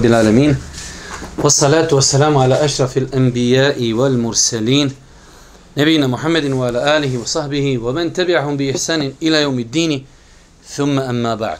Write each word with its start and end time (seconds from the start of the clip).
رب 0.00 0.04
العالمين 0.04 0.52
والصلاة 1.44 1.88
والسلام 1.92 2.36
على 2.36 2.64
أشرف 2.64 2.96
الأنبياء 2.96 3.92
والمرسلين 3.92 4.88
نبينا 5.76 6.06
محمد 6.06 6.44
وعلى 6.44 6.96
آله 6.96 7.12
وصحبه 7.20 7.78
ومن 7.84 8.12
تبعهم 8.12 8.56
بإحسان 8.56 9.12
إلى 9.22 9.42
يوم 9.42 9.58
الدين 9.58 9.92
ثم 10.64 10.96
أما 10.98 11.34
بعد 11.34 11.58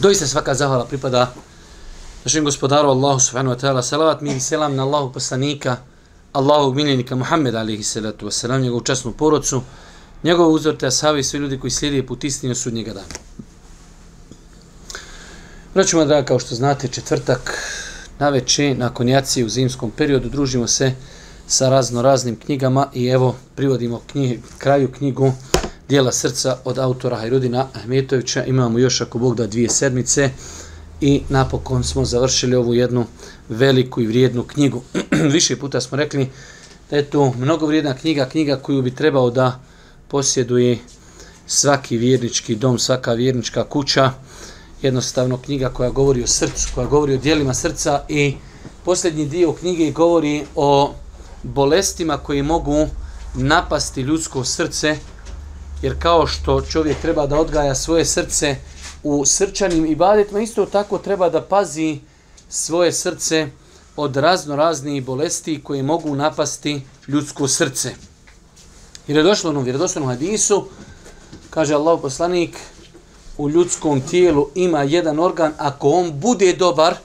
Doista 0.00 0.28
svaka 0.28 0.52
zahvala 0.52 0.84
pripada 0.84 1.32
našem 2.28 2.44
gospodaru 2.44 2.92
Allahu 2.92 3.16
subhanahu 3.16 3.56
wa 3.56 3.60
ta'ala. 3.60 3.80
Salavat 3.80 4.20
mi 4.20 4.36
i 4.36 4.40
selam 4.40 4.76
na 4.76 4.84
Allahu 4.84 5.16
poslanika, 5.16 5.80
Allahu 6.36 6.74
miljenika 6.76 7.16
Muhammed 7.16 7.54
alihi 7.56 7.80
salatu 7.80 8.28
wa 8.28 8.32
salam, 8.32 8.60
njegovu 8.60 8.84
časnu 8.84 9.16
porodcu, 9.16 9.62
njegovu 10.24 10.52
uzorte 10.52 10.86
ashabi 10.86 11.20
i 11.20 11.24
svi 11.24 11.38
ljudi 11.38 11.56
koji 11.56 11.70
slijedi 11.70 12.06
put 12.06 12.24
istinu 12.24 12.54
sudnjega 12.54 12.92
dana. 12.92 13.17
Vraćamo, 15.73 16.05
draga, 16.05 16.25
kao 16.25 16.39
što 16.39 16.55
znate, 16.55 16.87
četvrtak 16.87 17.63
na 18.19 18.29
veče, 18.29 18.75
nakon 18.75 19.09
jacije 19.09 19.45
u 19.45 19.49
zimskom 19.49 19.91
periodu, 19.91 20.29
družimo 20.29 20.67
se 20.67 20.91
sa 21.47 21.69
razno 21.69 22.01
raznim 22.01 22.35
knjigama 22.35 22.87
i 22.93 23.07
evo, 23.07 23.35
privodimo 23.55 24.01
knjig, 24.11 24.39
kraju 24.57 24.91
knjigu 24.91 25.31
Dijela 25.89 26.11
srca 26.11 26.57
od 26.63 26.77
autora 26.77 27.17
Hajrudina 27.17 27.67
Ahmetovića. 27.75 28.45
Imamo 28.45 28.79
još, 28.79 29.01
ako 29.01 29.19
Bog 29.19 29.35
da, 29.35 29.47
dvije 29.47 29.69
sedmice 29.69 30.29
i 31.01 31.21
napokon 31.29 31.83
smo 31.83 32.05
završili 32.05 32.55
ovu 32.55 32.73
jednu 32.73 33.05
veliku 33.49 34.01
i 34.01 34.07
vrijednu 34.07 34.43
knjigu. 34.43 34.81
Više 35.33 35.59
puta 35.59 35.81
smo 35.81 35.97
rekli 35.97 36.29
da 36.89 36.95
je 36.95 37.05
to 37.05 37.33
mnogo 37.37 37.65
vrijedna 37.65 37.93
knjiga, 37.93 38.25
knjiga 38.25 38.55
koju 38.55 38.81
bi 38.81 38.95
trebao 38.95 39.29
da 39.29 39.59
posjeduje 40.07 40.77
svaki 41.47 41.97
vjernički 41.97 42.55
dom, 42.55 42.79
svaka 42.79 43.13
vjernička 43.13 43.63
kuća 43.63 44.11
jednostavno 44.81 45.37
knjiga 45.37 45.69
koja 45.69 45.89
govori 45.89 46.23
o 46.23 46.27
srcu, 46.27 46.67
koja 46.75 46.87
govori 46.87 47.13
o 47.13 47.17
dijelima 47.17 47.53
srca 47.53 48.03
i 48.07 48.35
posljednji 48.85 49.25
dio 49.25 49.53
knjige 49.53 49.91
govori 49.91 50.45
o 50.55 50.93
bolestima 51.43 52.17
koji 52.17 52.43
mogu 52.43 52.87
napasti 53.33 54.01
ljudsko 54.01 54.43
srce, 54.43 54.97
jer 55.81 55.95
kao 55.99 56.27
što 56.27 56.61
čovjek 56.61 56.97
treba 57.01 57.27
da 57.27 57.39
odgaja 57.39 57.75
svoje 57.75 58.05
srce 58.05 58.55
u 59.03 59.25
srčanim 59.25 59.85
ibadetima, 59.85 60.39
isto 60.39 60.65
tako 60.65 60.97
treba 60.97 61.29
da 61.29 61.41
pazi 61.41 61.99
svoje 62.49 62.91
srce 62.91 63.47
od 63.95 64.15
razno 64.15 64.55
raznih 64.55 65.05
bolesti 65.05 65.61
koje 65.63 65.83
mogu 65.83 66.15
napasti 66.15 66.81
ljudsko 67.07 67.47
srce. 67.47 67.95
Jer 69.07 69.17
je 69.17 69.23
došlo 69.23 69.51
u 69.51 69.61
vjerodostojnom 69.61 70.09
hadisu, 70.09 70.65
kaže 71.49 71.73
Allah 71.73 71.99
poslanik, 72.01 72.57
u 73.39 73.49
ljudskom 73.49 74.01
tijelu 74.01 74.47
ima 74.55 74.83
jedan 74.83 75.19
organ, 75.19 75.53
ako 75.57 75.89
on 75.89 76.19
bude 76.19 76.53
dobar, 76.53 76.95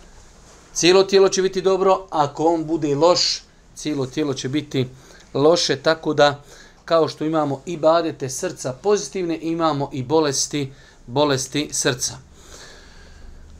cijelo 0.72 1.02
tijelo 1.02 1.28
će 1.28 1.42
biti 1.42 1.62
dobro, 1.62 2.06
ako 2.10 2.44
on 2.44 2.64
bude 2.64 2.94
loš, 2.94 3.42
cijelo 3.74 4.06
tijelo 4.06 4.34
će 4.34 4.48
biti 4.48 4.88
loše, 5.34 5.76
tako 5.76 6.14
da 6.14 6.42
kao 6.84 7.08
što 7.08 7.24
imamo 7.24 7.60
i 7.66 7.76
badete 7.76 8.30
srca 8.30 8.72
pozitivne, 8.72 9.38
imamo 9.42 9.90
i 9.92 10.02
bolesti, 10.02 10.72
bolesti 11.06 11.68
srca. 11.72 12.14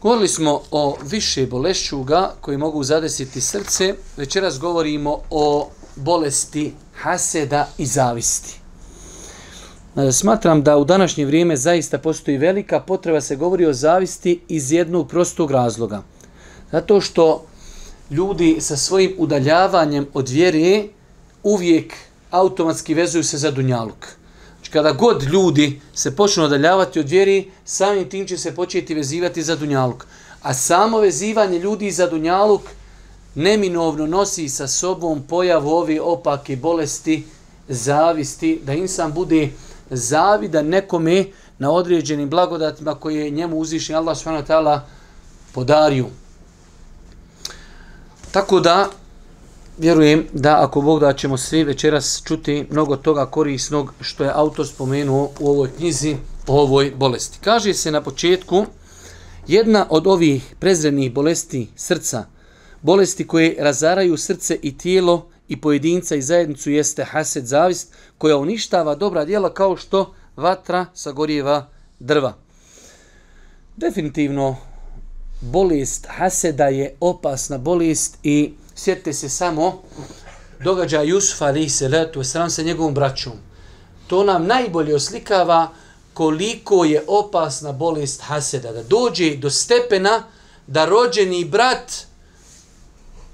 Govorili 0.02 0.28
smo 0.28 0.62
o 0.70 0.96
više 1.02 1.46
bolešćuga 1.46 2.34
koji 2.40 2.58
mogu 2.58 2.84
zadesiti 2.84 3.40
srce. 3.40 3.94
Večeras 4.16 4.58
govorimo 4.58 5.18
o 5.30 5.68
bolesti 5.96 6.74
haseda 6.94 7.68
i 7.78 7.86
zavisti. 7.86 8.63
E, 9.96 10.12
smatram 10.12 10.62
da 10.62 10.76
u 10.76 10.84
današnje 10.84 11.24
vrijeme 11.24 11.56
zaista 11.56 11.98
postoji 11.98 12.38
velika 12.38 12.80
potreba 12.80 13.20
se 13.20 13.36
govori 13.36 13.66
o 13.66 13.72
zavisti 13.72 14.40
iz 14.48 14.72
jednog 14.72 15.08
prostog 15.08 15.50
razloga. 15.50 16.02
Zato 16.72 17.00
što 17.00 17.46
ljudi 18.10 18.56
sa 18.60 18.76
svojim 18.76 19.14
udaljavanjem 19.18 20.06
od 20.14 20.28
vjere 20.28 20.84
uvijek 21.42 21.94
automatski 22.30 22.94
vezuju 22.94 23.24
se 23.24 23.38
za 23.38 23.50
dunjaluk. 23.50 24.06
Znači 24.54 24.70
kada 24.70 24.92
god 24.92 25.22
ljudi 25.22 25.80
se 25.94 26.16
počnu 26.16 26.44
udaljavati 26.44 27.00
od 27.00 27.08
vjere, 27.08 27.44
samim 27.64 28.08
tim 28.10 28.26
će 28.26 28.38
se 28.38 28.54
početi 28.54 28.94
vezivati 28.94 29.42
za 29.42 29.56
dunjaluk. 29.56 30.06
A 30.42 30.54
samo 30.54 30.98
vezivanje 30.98 31.58
ljudi 31.58 31.90
za 31.90 32.06
dunjaluk 32.06 32.62
neminovno 33.34 34.06
nosi 34.06 34.48
sa 34.48 34.68
sobom 34.68 35.22
pojavu 35.22 35.70
ove 35.70 36.00
opake 36.00 36.56
bolesti, 36.56 37.24
zavisti, 37.68 38.60
da 38.64 38.72
insan 38.72 39.12
bude 39.12 39.50
zavida 39.90 40.62
nekome 40.62 41.24
na 41.58 41.70
određenim 41.70 42.30
blagodatima 42.30 42.94
koje 42.94 43.24
je 43.24 43.30
njemu 43.30 43.58
uzvišen 43.58 43.96
Allah 43.96 44.16
subhanahu 44.16 44.46
wa 44.46 44.54
ta'ala 44.54 44.80
podario. 45.52 46.06
Tako 48.30 48.60
da, 48.60 48.88
vjerujem 49.78 50.26
da 50.32 50.64
ako 50.64 50.80
Bog 50.80 51.00
da 51.00 51.12
ćemo 51.12 51.36
svi 51.36 51.64
večeras 51.64 52.22
čuti 52.24 52.66
mnogo 52.70 52.96
toga 52.96 53.26
korisnog 53.26 53.92
što 54.00 54.24
je 54.24 54.32
autor 54.34 54.66
spomenuo 54.66 55.30
u 55.40 55.48
ovoj 55.50 55.70
knjizi 55.76 56.16
o 56.46 56.60
ovoj 56.60 56.92
bolesti. 56.96 57.38
Kaže 57.44 57.74
se 57.74 57.90
na 57.90 58.02
početku, 58.02 58.66
jedna 59.46 59.86
od 59.90 60.06
ovih 60.06 60.54
prezrednih 60.58 61.12
bolesti 61.12 61.68
srca, 61.76 62.24
bolesti 62.82 63.26
koje 63.26 63.56
razaraju 63.58 64.16
srce 64.16 64.58
i 64.62 64.78
tijelo, 64.78 65.26
i 65.48 65.60
pojedinca 65.60 66.14
i 66.14 66.22
zajednicu 66.22 66.70
jeste 66.70 67.04
hased 67.04 67.46
zavist 67.46 67.92
koja 68.18 68.36
uništava 68.36 68.94
dobra 68.94 69.24
djela 69.24 69.54
kao 69.54 69.76
što 69.76 70.14
vatra 70.36 70.86
sagorijeva 70.94 71.68
drva. 71.98 72.34
Definitivno 73.76 74.56
bolest 75.40 76.06
haseda 76.10 76.64
je 76.64 76.96
opasna 77.00 77.58
bolest 77.58 78.18
i 78.22 78.52
sjetite 78.74 79.12
se 79.12 79.28
samo 79.28 79.82
događa 80.64 81.02
Jusuf 81.02 81.42
ali 81.42 81.68
se 81.68 81.88
letu 81.88 82.24
sram 82.24 82.50
sa 82.50 82.62
njegovom 82.62 82.94
braćom. 82.94 83.32
To 84.06 84.24
nam 84.24 84.46
najbolje 84.46 84.94
oslikava 84.94 85.68
koliko 86.14 86.84
je 86.84 87.04
opasna 87.06 87.72
bolest 87.72 88.20
haseda. 88.22 88.72
Da 88.72 88.82
dođe 88.82 89.36
do 89.36 89.50
stepena 89.50 90.22
da 90.66 90.84
rođeni 90.84 91.44
brat 91.44 91.92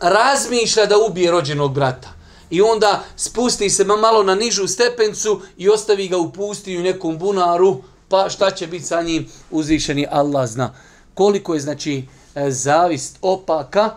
razmišlja 0.00 0.86
da 0.86 0.98
ubije 0.98 1.30
rođenog 1.30 1.74
brata. 1.74 2.08
I 2.50 2.62
onda 2.62 3.04
spusti 3.16 3.70
se 3.70 3.84
malo 3.84 4.22
na 4.22 4.34
nižu 4.34 4.66
stepencu 4.66 5.40
i 5.56 5.68
ostavi 5.68 6.08
ga 6.08 6.16
u 6.18 6.32
pustinju 6.32 6.80
u 6.80 6.82
nekom 6.82 7.18
bunaru, 7.18 7.82
pa 8.08 8.28
šta 8.28 8.50
će 8.50 8.66
biti 8.66 8.84
sa 8.84 9.02
njim 9.02 9.26
uzvišeni 9.50 10.06
Allah 10.10 10.48
zna. 10.48 10.74
Koliko 11.14 11.54
je 11.54 11.60
znači 11.60 12.04
e, 12.34 12.50
zavist 12.50 13.18
opaka 13.22 13.90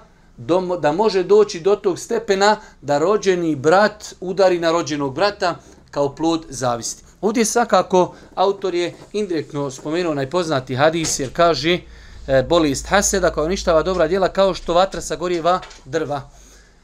da 0.79 0.91
može 0.91 1.23
doći 1.23 1.59
do 1.59 1.75
tog 1.75 1.99
stepena 1.99 2.57
da 2.81 2.97
rođeni 2.97 3.55
brat 3.55 4.15
udari 4.19 4.59
na 4.59 4.71
rođenog 4.71 5.15
brata 5.15 5.55
kao 5.91 6.15
plod 6.15 6.45
zavisti. 6.49 7.03
Ovdje 7.21 7.45
svakako 7.45 8.15
autor 8.35 8.75
je 8.75 8.93
indirektno 9.13 9.71
spomenuo 9.71 10.13
najpoznati 10.13 10.75
hadis 10.75 11.19
jer 11.19 11.29
kaže 11.33 11.79
e, 12.27 12.43
bolest 12.49 12.87
haseda 12.87 13.29
koja 13.29 13.45
uništava 13.45 13.83
dobra 13.83 14.07
djela 14.07 14.29
kao 14.29 14.53
što 14.53 14.73
vatra 14.73 15.01
sagorjeva 15.01 15.59
drva. 15.85 16.29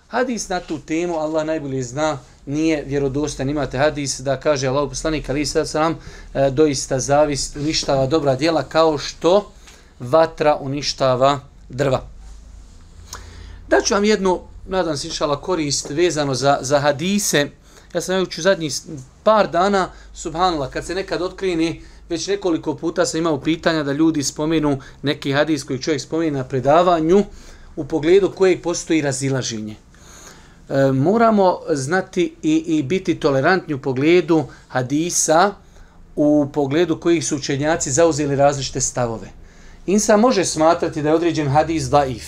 Hadis 0.07 0.49
na 0.49 0.59
tu 0.59 0.79
temu, 0.79 1.19
Allah 1.19 1.45
najbolje 1.45 1.83
zna, 1.83 2.17
nije 2.45 2.83
vjerodostan. 2.87 3.49
Imate 3.49 3.77
hadis 3.77 4.19
da 4.19 4.39
kaže 4.39 4.67
Allah 4.67 4.89
poslanik 4.89 5.29
ali 5.29 5.45
sad 5.45 5.69
sam 5.69 5.99
e, 6.33 6.49
doista 6.49 6.99
zavist 6.99 7.55
uništava 7.55 8.07
dobra 8.07 8.35
djela 8.35 8.63
kao 8.63 8.97
što 8.97 9.51
vatra 9.99 10.57
uništava 10.61 11.39
drva. 11.69 12.01
Daću 13.67 13.93
vam 13.93 14.03
jednu, 14.03 14.41
nadam 14.67 14.97
se 14.97 15.07
inšala, 15.07 15.41
korist 15.41 15.89
vezano 15.89 16.33
za, 16.33 16.57
za 16.61 16.79
hadise. 16.79 17.47
Ja 17.93 18.01
sam 18.01 18.19
već 18.19 18.37
u 18.37 18.41
zadnjih 18.41 18.73
par 19.23 19.51
dana, 19.51 19.89
subhanallah, 20.13 20.69
kad 20.69 20.85
se 20.85 20.95
nekad 20.95 21.21
otkrini, 21.21 21.81
već 22.09 22.27
nekoliko 22.27 22.75
puta 22.75 23.05
sam 23.05 23.19
imao 23.19 23.41
pitanja 23.41 23.83
da 23.83 23.91
ljudi 23.91 24.23
spomenu 24.23 24.79
neki 25.01 25.31
hadis 25.31 25.63
koji 25.63 25.81
čovjek 25.81 26.01
spomenu 26.01 26.37
na 26.37 26.43
predavanju 26.43 27.23
u 27.75 27.85
pogledu 27.85 28.31
kojeg 28.31 28.61
postoji 28.61 29.01
razilaženje. 29.01 29.75
E, 30.69 30.91
moramo 30.91 31.59
znati 31.69 32.35
i, 32.43 32.55
i 32.67 32.83
biti 32.83 33.15
tolerantni 33.15 33.73
u 33.73 33.81
pogledu 33.81 34.43
hadisa, 34.67 35.53
u 36.15 36.47
pogledu 36.53 36.99
kojih 36.99 37.25
su 37.25 37.35
učenjaci 37.35 37.91
zauzeli 37.91 38.35
različite 38.35 38.81
stavove. 38.81 39.27
Insa 39.85 40.17
može 40.17 40.45
smatrati 40.45 41.01
da 41.01 41.09
je 41.09 41.15
određen 41.15 41.47
hadis 41.47 41.83
daif, 41.83 42.25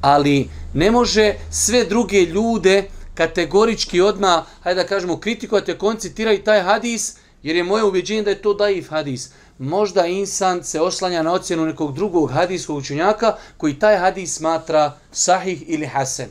ali 0.00 0.48
ne 0.74 0.90
može 0.90 1.34
sve 1.50 1.84
druge 1.84 2.20
ljude 2.20 2.84
kategorički 3.14 4.00
odma, 4.00 4.44
hajde 4.62 4.82
da 4.82 4.88
kažemo, 4.88 5.20
kritikovati 5.20 5.78
koncitirati 5.78 6.44
taj 6.44 6.62
hadis, 6.62 7.16
jer 7.42 7.56
je 7.56 7.64
moje 7.64 7.84
ubjeđenje 7.84 8.22
da 8.22 8.30
je 8.30 8.42
to 8.42 8.54
daif 8.54 8.90
hadis. 8.90 9.30
Možda 9.58 10.06
insan 10.06 10.64
se 10.64 10.80
oslanja 10.80 11.22
na 11.22 11.32
ocjenu 11.32 11.66
nekog 11.66 11.94
drugog 11.94 12.30
hadijskog 12.30 12.76
učenjaka 12.76 13.36
koji 13.56 13.78
taj 13.78 13.96
hadis 13.96 14.34
smatra 14.34 14.92
sahih 15.12 15.64
ili 15.66 15.86
hasen. 15.86 16.28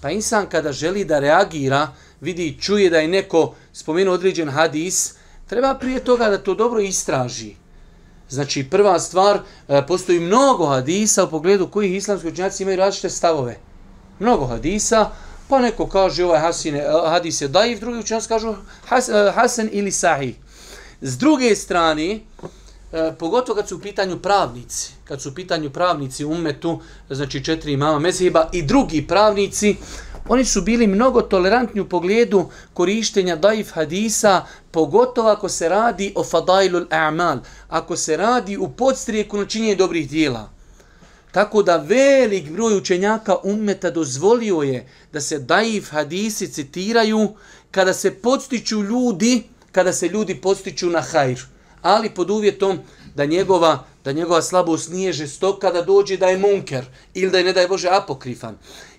Pa 0.00 0.10
insan 0.10 0.46
kada 0.46 0.72
želi 0.72 1.04
da 1.04 1.18
reagira, 1.18 1.88
vidi, 2.20 2.56
čuje 2.60 2.90
da 2.90 2.98
je 2.98 3.08
neko 3.08 3.54
spomenuo 3.72 4.14
određen 4.14 4.48
hadis, 4.48 5.14
treba 5.46 5.74
prije 5.74 6.04
toga 6.04 6.28
da 6.28 6.38
to 6.38 6.54
dobro 6.54 6.80
istraži. 6.80 7.54
Znači, 8.28 8.64
prva 8.70 8.98
stvar, 9.00 9.38
e, 9.68 9.86
postoji 9.86 10.20
mnogo 10.20 10.66
hadisa 10.66 11.24
u 11.24 11.30
pogledu 11.30 11.68
kojih 11.68 11.94
islamski 11.96 12.28
učenjaci 12.28 12.62
imaju 12.62 12.76
različite 12.76 13.10
stavove. 13.10 13.56
Mnogo 14.18 14.46
hadisa, 14.46 15.10
pa 15.48 15.58
neko 15.58 15.86
kaže 15.86 16.24
ovaj 16.24 16.40
hasine, 16.40 16.84
hadis 17.06 17.40
je 17.40 17.48
daif, 17.48 17.80
drugi 17.80 17.98
učenjaci 17.98 18.28
kažu 18.28 18.54
has, 18.86 19.08
e, 19.08 19.32
hasen 19.34 19.68
ili 19.72 19.90
sahih. 19.90 20.34
S 21.06 21.18
druge 21.18 21.56
strane, 21.56 22.12
e, 22.12 22.20
pogotovo 23.18 23.56
kad 23.56 23.68
su 23.68 23.76
u 23.76 23.80
pitanju 23.80 24.18
pravnici, 24.18 24.92
kad 25.04 25.22
su 25.22 25.28
u 25.28 25.34
pitanju 25.34 25.70
pravnici 25.70 26.24
umetu, 26.24 26.80
znači 27.10 27.44
četiri 27.44 27.72
imama 27.72 27.98
mezheba 27.98 28.48
i 28.52 28.62
drugi 28.62 29.06
pravnici, 29.06 29.76
Oni 30.28 30.44
su 30.44 30.62
bili 30.62 30.86
mnogo 30.86 31.22
tolerantni 31.22 31.80
u 31.80 31.88
pogledu 31.88 32.48
korištenja 32.74 33.36
daif 33.36 33.72
hadisa, 33.72 34.46
pogotovo 34.70 35.28
ako 35.28 35.48
se 35.48 35.68
radi 35.68 36.12
o 36.16 36.24
fadailul 36.24 36.86
a'mal, 36.90 37.38
ako 37.68 37.96
se 37.96 38.16
radi 38.16 38.56
u 38.56 38.68
podstrijeku 38.68 39.38
na 39.38 39.46
činjenje 39.46 39.76
dobrih 39.76 40.08
dijela. 40.10 40.50
Tako 41.32 41.62
da 41.62 41.76
velik 41.76 42.50
broj 42.50 42.76
učenjaka 42.76 43.36
ummeta 43.44 43.90
dozvolio 43.90 44.62
je 44.62 44.88
da 45.12 45.20
se 45.20 45.38
daif 45.38 45.90
hadisi 45.90 46.52
citiraju 46.52 47.34
kada 47.70 47.94
se 47.94 48.10
podstiču 48.10 48.82
ljudi, 48.82 49.42
kada 49.74 49.92
se 49.92 50.08
ljudi 50.08 50.34
podstiču 50.34 50.90
na 50.90 51.00
hajr. 51.00 51.40
Ali 51.82 52.10
pod 52.10 52.30
uvjetom 52.30 52.78
da 53.14 53.24
njegova, 53.24 53.84
da 54.04 54.12
njegova 54.12 54.42
slabost 54.42 54.90
nije 54.90 55.12
žestoka, 55.12 55.70
da 55.70 55.82
dođe 55.82 56.16
da 56.16 56.26
je 56.26 56.38
munker 56.38 56.84
ili 57.14 57.30
da 57.30 57.38
je, 57.38 57.44
ne 57.44 57.52
daj 57.52 57.68
Bože, 57.68 57.88
apokrifan 57.88 58.56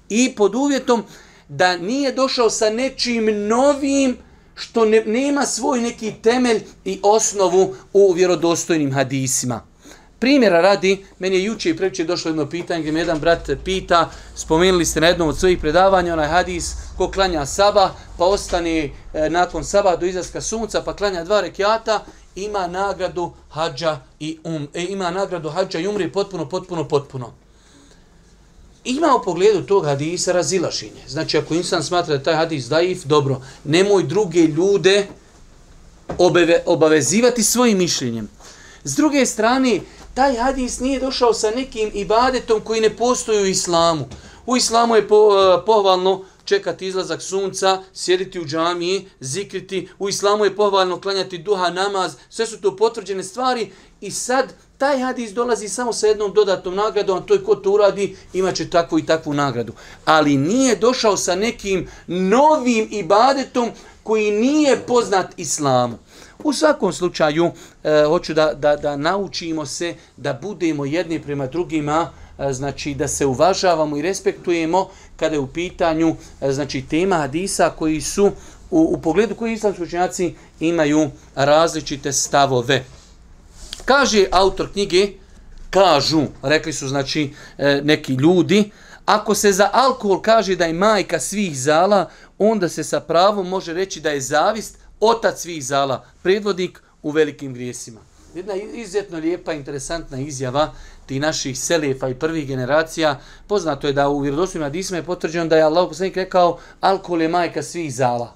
i 0.10 0.33
pod 0.36 0.56
uvjetom 0.56 1.04
da 1.50 1.77
nije 1.77 2.12
došao 2.12 2.50
sa 2.50 2.69
nečim 2.69 3.48
novim 3.48 4.18
što 4.56 4.86
ne, 4.86 5.04
nema 5.06 5.45
svoj 5.45 5.81
neki 5.81 6.13
temelj 6.22 6.63
i 6.86 7.00
osnovu 7.04 7.75
u 7.94 8.12
vjerodostojnim 8.12 8.94
hadisima. 8.94 9.66
Primjera 10.19 10.62
radi, 10.62 11.06
meni 11.19 11.35
je 11.35 11.44
juče 11.44 11.69
i 11.69 11.77
previče 11.77 12.03
došlo 12.03 12.29
jedno 12.29 12.50
pitanje 12.50 12.79
gdje 12.79 12.91
mi 12.91 13.00
jedan 13.00 13.19
brat 13.19 13.50
pita, 13.63 14.09
spomenuli 14.35 14.85
ste 14.85 15.01
na 15.01 15.07
jednom 15.07 15.29
od 15.29 15.39
svojih 15.39 15.59
predavanja 15.59 16.13
onaj 16.13 16.27
hadis 16.27 16.73
ko 16.97 17.12
klanja 17.12 17.45
saba, 17.45 17.95
pa 18.17 18.25
ostane 18.25 18.89
e, 19.13 19.29
nakon 19.29 19.63
saba 19.63 19.95
do 19.95 20.06
izlaska 20.06 20.41
sunca, 20.41 20.81
pa 20.81 20.95
klanja 20.95 21.23
dva 21.23 21.41
rekiata, 21.41 22.06
ima 22.35 22.67
nagradu 22.67 23.33
hađa 23.50 24.00
i 24.19 24.38
um, 24.44 24.67
e, 24.73 24.83
ima 24.83 25.12
nagradu 25.12 25.50
hađa 25.50 25.79
i 25.79 25.88
umri 25.88 26.12
potpuno, 26.12 26.50
potpuno, 26.50 26.88
potpuno 26.88 27.33
ima 28.85 29.15
u 29.15 29.23
pogledu 29.23 29.61
tog 29.61 29.85
hadisa 29.85 30.31
razilašenje. 30.31 31.01
Znači, 31.07 31.38
ako 31.38 31.53
insan 31.53 31.83
smatra 31.83 32.18
da 32.18 32.23
taj 32.23 32.35
hadis 32.35 32.65
daif, 32.65 33.03
dobro, 33.03 33.41
nemoj 33.63 34.03
druge 34.03 34.41
ljude 34.41 35.07
obave, 36.18 36.63
obavezivati 36.65 37.44
svojim 37.44 37.77
mišljenjem. 37.77 38.29
S 38.83 38.95
druge 38.95 39.25
strane, 39.25 39.79
taj 40.15 40.38
hadis 40.38 40.79
nije 40.79 41.00
došao 41.00 41.33
sa 41.33 41.51
nekim 41.51 41.91
ibadetom 41.94 42.62
koji 42.62 42.81
ne 42.81 42.89
postoji 42.89 43.44
u 43.44 43.45
islamu. 43.45 44.06
U 44.45 44.57
islamu 44.57 44.95
je 44.95 45.07
po, 45.07 45.15
uh, 45.15 45.63
pohvalno 45.65 46.25
čekati 46.45 46.88
izlazak 46.88 47.21
sunca, 47.21 47.83
sjediti 47.94 48.39
u 48.39 48.45
džamiji, 48.45 49.07
zikriti. 49.19 49.89
U 50.00 50.09
islamu 50.09 50.45
je 50.45 50.56
pohvalno 50.56 51.01
klanjati 51.01 51.38
duha, 51.38 51.69
namaz. 51.69 52.13
Sve 52.29 52.45
su 52.45 52.62
to 52.62 52.75
potvrđene 52.75 53.23
stvari 53.23 53.71
i 54.01 54.12
sad 54.12 54.53
taj 54.77 55.00
hadis 55.00 55.31
dolazi 55.31 55.69
samo 55.69 55.94
sa 55.94 56.07
jednom 56.07 56.33
dodatnom 56.33 56.75
nagradom, 56.75 57.18
a 57.18 57.21
to 57.21 57.33
je 57.33 57.44
ko 57.44 57.56
to 57.56 57.71
uradi, 57.71 58.18
imaće 58.33 58.69
takvu 58.69 59.00
i 59.00 59.06
takvu 59.06 59.33
nagradu. 59.33 59.73
Ali 60.06 60.38
nije 60.38 60.75
došao 60.75 61.18
sa 61.18 61.35
nekim 61.35 61.88
novim 62.07 62.88
ibadetom 62.91 63.71
koji 64.03 64.31
nije 64.31 64.79
poznat 64.88 65.33
islamu. 65.38 65.97
U 66.43 66.53
svakom 66.53 66.93
slučaju, 66.93 67.51
e, 67.83 68.03
hoću 68.07 68.33
da, 68.33 68.53
da, 68.53 68.75
da 68.75 68.97
naučimo 68.97 69.65
se 69.65 69.95
da 70.17 70.33
budemo 70.33 70.85
jedni 70.85 71.21
prema 71.21 71.47
drugima, 71.47 72.11
e, 72.39 72.53
znači 72.53 72.93
da 72.93 73.07
se 73.07 73.25
uvažavamo 73.25 73.97
i 73.97 74.01
respektujemo 74.01 74.89
kada 75.15 75.35
je 75.35 75.39
u 75.39 75.47
pitanju 75.47 76.15
e, 76.41 76.51
znači 76.51 76.81
tema 76.89 77.15
hadisa 77.15 77.69
koji 77.69 78.01
su 78.01 78.31
u, 78.71 78.79
u 78.79 79.01
pogledu 79.01 79.35
koji 79.35 79.53
islamski 79.53 79.83
učenjaci 79.83 80.33
imaju 80.59 81.09
različite 81.35 82.11
stavove. 82.11 82.83
Kaže 83.85 84.25
autor 84.31 84.71
knjige, 84.71 85.07
kažu, 85.69 86.21
rekli 86.41 86.73
su 86.73 86.87
znači 86.87 87.33
e, 87.57 87.81
neki 87.83 88.13
ljudi, 88.13 88.71
ako 89.05 89.35
se 89.35 89.51
za 89.51 89.69
alkohol 89.73 90.21
kaže 90.21 90.55
da 90.55 90.65
je 90.65 90.73
majka 90.73 91.19
svih 91.19 91.59
zala, 91.59 92.09
onda 92.37 92.69
se 92.69 92.83
sa 92.83 92.99
pravom 92.99 93.49
može 93.49 93.73
reći 93.73 94.01
da 94.01 94.09
je 94.09 94.21
zavist 94.21 94.77
otac 95.00 95.42
svih 95.42 95.65
zala, 95.65 96.06
predvodnik 96.24 96.83
u 97.03 97.12
velikim 97.12 97.53
grijesima. 97.53 98.00
Jedna 98.36 98.53
izuzetno 98.56 99.18
lijepa, 99.18 99.53
interesantna 99.53 100.19
izjava 100.19 100.74
ti 101.06 101.19
naših 101.19 101.59
selefa 101.59 102.09
i 102.09 102.15
prvih 102.15 102.47
generacija. 102.47 103.19
Poznato 103.47 103.88
je 103.88 103.94
da 103.94 104.09
u 104.09 104.19
vjerodostojnim 104.19 104.65
hadisima 104.65 104.97
je 104.97 105.06
potvrđeno 105.06 105.45
da 105.45 105.57
je 105.57 105.63
Allah 105.63 105.88
poslanik 105.88 106.15
rekao 106.15 106.59
alkohol 106.81 107.21
je 107.21 107.27
majka 107.27 107.63
svih 107.63 107.95
zala. 107.95 108.36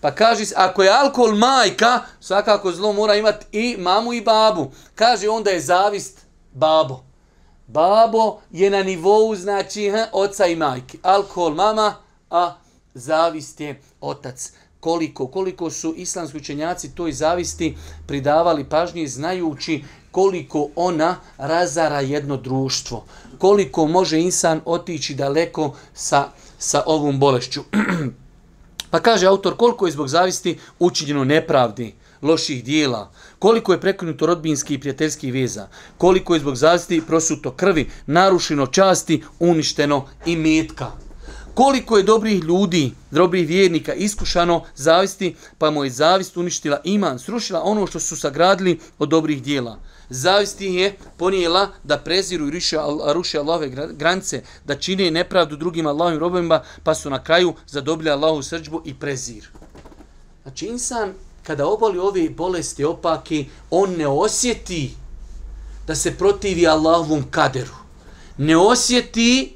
Pa 0.00 0.14
kaže, 0.14 0.44
ako 0.56 0.82
je 0.82 0.90
alkohol 0.90 1.34
majka, 1.34 2.00
svakako 2.20 2.72
zlo 2.72 2.92
mora 2.92 3.14
imati 3.14 3.46
i 3.52 3.76
mamu 3.78 4.12
i 4.12 4.20
babu. 4.20 4.70
Kaže, 4.94 5.28
onda 5.28 5.50
je 5.50 5.60
zavist 5.60 6.26
babo. 6.52 7.04
Babo 7.66 8.38
je 8.50 8.70
na 8.70 8.82
nivou, 8.82 9.34
znači, 9.34 9.90
ha, 9.90 10.06
oca 10.12 10.46
i 10.46 10.56
majke. 10.56 10.98
Alkohol 11.02 11.54
mama, 11.54 11.94
a 12.30 12.54
zavist 12.94 13.60
je 13.60 13.80
otac. 14.00 14.52
Koliko, 14.80 15.26
koliko 15.26 15.70
su 15.70 15.94
islamski 15.96 16.36
učenjaci 16.36 16.94
toj 16.94 17.12
zavisti 17.12 17.76
pridavali 18.06 18.64
pažnje 18.64 19.06
znajući 19.08 19.84
koliko 20.10 20.68
ona 20.76 21.16
razara 21.38 22.00
jedno 22.00 22.36
društvo. 22.36 23.04
Koliko 23.38 23.86
može 23.86 24.20
insan 24.20 24.60
otići 24.64 25.14
daleko 25.14 25.74
sa, 25.94 26.28
sa 26.58 26.82
ovom 26.86 27.18
bolešću. 27.20 27.60
Pa 28.90 29.00
kaže 29.00 29.26
autor 29.26 29.56
koliko 29.56 29.86
je 29.86 29.92
zbog 29.92 30.08
zavisti 30.08 30.58
učinjeno 30.78 31.24
nepravdi, 31.24 31.94
loših 32.22 32.64
dijela, 32.64 33.10
koliko 33.38 33.72
je 33.72 33.80
prekinuto 33.80 34.26
rodbinski 34.26 34.74
i 34.74 34.80
prijateljski 34.80 35.30
veza, 35.30 35.68
koliko 35.98 36.34
je 36.34 36.40
zbog 36.40 36.56
zavisti 36.56 37.02
prosuto 37.06 37.50
krvi, 37.50 37.90
narušeno 38.06 38.66
časti, 38.66 39.22
uništeno 39.38 40.06
i 40.26 40.36
metka. 40.36 41.05
Koliko 41.56 41.96
je 41.96 42.02
dobrih 42.02 42.42
ljudi, 42.42 42.92
dobrih 43.10 43.48
vjernika 43.48 43.94
iskušano 43.94 44.64
zavisti, 44.74 45.34
pa 45.58 45.70
mu 45.70 45.84
je 45.84 45.90
zavist 45.90 46.36
uništila 46.36 46.80
iman, 46.84 47.18
srušila 47.18 47.62
ono 47.64 47.86
što 47.86 48.00
su 48.00 48.16
sagradili 48.16 48.78
od 48.98 49.08
dobrih 49.08 49.42
dijela 49.42 49.78
zavist 50.10 50.60
je 50.60 50.96
ponijela 51.16 51.68
da 51.84 51.98
preziru 51.98 52.46
i 52.46 52.50
ruše, 52.50 52.76
ruše 53.14 53.38
Allahove 53.38 53.70
granice, 53.92 54.42
da 54.64 54.74
čine 54.74 55.10
nepravdu 55.10 55.56
drugim 55.56 55.86
Allahovim 55.86 56.18
robovima, 56.18 56.62
pa 56.82 56.94
su 56.94 57.10
na 57.10 57.24
kraju 57.24 57.54
zadobili 57.66 58.10
Allahu 58.10 58.42
srđbu 58.42 58.82
i 58.84 58.94
prezir. 58.94 59.48
Znači, 60.42 60.66
insan, 60.66 61.14
kada 61.42 61.66
oboli 61.66 61.98
ove 61.98 62.30
bolesti 62.30 62.84
opaki, 62.84 63.46
on 63.70 63.90
ne 63.90 64.06
osjeti 64.06 64.94
da 65.86 65.94
se 65.94 66.14
protivi 66.14 66.66
Allahovom 66.66 67.24
kaderu. 67.30 67.74
Ne 68.38 68.56
osjeti 68.56 69.55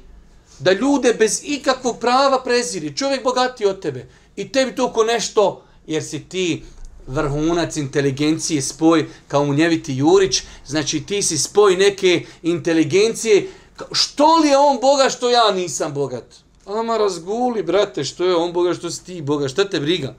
da 0.61 0.71
ljude 0.71 1.13
bez 1.13 1.41
ikakvog 1.43 1.99
prava 1.99 2.43
preziri. 2.43 2.95
Čovjek 2.97 3.23
bogatiji 3.23 3.67
od 3.67 3.81
tebe. 3.81 4.07
I 4.35 4.51
tebi 4.51 4.75
to 4.75 4.93
ko 4.93 5.03
nešto, 5.03 5.63
jer 5.87 6.03
si 6.03 6.19
ti 6.19 6.63
vrhunac 7.07 7.77
inteligencije, 7.77 8.61
spoj 8.61 9.05
kao 9.27 9.45
munjeviti 9.45 9.95
Jurić, 9.97 10.43
znači 10.65 11.05
ti 11.05 11.21
si 11.21 11.37
spoj 11.37 11.75
neke 11.75 12.25
inteligencije, 12.43 13.47
što 13.91 14.37
li 14.37 14.47
je 14.47 14.57
on 14.57 14.77
Boga 14.81 15.09
što 15.09 15.29
ja 15.29 15.51
nisam 15.51 15.93
bogat? 15.93 16.25
Ama 16.65 16.97
razguli, 16.97 17.63
brate, 17.63 18.03
što 18.03 18.25
je 18.25 18.35
on 18.35 18.53
Boga 18.53 18.73
što 18.73 18.89
si 18.89 19.05
ti 19.05 19.21
Boga, 19.21 19.47
šta 19.47 19.69
te 19.69 19.79
briga? 19.79 20.15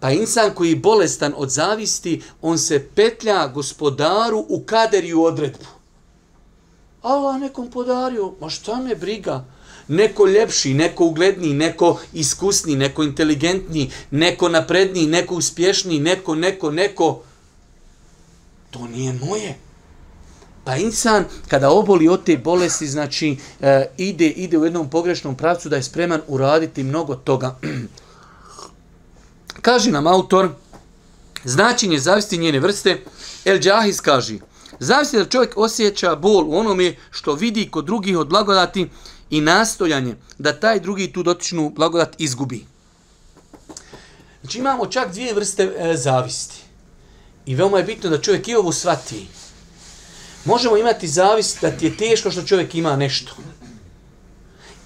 Pa 0.00 0.10
insan 0.10 0.54
koji 0.54 0.70
je 0.70 0.76
bolestan 0.76 1.34
od 1.36 1.50
zavisti, 1.50 2.22
on 2.42 2.58
se 2.58 2.88
petlja 2.94 3.46
gospodaru 3.46 4.46
u 4.48 4.62
kaderiju 4.66 5.22
odredbu. 5.22 5.73
Allah 7.04 7.40
nekom 7.40 7.70
podario, 7.70 8.32
ma 8.40 8.50
šta 8.50 8.80
me 8.80 8.94
briga? 8.94 9.44
neko 9.88 10.26
ljepši, 10.26 10.74
neko 10.74 11.04
ugledniji, 11.04 11.54
neko 11.54 12.00
iskusni, 12.12 12.76
neko 12.76 13.02
inteligentni, 13.02 13.90
neko 14.10 14.48
napredniji, 14.48 15.06
neko 15.06 15.34
uspješniji, 15.34 16.00
neko, 16.00 16.34
neko, 16.34 16.70
neko. 16.70 17.22
To 18.70 18.86
nije 18.86 19.12
moje. 19.12 19.58
Pa 20.64 20.76
insan, 20.76 21.24
kada 21.48 21.70
oboli 21.70 22.08
od 22.08 22.24
te 22.24 22.36
bolesti, 22.36 22.86
znači, 22.86 23.36
e, 23.60 23.86
ide, 23.96 24.28
ide 24.28 24.58
u 24.58 24.64
jednom 24.64 24.90
pogrešnom 24.90 25.36
pravcu 25.36 25.68
da 25.68 25.76
je 25.76 25.82
spreman 25.82 26.20
uraditi 26.28 26.82
mnogo 26.82 27.14
toga. 27.14 27.58
kaže 29.66 29.90
nam 29.90 30.06
autor, 30.06 30.48
značenje 31.44 31.98
zavisti 31.98 32.38
njene 32.38 32.60
vrste, 32.60 33.00
El 33.44 33.58
Džahis 33.58 34.00
kaže, 34.00 34.38
zavisi 34.78 35.16
da 35.16 35.24
čovjek 35.24 35.56
osjeća 35.56 36.16
bol 36.16 36.44
u 36.48 36.58
onome 36.58 36.96
što 37.10 37.34
vidi 37.34 37.70
kod 37.70 37.84
drugih 37.84 38.18
od 38.18 38.28
blagodati, 38.28 38.88
i 39.30 39.40
nastojanje 39.40 40.14
da 40.38 40.52
taj 40.60 40.80
drugi 40.80 41.12
tu 41.12 41.22
dotičnu 41.22 41.70
blagodat 41.70 42.14
izgubi. 42.18 42.66
Znači 44.40 44.58
imamo 44.58 44.86
čak 44.86 45.12
dvije 45.12 45.34
vrste 45.34 45.62
e, 45.78 45.96
zavisti. 45.96 46.56
I 47.46 47.54
veoma 47.54 47.78
je 47.78 47.84
bitno 47.84 48.10
da 48.10 48.20
čovjek 48.20 48.48
i 48.48 48.54
ovu 48.54 48.72
shvati. 48.72 49.26
Možemo 50.44 50.76
imati 50.76 51.08
zavist 51.08 51.60
da 51.60 51.70
ti 51.70 51.84
je 51.84 51.96
teško 51.96 52.30
što 52.30 52.42
čovjek 52.42 52.74
ima 52.74 52.96
nešto. 52.96 53.32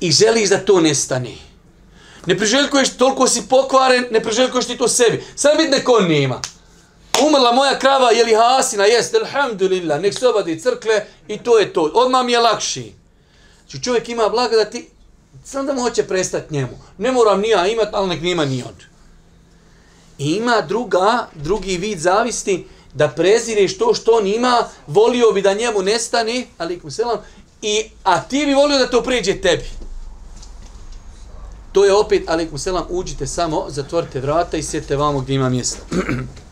I 0.01 0.11
želiš 0.13 0.49
da 0.49 0.65
to 0.65 0.81
nestane. 0.81 1.35
Ne 2.27 2.37
priželjkuješ, 2.39 2.97
toliko 2.97 3.29
si 3.29 3.49
pokvaren, 3.49 4.05
ne 4.11 4.23
priželjkuješ 4.23 4.67
ti 4.67 4.79
to 4.79 4.89
sebi. 4.89 5.25
Sad 5.37 5.57
biti 5.57 5.71
neko 5.71 6.01
nema. 6.01 6.41
Umrla 7.27 7.53
moja 7.53 7.79
krava, 7.79 8.11
je 8.11 8.25
li 8.25 8.35
hasina? 8.35 8.85
Jest, 8.85 9.15
alhamdulillah, 9.15 10.01
nek 10.01 10.19
se 10.19 10.29
obadi 10.29 10.61
crkle 10.61 11.05
i 11.29 11.39
to 11.39 11.59
je 11.59 11.73
to. 11.73 11.91
Odmah 11.95 12.25
mi 12.25 12.33
je 12.33 12.39
lakši. 12.39 12.93
Znači 13.61 13.85
čovjek 13.85 14.09
ima 14.09 14.29
blagodati, 14.29 14.65
da 14.65 14.71
ti, 14.71 14.89
sam 15.45 15.67
da 15.67 15.73
mu 15.73 15.83
hoće 15.83 16.03
prestati 16.03 16.55
njemu. 16.55 16.79
Ne 16.99 17.13
moram 17.13 17.41
ni 17.41 17.49
ja 17.49 17.67
imat, 17.67 17.89
ali 17.93 18.09
nek 18.09 18.23
nima 18.23 18.45
ni 18.45 18.63
on. 18.63 18.75
I 20.19 20.31
ima 20.31 20.61
druga, 20.61 21.27
drugi 21.35 21.77
vid 21.77 21.99
zavisti, 21.99 22.67
da 22.95 23.09
prezireš 23.09 23.79
to 23.79 23.95
što 23.95 24.13
on 24.13 24.27
ima, 24.27 24.65
volio 24.87 25.33
bi 25.33 25.43
da 25.43 25.55
njemu 25.55 25.83
nestane, 25.83 26.47
alikum 26.59 26.91
selam, 26.91 27.19
i, 27.63 27.91
a 28.05 28.23
ti 28.23 28.47
bi 28.47 28.55
volio 28.55 28.79
da 28.79 28.91
to 28.91 29.03
pređe 29.03 29.41
tebi. 29.41 29.65
To 31.73 31.85
je 31.85 31.93
opet, 31.93 32.23
alikum 32.27 32.59
selam, 32.59 32.87
uđite 32.89 33.27
samo, 33.27 33.67
zatvorite 33.69 34.21
vrata 34.21 34.57
i 34.57 34.63
sjedite 34.63 34.97
vamo 34.97 35.21
gdje 35.21 35.35
ima 35.35 35.49
mjesta. 35.49 35.83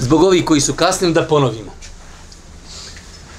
Zbog 0.00 0.22
ovih 0.22 0.44
koji 0.44 0.60
su 0.60 0.74
kasnili 0.74 1.14
da 1.14 1.26
ponovimo. 1.26 1.72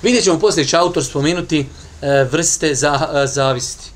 Vidjet 0.01 0.23
ćemo 0.23 0.39
poslije 0.39 0.67
će 0.67 0.77
autor 0.77 1.05
spomenuti 1.05 1.59
e, 2.01 2.23
vrste 2.31 2.75
za, 2.75 3.09
e, 3.23 3.27
zavisti. 3.27 3.91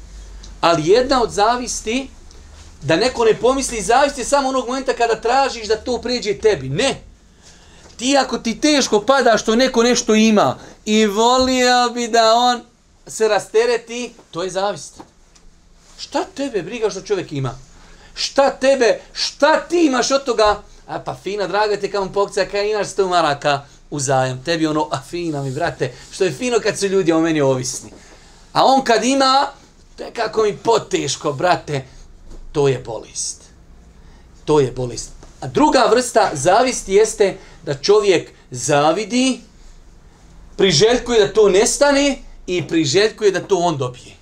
Ali 0.62 0.88
jedna 0.88 1.22
od 1.22 1.32
zavisti, 1.32 2.10
da 2.82 2.96
neko 2.96 3.26
ne 3.26 3.34
pomisli 3.34 3.82
zavisti 3.82 4.24
samo 4.24 4.50
onog 4.50 4.68
momenta 4.68 4.94
kada 4.94 5.22
tražiš 5.22 5.68
da 5.68 5.76
to 5.76 6.02
pređe 6.02 6.34
tebi. 6.34 6.70
Ne. 6.70 7.02
Ti 7.98 8.18
ako 8.18 8.38
ti 8.38 8.62
teško 8.62 9.02
pada 9.02 9.38
što 9.38 9.56
neko 9.56 9.84
nešto 9.84 10.16
ima 10.16 10.58
i 10.86 11.06
volio 11.06 11.90
bi 11.94 12.08
da 12.08 12.34
on 12.34 12.62
se 13.08 13.28
rastereti, 13.28 14.14
to 14.32 14.44
je 14.44 14.50
zavist. 14.50 14.94
Šta 16.00 16.24
tebe 16.24 16.62
briga 16.62 16.90
što 16.90 17.02
čovjek 17.02 17.32
ima? 17.32 17.58
Šta 18.14 18.50
tebe, 18.50 19.00
šta 19.14 19.60
ti 19.60 19.86
imaš 19.86 20.12
od 20.12 20.24
toga? 20.24 20.62
A 20.88 21.00
pa 21.00 21.16
fina, 21.16 21.48
draga 21.48 21.78
te 21.78 21.92
kao 21.92 22.10
pokca, 22.10 22.46
kaj 22.46 22.72
imaš 22.72 22.88
sto 22.88 23.08
maraka 23.08 23.66
uzajem. 23.90 24.44
Tebi 24.44 24.68
ono, 24.68 24.88
a 24.92 25.02
fina 25.02 25.44
mi, 25.44 25.52
brate, 25.52 25.94
što 26.12 26.24
je 26.24 26.32
fino 26.32 26.60
kad 26.60 26.80
su 26.80 26.88
ljudi 26.88 27.12
o 27.12 27.22
meni 27.22 27.42
ovisni. 27.42 27.92
A 28.54 28.66
on 28.66 28.84
kad 28.84 29.04
ima, 29.04 29.48
to 29.98 30.04
je 30.04 30.12
kako 30.12 30.44
mi 30.44 30.58
poteško, 30.58 31.34
brate, 31.34 31.86
to 32.52 32.68
je 32.68 32.80
bolest. 32.80 33.42
To 34.46 34.60
je 34.60 34.72
bolest. 34.72 35.12
A 35.42 35.48
druga 35.48 35.88
vrsta 35.92 36.30
zavisti 36.34 36.94
jeste 36.94 37.38
da 37.66 37.74
čovjek 37.74 38.32
zavidi, 38.52 39.42
priželjkuje 40.58 41.28
da 41.28 41.34
to 41.34 41.50
nestane 41.50 42.18
i 42.48 42.68
priželjkuje 42.68 43.32
da 43.32 43.40
to 43.40 43.58
on 43.58 43.78
dobije. 43.78 44.13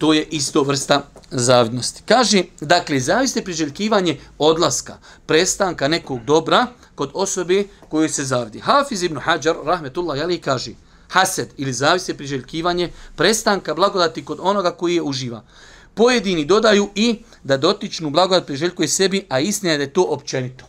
To 0.00 0.12
je 0.12 0.24
isto 0.30 0.62
vrsta 0.62 1.02
zavidnosti. 1.30 2.02
Kaže, 2.08 2.42
dakle, 2.60 3.00
zaviste 3.00 3.44
priželjkivanje 3.44 4.16
odlaska, 4.38 4.96
prestanka 5.26 5.88
nekog 5.88 6.24
dobra 6.24 6.66
kod 6.94 7.10
osobe 7.14 7.64
koju 7.88 8.08
se 8.08 8.24
zavidi. 8.24 8.60
Hafiz 8.60 9.02
ibn 9.02 9.18
Hajar, 9.18 9.56
rahmetullah, 9.64 10.18
jeli, 10.18 10.38
kaže, 10.40 10.72
hased 11.08 11.48
ili 11.56 11.72
zaviste 11.72 12.14
priželjkivanje 12.14 12.90
prestanka 13.16 13.74
blagodati 13.74 14.24
kod 14.24 14.38
onoga 14.42 14.70
koji 14.70 14.94
je 14.94 15.02
uživa. 15.02 15.44
Pojedini 15.94 16.44
dodaju 16.44 16.88
i 16.94 17.22
da 17.44 17.56
dotičnu 17.56 18.10
blagodat 18.10 18.46
priželjkuje 18.46 18.88
sebi, 18.88 19.26
a 19.28 19.40
istina 19.40 19.72
je 19.72 19.78
da 19.78 19.84
je 19.84 19.92
to 19.92 20.02
općenito. 20.02 20.64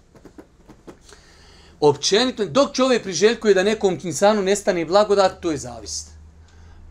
Općenito, 1.79 2.45
dok 2.45 2.73
čovjek 2.73 3.03
priželjkuje 3.03 3.53
da 3.53 3.63
nekom 3.63 3.99
insanu 4.03 4.41
nestane 4.41 4.85
blagodat, 4.85 5.41
to 5.41 5.51
je 5.51 5.57
zavist. 5.57 6.10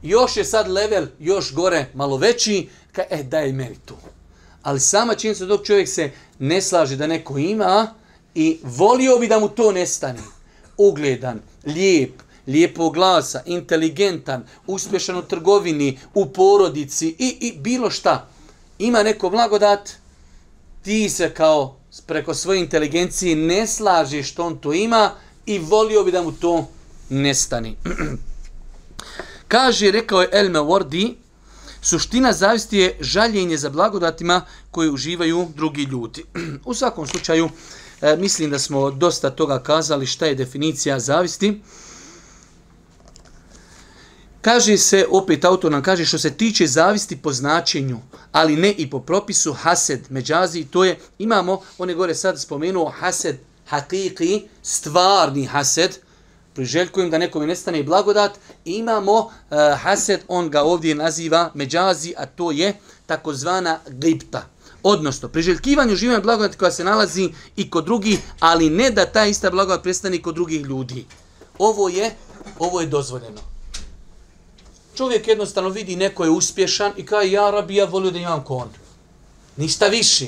Još 0.02 0.37
je 0.37 0.45
sad 0.45 0.69
level 0.69 1.07
još 1.19 1.54
gore, 1.54 1.87
malo 1.95 2.16
veći, 2.16 2.69
ka, 2.92 3.02
e, 3.11 3.23
daj 3.23 3.52
meni 3.52 3.76
to. 3.85 3.99
Ali 4.62 4.80
sama 4.80 5.14
činjenica 5.14 5.45
dok 5.45 5.66
čovjek 5.66 5.88
se 5.88 6.11
ne 6.38 6.62
slaže 6.62 6.97
da 6.97 7.07
neko 7.07 7.38
ima 7.38 7.95
i 8.35 8.59
volio 8.62 9.19
bi 9.19 9.28
da 9.28 9.38
mu 9.38 9.49
to 9.49 9.73
nestane. 9.73 10.21
Ugledan, 10.76 11.40
lijep, 11.66 12.12
lijepo 12.47 12.90
glasa, 12.90 13.42
inteligentan, 13.47 14.45
uspješan 14.66 15.16
u 15.16 15.23
trgovini, 15.23 15.99
u 16.14 16.26
porodici 16.26 17.09
i, 17.19 17.37
i 17.40 17.59
bilo 17.59 17.90
šta. 17.90 18.28
Ima 18.78 19.02
neko 19.02 19.30
blagodat, 19.30 19.90
ti 20.83 21.09
se 21.09 21.30
kao 21.35 21.76
preko 22.07 22.35
svoje 22.35 22.61
inteligencije 22.61 23.37
ne 23.37 23.66
slažeš 23.66 24.30
što 24.30 24.47
on 24.47 24.59
to 24.59 24.73
ima 24.73 25.11
i 25.47 25.59
volio 25.59 26.04
bi 26.04 26.12
da 26.12 26.23
mu 26.23 26.33
to 26.33 26.69
nestani. 27.09 27.76
Kaže, 29.50 29.90
rekao 29.90 30.21
je 30.21 30.28
Elme 30.33 30.59
Wardi, 30.59 31.14
suština 31.83 32.33
zavisti 32.33 32.78
je 32.78 32.97
žaljenje 33.00 33.57
za 33.57 33.71
blagodatima 33.71 34.42
koje 34.71 34.90
uživaju 34.90 35.49
drugi 35.57 35.83
ljudi. 35.83 36.25
U 36.64 36.75
svakom 36.75 37.07
slučaju, 37.07 37.49
e, 38.00 38.16
mislim 38.16 38.50
da 38.50 38.59
smo 38.59 38.90
dosta 38.90 39.30
toga 39.30 39.62
kazali 39.62 40.07
šta 40.07 40.26
je 40.26 40.35
definicija 40.35 41.00
zavisti. 41.00 41.62
Kaže 44.40 44.76
se, 44.76 45.07
opet 45.11 45.45
autor 45.45 45.73
nam 45.73 45.83
kaže, 45.83 46.04
što 46.04 46.19
se 46.19 46.30
tiče 46.30 46.66
zavisti 46.66 47.16
po 47.16 47.33
značenju, 47.33 47.99
ali 48.33 48.57
ne 48.57 48.73
i 48.73 48.90
po 48.90 49.00
propisu 49.00 49.52
hased, 49.52 50.07
međazi, 50.11 50.64
to 50.64 50.85
je, 50.85 50.99
imamo, 51.19 51.61
on 51.78 51.88
je 51.88 51.95
gore 51.95 52.14
sad 52.14 52.40
spomenuo 52.40 52.92
hased, 53.00 53.37
hakiki, 53.66 54.42
stvarni 54.62 55.45
hased, 55.45 55.99
priželjkujem 56.54 57.11
da 57.11 57.19
nekome 57.19 57.47
nestane 57.47 57.83
blagodat, 57.83 58.38
i 58.64 58.73
imamo 58.75 59.12
uh, 59.12 59.30
hased, 59.76 60.21
on 60.28 60.50
ga 60.50 60.62
ovdje 60.62 60.95
naziva 60.95 61.50
međazi, 61.54 62.14
a 62.16 62.26
to 62.26 62.50
je 62.50 62.75
takozvana 63.07 63.78
gripta. 63.88 64.47
Odnosno, 64.83 65.28
priželjkivanje 65.28 65.92
uživanja 65.92 66.21
blagodati 66.21 66.59
koja 66.59 66.71
se 66.71 66.85
nalazi 66.85 67.30
i 67.57 67.71
kod 67.71 67.85
drugih, 67.85 68.19
ali 68.40 68.71
ne 68.71 68.90
da 68.90 69.07
ta 69.07 69.26
ista 69.26 69.50
blagodat 69.50 69.83
prestane 69.83 70.23
kod 70.23 70.35
drugih 70.35 70.61
ljudi. 70.62 71.07
Ovo 71.59 71.88
je, 71.88 72.14
ovo 72.59 72.80
je 72.80 72.87
dozvoljeno. 72.87 73.40
Čovjek 74.97 75.28
jednostavno 75.28 75.71
vidi 75.71 75.97
neko 75.97 76.25
je 76.25 76.30
uspješan 76.30 76.92
i 76.97 77.07
kaže, 77.07 77.33
ja 77.33 77.50
rabi, 77.50 77.76
ja 77.76 77.85
volio 77.85 78.11
da 78.11 78.19
imam 78.19 78.45
kon. 78.45 78.69
Ništa 79.57 79.87
više. 79.87 80.26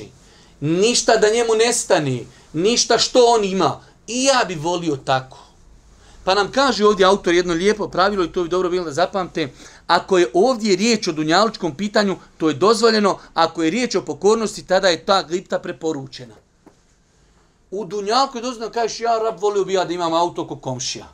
Ništa 0.59 1.17
da 1.17 1.29
njemu 1.29 1.53
nestani, 1.65 2.25
Ništa 2.53 2.97
što 2.97 3.25
on 3.25 3.43
ima. 3.43 3.81
I 4.07 4.23
ja 4.23 4.45
bi 4.47 4.55
volio 4.55 4.95
tako. 4.95 5.37
Pa 6.23 6.33
nam 6.33 6.51
kaže 6.51 6.85
ovdje 6.85 7.05
autor 7.05 7.33
jedno 7.33 7.53
lijepo 7.53 7.87
pravilo 7.87 8.23
i 8.23 8.31
to 8.31 8.43
bi 8.43 8.49
dobro 8.49 8.69
bilo 8.69 8.85
da 8.85 8.91
zapamte. 8.91 9.49
Ako 9.87 10.17
je 10.17 10.31
ovdje 10.33 10.75
riječ 10.75 11.07
o 11.07 11.11
dunjalučkom 11.11 11.75
pitanju, 11.75 12.15
to 12.37 12.49
je 12.49 12.55
dozvoljeno. 12.55 13.17
Ako 13.33 13.63
je 13.63 13.69
riječ 13.69 13.95
o 13.95 14.01
pokornosti, 14.01 14.67
tada 14.67 14.87
je 14.87 15.05
ta 15.05 15.23
glipta 15.23 15.59
preporučena. 15.59 16.35
U 17.71 17.85
dunjalku 17.85 18.37
je 18.37 18.41
dozvoljeno, 18.41 18.73
kažeš, 18.73 18.99
ja 18.99 19.17
rab 19.17 19.39
volio 19.39 19.65
bi 19.65 19.73
ja 19.73 19.85
da 19.85 19.93
imam 19.93 20.13
auto 20.13 20.47
ko 20.47 20.55
komšija. 20.55 21.05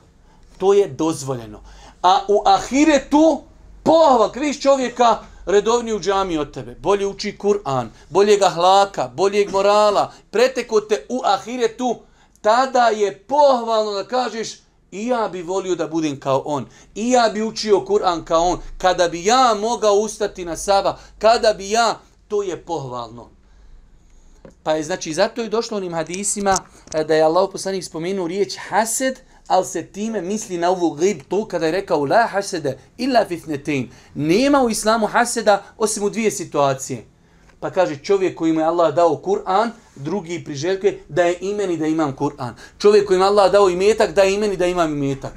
To 0.57 0.73
je 0.73 0.87
dozvoljeno. 0.87 1.61
A 2.01 2.19
u 2.27 2.43
ahiretu, 2.45 3.41
pohval, 3.83 4.31
kriš 4.31 4.61
čovjeka, 4.61 5.17
redovni 5.45 5.93
u 5.93 5.99
džami 5.99 6.37
od 6.37 6.53
tebe, 6.53 6.75
bolje 6.75 7.07
uči 7.07 7.37
Kur'an, 7.37 7.89
bolje 8.09 8.37
ga 8.37 8.49
hlaka, 8.49 9.07
boljeg 9.07 9.51
morala, 9.51 10.11
preteko 10.31 10.81
te 10.81 11.05
u 11.09 11.21
ahiretu, 11.23 11.99
tada 12.41 12.87
je 12.87 13.17
pohvalno 13.17 13.91
da 13.91 14.03
kažeš, 14.03 14.68
I 14.91 15.07
ja 15.07 15.29
bi 15.31 15.41
volio 15.41 15.75
da 15.75 15.87
budem 15.87 16.19
kao 16.19 16.41
on. 16.45 16.65
I 16.95 17.11
ja 17.11 17.29
bi 17.33 17.41
učio 17.41 17.85
Kur'an 17.85 18.25
kao 18.25 18.43
on. 18.43 18.59
Kada 18.77 19.07
bi 19.07 19.25
ja 19.25 19.55
mogao 19.61 19.93
ustati 19.93 20.45
na 20.45 20.57
saba, 20.57 20.99
kada 21.19 21.53
bi 21.53 21.71
ja, 21.71 21.99
to 22.27 22.43
je 22.43 22.61
pohvalno. 22.61 23.29
Pa 24.63 24.73
je 24.73 24.83
znači 24.83 25.13
zato 25.13 25.41
je 25.41 25.49
došlo 25.49 25.77
onim 25.77 25.93
hadisima 25.93 26.57
eh, 26.93 27.03
da 27.03 27.15
je 27.15 27.23
Allah 27.23 27.49
poslanik 27.51 27.83
spomenuo 27.83 28.27
riječ 28.27 28.57
hased, 28.69 29.19
ali 29.47 29.65
se 29.65 29.85
time 29.85 30.21
misli 30.21 30.57
na 30.57 30.69
ovu 30.69 30.97
to 31.29 31.47
kada 31.47 31.65
je 31.65 31.71
rekao 31.71 32.05
la 32.05 32.27
hasede 32.27 32.77
illa 32.97 33.25
fitnetin. 33.27 33.91
Nema 34.15 34.61
u 34.61 34.69
islamu 34.69 35.07
haseda 35.07 35.63
osim 35.77 36.03
u 36.03 36.09
dvije 36.09 36.31
situacije. 36.31 37.05
Pa 37.59 37.69
kaže 37.69 37.97
čovjek 38.03 38.37
kojim 38.37 38.59
je 38.59 38.63
Allah 38.63 38.95
dao 38.95 39.17
Kur'an, 39.17 39.71
drugi 39.95 40.43
priželjkuje 40.43 41.03
da 41.09 41.23
je 41.23 41.37
imeni 41.41 41.77
da 41.77 41.87
imam 41.87 42.15
Kur'an. 42.15 42.53
Čovjek 42.77 43.07
kojim 43.07 43.21
je 43.21 43.27
Allah 43.27 43.51
dao 43.51 43.69
imetak, 43.69 44.13
da 44.13 44.21
je 44.21 44.33
imeni 44.33 44.57
da 44.57 44.65
imam 44.65 44.93
imetak. 44.93 45.33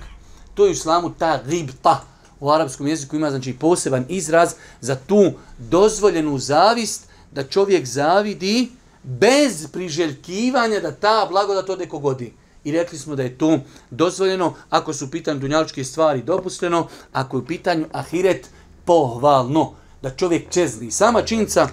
To 0.55 0.65
je 0.65 0.71
u 0.71 0.73
islamu 0.73 1.13
ta 1.19 1.41
ribta. 1.47 2.05
U 2.41 2.51
arapskom 2.51 2.87
jeziku 2.87 3.17
ima 3.17 3.31
znači 3.31 3.53
poseban 3.53 4.05
izraz 4.09 4.55
za 4.81 4.97
tu 5.07 5.33
dozvoljenu 5.59 6.39
zavist 6.39 7.07
da 7.33 7.45
čovjek 7.45 7.87
zavidi 7.87 8.71
bez 9.03 9.67
priželjkivanja 9.73 10.81
da 10.81 10.93
ta 10.93 11.27
blagodat 11.31 11.71
ode 11.71 11.89
kogodi. 11.89 12.33
I 12.65 12.73
rekli 12.73 12.99
smo 12.99 13.17
da 13.17 13.23
je 13.23 13.39
to 13.39 13.59
dozvoljeno 13.91 14.55
ako 14.71 14.93
su 14.93 15.11
pitanju 15.11 15.41
dunjaličke 15.41 15.85
stvari 15.85 16.23
dopusteno, 16.23 16.89
ako 17.13 17.37
je 17.37 17.43
u 17.43 17.47
pitanju 17.47 17.87
ahiret 17.93 18.49
pohvalno 18.85 19.73
da 20.03 20.11
čovjek 20.11 20.51
čezli. 20.51 20.91
Sama 20.91 21.23
činjenica 21.23 21.69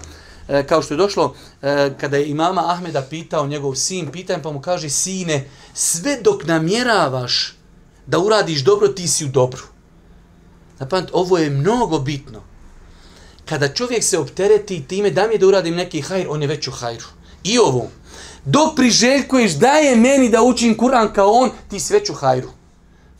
e, 0.50 0.66
kao 0.66 0.82
što 0.82 0.94
je 0.94 0.98
došlo, 0.98 1.34
e, 1.62 1.90
kada 2.00 2.16
je 2.16 2.28
imama 2.28 2.72
Ahmeda 2.72 3.02
pitao 3.02 3.46
njegov 3.46 3.74
sin, 3.74 4.10
pitanjem 4.12 4.42
pa 4.42 4.52
mu 4.52 4.60
kaže, 4.60 4.90
sine, 4.90 5.48
sve 5.74 6.20
dok 6.22 6.44
namjeravaš 6.44 7.56
da 8.06 8.18
uradiš 8.18 8.64
dobro, 8.64 8.88
ti 8.88 9.08
si 9.08 9.24
u 9.24 9.28
dobru. 9.28 9.62
Zapamati, 10.78 11.12
ovo 11.14 11.38
je 11.38 11.50
mnogo 11.50 11.98
bitno. 11.98 12.42
Kada 13.44 13.68
čovjek 13.68 14.04
se 14.04 14.18
optereti 14.18 14.84
time 14.88 15.10
da 15.10 15.26
mi 15.26 15.34
je 15.34 15.38
da 15.38 15.46
uradim 15.46 15.74
neki 15.74 16.00
hajr, 16.00 16.26
on 16.28 16.42
je 16.42 16.48
već 16.48 16.68
u 16.68 16.70
hajru. 16.70 17.06
I 17.44 17.58
ovo, 17.58 17.88
dok 18.44 18.76
priželjkuješ 18.76 19.52
da 19.52 19.72
je 19.72 19.96
meni 19.96 20.28
da 20.28 20.42
učim 20.42 20.76
Kur'an 20.76 21.12
kao 21.12 21.30
on, 21.32 21.50
ti 21.70 21.80
si 21.80 21.92
već 21.92 22.10
u 22.10 22.14
hajru. 22.14 22.48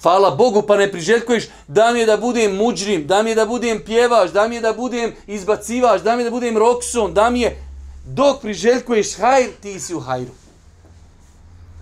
Hvala 0.03 0.31
Bogu, 0.31 0.63
pa 0.63 0.77
ne 0.77 0.93
priželjkuješ 0.93 1.49
da 1.69 1.93
mi 1.93 2.01
je 2.01 2.07
da 2.07 2.17
budem 2.17 2.57
muđrim, 2.57 3.07
da 3.07 3.23
mi 3.23 3.31
je 3.31 3.35
da 3.35 3.47
budem 3.47 3.83
pjevaš, 3.85 4.31
da 4.31 4.49
mi 4.49 4.55
je 4.55 4.61
da 4.61 4.73
budem 4.73 5.13
izbacivaš, 5.27 6.03
da 6.03 6.17
mi 6.17 6.23
je 6.23 6.25
da 6.25 6.31
budem 6.31 6.59
rokson, 6.59 7.15
da 7.15 7.31
mi 7.31 7.41
je... 7.41 7.63
Dok 8.07 8.41
priželjkuješ 8.41 9.17
hajr, 9.17 9.51
ti 9.61 9.81
si 9.81 9.95
u 9.95 10.01
hajru. 10.01 10.33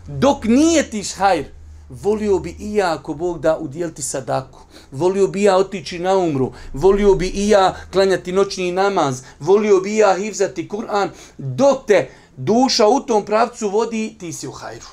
Dok 0.07 0.45
nije 0.45 0.91
tiš 0.91 1.13
hajr, 1.13 1.45
volio 1.89 2.39
bi 2.39 2.57
i 2.59 2.75
ja 2.75 2.95
ako 2.95 3.15
Bog 3.15 3.41
da 3.41 3.59
udjeliti 3.59 4.03
sadaku. 4.03 4.59
Volio 4.91 5.27
bi 5.27 5.43
ja 5.43 5.57
otići 5.57 5.99
na 5.99 6.17
umru. 6.17 6.53
Volio 6.73 7.15
bi 7.15 7.27
i 7.27 7.49
ja 7.49 7.75
klanjati 7.93 8.33
noćni 8.33 8.73
namaz. 8.73 9.23
Volio 9.41 9.81
bi 9.81 9.97
ja 9.97 10.17
hivzati 10.17 10.69
Kur'an. 10.69 11.09
Dok 11.39 11.87
te 11.87 12.11
duša 12.37 12.87
u 12.87 13.01
tom 13.01 13.25
pravcu 13.25 13.69
vodi, 13.69 14.17
ti 14.21 14.33
si 14.33 14.49
u 14.49 14.53
hajru. 14.53 14.87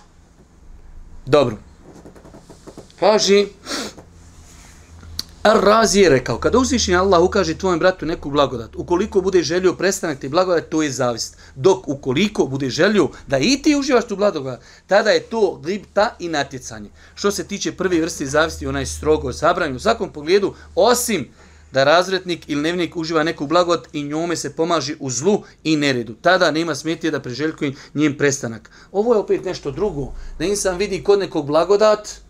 Dobro. 1.25 1.58
Kaže, 3.00 3.46
Ar-Razi 5.46 6.00
je 6.00 6.10
rekao, 6.10 6.38
kada 6.40 6.58
uzvišenje 6.58 6.98
Allah 6.98 7.22
ukaže 7.22 7.58
tvojem 7.58 7.80
bratu 7.80 8.06
neku 8.06 8.30
blagodat, 8.30 8.75
ukoliko 8.75 9.22
bude 9.22 9.44
želio 9.44 9.74
prestanak 9.74 10.20
te 10.20 10.30
blagodat, 10.30 10.70
to 10.70 10.82
je 10.82 10.92
zavist. 10.92 11.38
Dok 11.56 11.88
ukoliko 11.88 12.46
bude 12.46 12.70
želio 12.70 13.10
da 13.28 13.38
i 13.38 13.62
ti 13.62 13.75
uživaš 13.75 14.08
tu 14.08 14.16
blagodat, 14.16 14.60
tada 14.88 15.10
je 15.10 15.20
to 15.20 15.60
glibta 15.64 16.16
i 16.20 16.30
natjecanje. 16.30 16.90
Što 17.16 17.32
se 17.32 17.48
tiče 17.48 17.72
prve 17.72 18.02
vrste 18.02 18.25
zavisti, 18.25 18.68
ona 18.68 18.80
je 18.80 18.86
strogo 18.86 19.32
zabranjena 19.32 19.78
u 19.78 19.80
svakom 19.80 20.10
pogledu, 20.10 20.54
osim 20.75 21.30
da 21.72 21.84
razretnik 21.84 22.50
ili 22.50 22.62
nevnik 22.62 22.98
uživa 22.98 23.24
neku 23.24 23.48
blagodat 23.48 23.88
i 23.94 24.04
njome 24.04 24.36
se 24.36 24.56
pomaži 24.56 24.96
u 25.00 25.10
zlu 25.10 25.44
i 25.64 25.75
neredu. 25.75 26.14
Tada 26.22 26.52
nema 26.52 26.75
smetije 26.75 27.12
da 27.12 27.20
preželjkuje 27.20 27.74
njen 27.94 28.18
prestanak. 28.18 28.72
Ovo 28.92 29.14
je 29.14 29.20
opet 29.20 29.46
nešto 29.46 29.72
drugo. 29.72 30.14
Da 30.40 30.46
insan 30.46 30.78
vidi 30.78 31.04
kod 31.04 31.20
nekog 31.20 31.46
blagodat, 31.46 32.25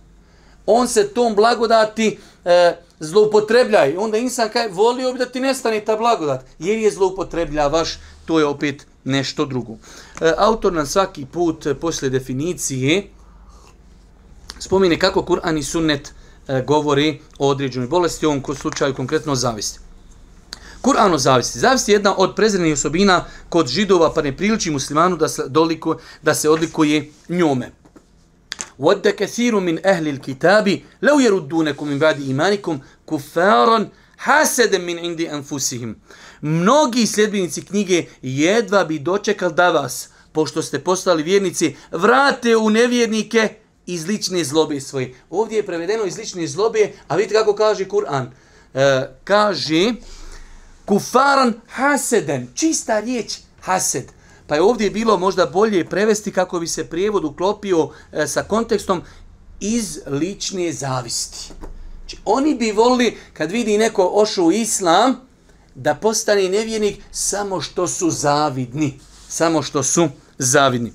on 0.66 0.88
se 0.88 1.08
tom 1.08 1.36
blagodati 1.36 2.18
e, 2.46 2.76
zloupotrebljaj. 3.00 3.98
Onda 3.98 4.18
insan 4.18 4.50
kaj, 4.50 4.68
volio 4.68 5.14
bi 5.14 5.20
da 5.20 5.26
ti 5.26 5.40
nestane 5.40 5.86
ta 5.86 5.96
blagodat, 5.96 6.46
jer 6.60 6.80
je 6.80 6.92
zloupotrebljavaš, 6.92 8.00
to 8.26 8.40
je 8.40 8.46
opet 8.46 8.86
nešto 9.04 9.46
drugo. 9.46 9.74
E, 10.22 10.34
autor 10.38 10.74
nam 10.74 10.86
svaki 10.86 11.26
put 11.26 11.66
e, 11.66 11.74
posle 11.74 12.10
definicije 12.10 13.08
spomine 14.60 15.00
kako 15.00 15.22
Kur'an 15.22 15.58
i 15.58 15.64
Sunnet 15.64 16.14
e, 16.48 16.64
govori 16.68 17.20
o 17.40 17.50
određenoj 17.50 17.88
bolesti, 17.88 18.26
u 18.26 18.30
ovom 18.30 18.44
slučaju 18.56 18.96
konkretno 18.96 19.36
zavisti. 19.36 19.80
Kur'an 20.82 21.14
o 21.14 21.18
zavisti. 21.18 21.60
Zavisti 21.60 21.92
je 21.92 21.96
jedna 21.96 22.16
od 22.18 22.36
prezrenih 22.36 22.74
osobina 22.74 23.26
kod 23.50 23.68
židova, 23.68 24.14
pa 24.14 24.22
ne 24.22 24.38
priliči 24.38 24.72
muslimanu 24.72 25.18
da 25.18 25.28
se, 25.28 25.44
doliko, 25.48 25.98
da 26.22 26.34
se 26.34 26.50
odlikuje 26.50 27.12
njome. 27.30 27.72
ود 28.79 29.09
كثير 29.09 29.59
من 29.61 29.87
أهل 29.87 30.09
الكتاب 30.09 30.81
لو 31.03 31.19
يردونكم 31.21 31.89
من 31.89 31.99
بعد 31.99 32.21
إيمانكم 32.21 32.79
كفارا 33.11 33.89
حسدا 34.19 34.79
من 34.79 34.99
عند 34.99 35.21
أنفسهم 35.21 35.97
Mnogi 36.43 37.07
sljedbenici 37.07 37.63
knjige 37.63 38.05
jedva 38.23 38.85
bi 38.85 38.99
dočekali 38.99 39.55
da 39.55 39.71
vas, 39.71 40.09
pošto 40.33 40.63
ste 40.63 40.79
postali 40.79 41.23
vjernici, 41.23 41.77
vrate 41.93 42.57
u 42.57 42.71
nevjernike 42.71 43.49
iz 43.87 44.07
lične 44.07 44.45
zlobe 44.45 44.81
svoje. 44.81 45.15
Ovdje 45.31 45.57
je 45.57 45.67
prevedeno 45.67 46.05
iz 46.05 46.19
lične 46.19 46.47
zlobe, 46.47 46.93
a 47.09 47.17
vidite 47.17 47.35
kako 47.35 47.55
kaže 47.55 47.85
Kur'an. 47.89 48.27
E, 48.75 49.09
kaže, 49.25 49.93
kufaran 50.85 51.55
haseden, 51.69 52.49
čista 52.55 53.01
riječ 53.01 53.33
hased. 53.61 54.05
Pa 54.48 54.56
je 54.56 54.62
ovdje 54.62 54.90
bilo 54.90 55.18
možda 55.18 55.46
bolje 55.46 55.86
prevesti 55.86 56.32
kako 56.32 56.60
bi 56.60 56.68
se 56.68 56.86
prijevod 56.86 57.26
uklopio 57.26 57.90
e, 58.12 58.28
sa 58.28 58.44
kontekstom 58.44 59.02
iz 59.60 60.00
lične 60.08 60.74
zavisti. 60.74 61.54
Znači, 62.00 62.18
oni 62.26 62.56
bi 62.56 62.72
volili 62.72 63.18
kad 63.34 63.52
vidi 63.52 63.78
neko 63.78 64.12
ošu 64.14 64.46
u 64.46 64.52
islam 64.52 65.16
da 65.76 65.96
postane 65.96 66.50
nevjernik 66.50 67.02
samo 67.12 67.62
što 67.62 67.88
su 67.88 68.10
zavidni. 68.10 69.00
Samo 69.28 69.62
što 69.62 69.84
su 69.84 70.10
zavidni. 70.38 70.94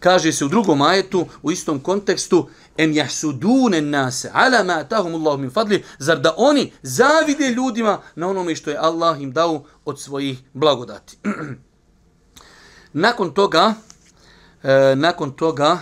Kaže 0.00 0.32
se 0.32 0.44
u 0.44 0.48
drugom 0.48 0.82
ajetu, 0.82 1.26
u 1.42 1.50
istom 1.50 1.80
kontekstu, 1.80 2.48
em 2.76 2.92
jahsudune 2.92 3.80
nase, 3.80 4.30
ala 4.34 4.64
ma 4.64 4.72
atahum 4.72 5.14
Allah 5.14 5.38
min 5.38 5.50
fadli, 5.50 5.84
zar 5.98 6.20
da 6.20 6.34
oni 6.36 6.72
zavide 6.82 7.50
ljudima 7.50 8.00
na 8.14 8.28
onome 8.28 8.56
što 8.56 8.70
je 8.70 8.76
Allah 8.76 9.20
im 9.20 9.32
dao 9.32 9.64
od 9.84 10.00
svojih 10.00 10.38
blagodati. 10.52 11.16
Nakon 12.93 13.33
toga, 13.33 13.73
e, 14.63 14.95
nakon 14.95 15.31
toga, 15.31 15.79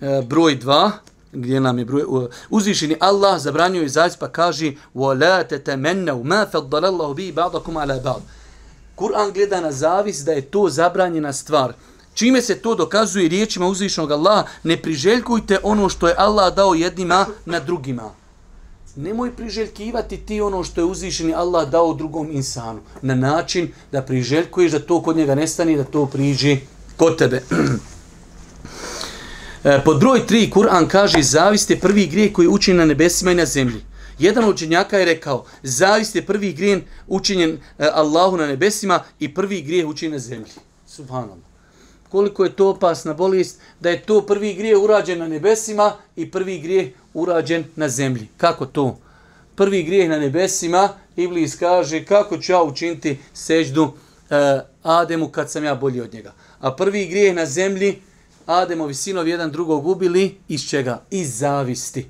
e, 0.00 0.22
broj 0.22 0.58
2, 0.58 0.90
gdje 1.32 1.60
nam 1.60 1.78
je 1.78 1.84
broj, 1.84 2.02
uzvišeni 2.50 2.96
Allah 3.00 3.40
zabranio 3.40 3.82
izaći 3.82 4.16
pa 4.20 4.28
kaže 4.28 4.72
وَلَا 4.94 5.42
تَتَمَنَّوْ 5.42 6.22
مَا 6.22 6.46
فَضَّلَ 6.52 6.84
اللَّهُ 6.84 7.14
بِي 7.14 7.32
بَعْضَكُمْ 7.32 7.78
عَلَى 7.78 8.02
بَعْض 8.02 8.20
Kur'an 8.96 9.32
gleda 9.32 9.60
na 9.60 9.72
zavis 9.72 10.18
da 10.18 10.32
je 10.32 10.42
to 10.42 10.68
zabranjena 10.68 11.32
stvar. 11.32 11.72
Čime 12.14 12.42
se 12.42 12.58
to 12.58 12.74
dokazuje 12.74 13.28
riječima 13.28 13.66
uzvišenog 13.66 14.12
Allaha, 14.12 14.46
ne 14.62 14.82
priželjkujte 14.82 15.58
ono 15.62 15.88
što 15.88 16.08
je 16.08 16.14
Allah 16.18 16.54
dao 16.54 16.74
jednima 16.74 17.26
na 17.46 17.60
drugima 17.60 18.10
nemoj 18.95 19.35
priželjkivati 19.35 20.17
ti 20.17 20.41
ono 20.41 20.63
što 20.63 20.81
je 20.81 20.85
uzvišeni 20.85 21.33
Allah 21.33 21.69
dao 21.69 21.93
drugom 21.93 22.31
insanu. 22.31 22.79
Na 23.01 23.15
način 23.15 23.71
da 23.91 24.01
priželjkuješ 24.01 24.71
da 24.71 24.79
to 24.79 25.01
kod 25.03 25.17
njega 25.17 25.35
nestane 25.35 25.77
da 25.77 25.83
to 25.83 26.05
priđe 26.05 26.57
kod 26.97 27.17
tebe. 27.17 27.41
E, 29.63 29.81
pod 29.85 29.99
broj 29.99 30.21
3 30.27 30.49
Kur'an 30.51 30.87
kaže 30.87 31.21
zavist 31.21 31.69
je 31.69 31.79
prvi 31.79 32.07
grijeh 32.07 32.31
koji 32.31 32.45
je 32.45 32.49
učinjen 32.49 32.77
na 32.77 32.85
nebesima 32.85 33.31
i 33.31 33.35
na 33.35 33.45
zemlji. 33.45 33.81
Jedan 34.19 34.43
od 34.43 34.49
učenjaka 34.55 34.97
je 34.97 35.05
rekao 35.05 35.45
zavist 35.63 36.15
je 36.15 36.25
prvi 36.25 36.53
grijeh 36.53 36.79
učinjen 37.07 37.57
e, 37.77 37.89
Allahu 37.93 38.37
na 38.37 38.47
nebesima 38.47 39.03
i 39.19 39.33
prvi 39.33 39.61
grijeh 39.61 39.87
učinjen 39.87 40.13
na 40.13 40.19
zemlji. 40.19 40.51
Subhanallah 40.87 41.48
koliko 42.09 42.43
je 42.43 42.55
to 42.55 42.69
opasna 42.69 43.13
bolest, 43.13 43.59
da 43.79 43.89
je 43.89 44.01
to 44.01 44.21
prvi 44.21 44.53
grijeh 44.53 44.77
urađen 44.77 45.19
na 45.19 45.27
nebesima 45.27 45.93
i 46.15 46.31
prvi 46.31 46.59
grijeh 46.59 46.87
urađen 47.13 47.63
na 47.75 47.89
zemlji. 47.89 48.27
Kako 48.37 48.65
to? 48.65 48.99
Prvi 49.55 49.83
grijeh 49.83 50.09
na 50.09 50.19
nebesima, 50.19 50.89
Iblis 51.15 51.55
kaže 51.55 52.05
kako 52.05 52.37
ću 52.37 52.51
ja 52.51 52.63
učiniti 52.63 53.17
seždu 53.33 53.91
e, 54.29 54.59
Ademu 54.83 55.27
kad 55.27 55.51
sam 55.51 55.63
ja 55.63 55.75
bolji 55.75 56.01
od 56.01 56.13
njega. 56.13 56.33
A 56.59 56.75
prvi 56.75 57.07
grijeh 57.07 57.35
na 57.35 57.45
zemlji, 57.45 58.01
Ademovi 58.45 58.93
sinovi 58.93 59.31
jedan 59.31 59.51
drugog 59.51 59.87
ubili, 59.87 60.37
iz 60.47 60.69
čega? 60.69 61.01
Iz 61.11 61.37
zavisti. 61.37 62.05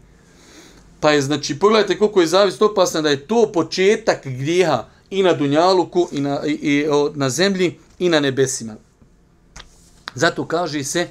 Pa 1.00 1.12
je, 1.12 1.22
znači, 1.22 1.60
pogledajte 1.60 1.98
koliko 1.98 2.22
je 2.22 2.28
zavist 2.28 2.62
opasna, 2.62 3.02
da 3.02 3.10
je 3.10 3.28
to 3.28 3.52
početak 3.54 4.28
grijeha 4.28 4.86
i 5.10 5.24
na 5.24 5.34
Dunjaluku, 5.34 6.08
i 6.12 6.22
na, 6.22 6.42
i, 6.46 6.52
i, 6.52 6.88
o, 6.88 7.12
na 7.16 7.30
zemlji, 7.30 7.80
i 8.00 8.10
na 8.10 8.20
nebesima. 8.20 8.76
Zato 10.15 10.45
kaže 10.45 10.84
se, 10.84 11.08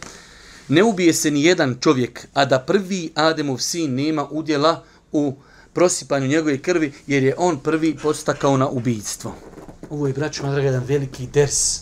ne 0.68 0.82
ubije 0.82 1.14
se 1.14 1.30
ni 1.30 1.44
jedan 1.44 1.76
čovjek, 1.80 2.28
a 2.34 2.44
da 2.44 2.58
prvi 2.58 3.12
Ademov 3.14 3.58
sin 3.58 3.94
nema 3.94 4.28
udjela 4.30 4.84
u 5.12 5.34
prosipanju 5.72 6.26
njegove 6.26 6.58
krvi, 6.58 6.92
jer 7.06 7.22
je 7.22 7.34
on 7.38 7.58
prvi 7.58 7.96
postakao 8.02 8.56
na 8.56 8.68
ubijstvo. 8.68 9.34
Ovo 9.90 10.06
je, 10.06 10.12
braću, 10.12 10.42
draga, 10.42 10.60
jedan 10.60 10.84
veliki 10.84 11.26
ders, 11.26 11.80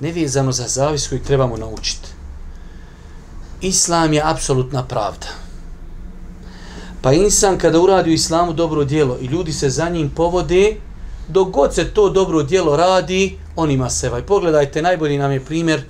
nevezano 0.00 0.52
za 0.52 0.68
zavis 0.68 1.08
koji 1.08 1.22
trebamo 1.22 1.56
naučiti. 1.56 2.08
Islam 3.60 4.12
je 4.12 4.22
apsolutna 4.24 4.84
pravda. 4.84 5.26
Pa 7.02 7.12
insan 7.12 7.58
kada 7.58 7.80
uradi 7.80 8.10
u 8.10 8.12
islamu 8.12 8.52
dobro 8.52 8.84
djelo 8.84 9.18
i 9.20 9.26
ljudi 9.26 9.52
se 9.52 9.70
za 9.70 9.88
njim 9.88 10.10
povode, 10.10 10.76
dok 11.28 11.50
god 11.50 11.74
se 11.74 11.94
to 11.94 12.08
dobro 12.10 12.42
djelo 12.42 12.76
radi, 12.76 13.38
on 13.56 13.70
ima 13.70 13.90
sevaj. 13.90 14.22
Pogledajte, 14.22 14.82
najbolji 14.82 15.18
nam 15.18 15.32
je 15.32 15.44
primjer, 15.44 15.82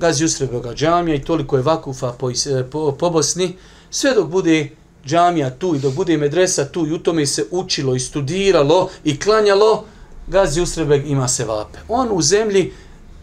gazi 0.00 0.24
Usrebega 0.24 0.74
džamija 0.74 1.14
i 1.14 1.24
toliko 1.24 1.56
je 1.56 1.62
vakufa 1.62 2.12
po, 2.12 2.30
eh, 2.30 2.64
po, 2.70 2.92
po 2.92 3.10
Bosni, 3.10 3.56
sve 3.90 4.14
dok 4.14 4.28
bude 4.28 4.68
džamija 5.06 5.50
tu 5.50 5.74
i 5.74 5.78
dok 5.78 5.94
bude 5.94 6.16
medresa 6.16 6.64
tu 6.64 6.86
i 6.86 6.92
u 6.92 6.98
tome 6.98 7.26
se 7.26 7.44
učilo 7.50 7.94
i 7.94 8.00
studiralo 8.00 8.90
i 9.04 9.20
klanjalo, 9.20 9.84
gazi 10.26 10.60
usrebeg 10.60 11.10
ima 11.10 11.28
sevape. 11.28 11.78
On 11.88 12.08
u 12.12 12.22
zemlji 12.22 12.72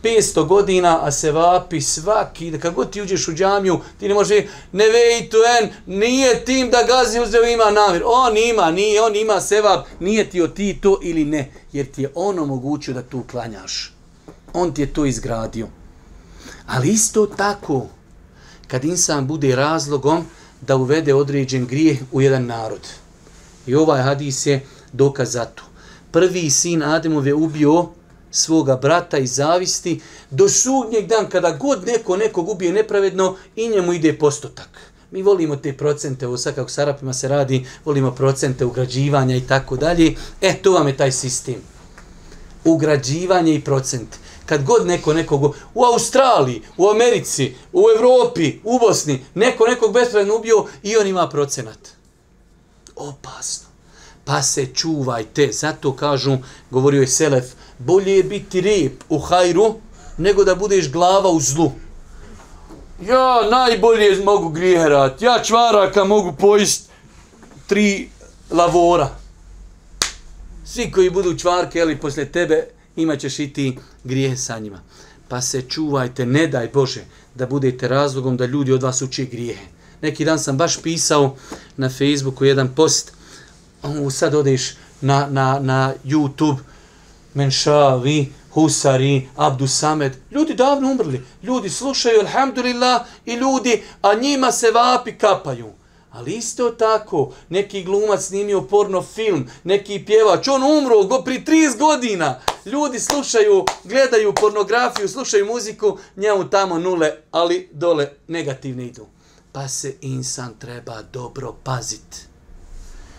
500 0.03 0.45
godina, 0.45 0.99
a 1.05 1.11
se 1.11 1.31
vapi 1.31 1.81
svaki, 1.81 2.51
da 2.51 2.59
kako 2.59 2.85
ti 2.85 3.01
uđeš 3.01 3.27
u 3.27 3.33
džamiju, 3.33 3.79
ti 3.99 4.07
ne 4.07 4.13
može, 4.13 4.43
ne 4.71 4.85
vej 4.89 5.29
tu 5.29 5.37
en, 5.59 5.69
nije 5.85 6.45
tim 6.45 6.69
da 6.69 6.83
gazi 6.83 7.19
uzeo 7.19 7.43
ima 7.43 7.71
namir. 7.71 8.01
On 8.05 8.37
ima, 8.37 8.71
nije, 8.71 9.01
on 9.01 9.15
ima 9.15 9.41
sevap, 9.41 9.85
nije 9.99 10.29
ti 10.29 10.41
o 10.41 10.47
ti 10.47 10.77
to 10.81 10.99
ili 11.03 11.25
ne, 11.25 11.51
jer 11.71 11.91
ti 11.91 12.01
je 12.01 12.11
on 12.15 12.39
omogućio 12.39 12.93
da 12.93 13.01
tu 13.01 13.23
klanjaš. 13.31 13.93
On 14.53 14.73
ti 14.73 14.81
je 14.81 14.93
to 14.93 15.05
izgradio. 15.05 15.67
Ali 16.67 16.89
isto 16.89 17.25
tako, 17.25 17.87
kad 18.67 18.85
insan 18.85 19.27
bude 19.27 19.55
razlogom 19.55 20.25
da 20.61 20.75
uvede 20.75 21.13
određen 21.13 21.65
grijeh 21.65 21.99
u 22.11 22.21
jedan 22.21 22.45
narod. 22.45 22.87
I 23.67 23.75
ovaj 23.75 24.01
hadis 24.01 24.45
je 24.45 24.65
dokaz 24.93 25.31
za 25.31 25.45
to. 25.45 25.63
Prvi 26.11 26.49
sin 26.49 26.83
Ademov 26.83 27.27
je 27.27 27.33
ubio 27.33 27.85
svoga 28.31 28.75
brata 28.75 29.17
i 29.17 29.27
zavisti 29.27 30.01
do 30.29 30.49
sudnjeg 30.49 31.07
dan 31.07 31.29
kada 31.29 31.51
god 31.51 31.85
neko 31.85 32.17
nekog 32.17 32.49
ubije 32.49 32.73
nepravedno 32.73 33.35
i 33.55 33.67
njemu 33.69 33.93
ide 33.93 34.17
postotak. 34.17 34.69
Mi 35.11 35.21
volimo 35.21 35.55
te 35.55 35.73
procente, 35.73 36.27
ovo 36.27 36.37
sad 36.37 36.55
kako 36.55 36.69
s 36.69 36.77
Arapima 36.77 37.13
se 37.13 37.27
radi, 37.27 37.65
volimo 37.85 38.11
procente 38.11 38.65
ugrađivanja 38.65 39.35
i 39.35 39.41
tako 39.41 39.77
dalje. 39.77 40.15
E, 40.41 40.53
to 40.53 40.71
vam 40.71 40.87
je 40.87 40.97
taj 40.97 41.11
sistem. 41.11 41.55
Ugrađivanje 42.63 43.55
i 43.55 43.61
procente. 43.61 44.17
Kad 44.45 44.63
god 44.63 44.87
neko 44.87 45.13
nekog 45.13 45.55
u 45.73 45.83
Australiji, 45.83 46.61
u 46.77 46.89
Americi, 46.89 47.55
u 47.73 47.83
Evropi, 47.97 48.59
u 48.63 48.79
Bosni, 48.79 49.25
neko 49.33 49.67
nekog 49.67 49.93
bespravno 49.93 50.35
ubio 50.35 50.65
i 50.83 50.97
on 50.97 51.07
ima 51.07 51.29
procenat. 51.29 51.79
Opasno. 52.95 53.67
Pa 54.25 54.41
se 54.41 54.65
čuvajte. 54.73 55.51
Zato 55.51 55.95
kažu, 55.95 56.37
govorio 56.71 57.01
je 57.01 57.07
Selef, 57.07 57.45
bolje 57.79 58.17
je 58.17 58.23
biti 58.23 58.61
rep 58.61 59.03
u 59.09 59.19
hajru 59.19 59.75
nego 60.17 60.43
da 60.43 60.55
budeš 60.55 60.91
glava 60.91 61.29
u 61.29 61.39
zlu. 61.39 61.71
Ja 63.01 63.49
najbolje 63.51 64.23
mogu 64.23 64.49
grijerat. 64.49 65.21
Ja 65.21 65.43
čvaraka 65.43 66.03
mogu 66.03 66.33
pojist 66.39 66.89
tri 67.67 68.09
lavora. 68.51 69.09
Svi 70.65 70.91
koji 70.91 71.09
budu 71.09 71.37
čvarke, 71.37 71.81
ali 71.81 71.99
posle 71.99 72.25
tebe 72.25 72.67
imat 72.95 73.19
ćeš 73.19 73.39
i 73.39 73.53
ti 73.53 73.77
grije 74.05 74.37
sa 74.37 74.59
njima. 74.59 74.81
Pa 75.27 75.41
se 75.41 75.61
čuvajte, 75.61 76.25
ne 76.25 76.47
daj 76.47 76.69
Bože, 76.73 77.03
da 77.35 77.45
budete 77.45 77.87
razlogom 77.87 78.37
da 78.37 78.45
ljudi 78.45 78.71
od 78.71 78.83
vas 78.83 79.01
uče 79.01 79.25
grijehe. 79.25 79.65
Neki 80.01 80.25
dan 80.25 80.39
sam 80.39 80.57
baš 80.57 80.81
pisao 80.81 81.35
na 81.77 81.89
Facebooku 81.89 82.45
jedan 82.45 82.75
post, 82.75 83.11
sad 84.11 84.35
odeš 84.35 84.75
na, 85.01 85.27
na, 85.29 85.59
na 85.59 85.93
YouTube, 86.05 86.57
Menšavi, 87.33 88.31
Husari, 88.51 89.27
Abdu 89.35 89.67
Samed, 89.67 90.13
ljudi 90.31 90.53
davno 90.53 90.91
umrli, 90.91 91.23
ljudi 91.43 91.69
slušaju, 91.69 92.19
alhamdulillah, 92.19 93.01
i 93.25 93.33
ljudi, 93.33 93.83
a 94.01 94.13
njima 94.13 94.51
se 94.51 94.71
vapi 94.71 95.17
kapaju. 95.17 95.71
Ali 96.15 96.33
isto 96.33 96.69
tako, 96.69 97.31
neki 97.49 97.83
glumac 97.83 98.21
snimio 98.23 98.61
porno 98.61 99.03
film, 99.03 99.47
neki 99.63 100.03
pjevač, 100.05 100.47
on 100.47 100.63
umro 100.63 101.03
go 101.03 101.21
pri 101.23 101.43
30 101.47 101.77
godina. 101.79 102.39
Ljudi 102.65 102.99
slušaju, 102.99 103.65
gledaju 103.83 104.33
pornografiju, 104.33 105.09
slušaju 105.09 105.45
muziku, 105.45 105.97
njemu 106.15 106.49
tamo 106.49 106.79
nule, 106.79 107.11
ali 107.31 107.69
dole 107.71 108.09
negativne 108.27 108.85
idu. 108.85 109.05
Pa 109.51 109.67
se 109.67 109.95
insan 110.01 110.53
treba 110.59 111.01
dobro 111.13 111.55
paziti. 111.63 112.17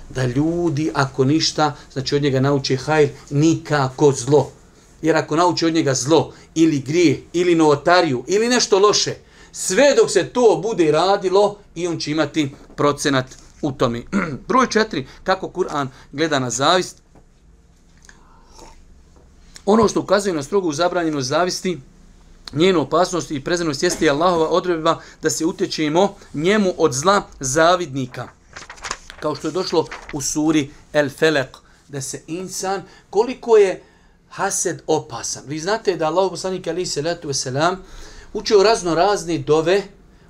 Da 0.09 0.25
ljudi, 0.25 0.91
ako 0.95 1.25
ništa, 1.25 1.77
znači 1.93 2.17
od 2.17 2.23
njega 2.23 2.41
nauči 2.41 2.77
hajr, 2.77 3.09
nikako 3.31 4.13
zlo. 4.13 4.53
Jer 5.03 5.17
ako 5.17 5.37
nauči 5.37 5.67
od 5.67 5.75
njega 5.75 5.95
zlo, 5.95 6.33
ili 6.55 6.79
grije, 6.79 7.23
ili 7.33 7.55
novotariju, 7.55 8.25
ili 8.27 8.49
nešto 8.49 8.79
loše, 8.79 9.15
sve 9.53 9.95
dok 9.95 10.11
se 10.11 10.29
to 10.29 10.61
bude 10.63 10.91
radilo, 10.91 11.59
i 11.77 11.87
on 11.87 11.99
će 11.99 12.11
imati 12.11 12.51
procenat 12.77 13.27
u 13.63 13.73
tome. 13.73 14.03
Broj 14.49 14.67
četiri, 14.67 15.07
kako 15.25 15.49
Kur'an 15.49 15.89
gleda 16.13 16.39
na 16.39 16.51
zavist. 16.51 17.03
Ono 19.67 19.89
što 19.89 20.01
ukazuje 20.01 20.35
na 20.35 20.43
strogu 20.43 20.73
zabranjenu 20.73 21.21
zavisti, 21.21 21.81
njenu 22.53 22.81
opasnost 22.81 23.31
i 23.31 23.45
prezenost 23.45 23.83
jeste 23.83 24.09
Allahova 24.09 24.49
odredba 24.49 25.01
da 25.23 25.31
se 25.31 25.45
utječemo 25.45 26.15
njemu 26.35 26.73
od 26.79 26.93
zla 26.93 27.23
zavidnika. 27.41 28.29
Kao 29.21 29.35
što 29.35 29.49
je 29.49 29.53
došlo 29.53 29.87
u 30.13 30.21
suri 30.21 30.71
El 30.93 31.09
Felek, 31.09 31.57
da 31.89 32.01
se 32.01 32.23
insan, 32.27 32.83
koliko 33.11 33.57
je 33.57 33.83
hased 34.29 34.83
opasan. 34.87 35.43
Vi 35.47 35.59
znate 35.59 35.97
da 35.97 36.07
Allah 36.07 36.31
poslanik 36.31 36.67
ali 36.67 36.87
se 36.87 37.03
letu 37.03 37.29
veselam 37.29 37.85
učio 38.33 38.63
razno 38.63 38.95
razne 38.95 39.39
dove 39.39 39.83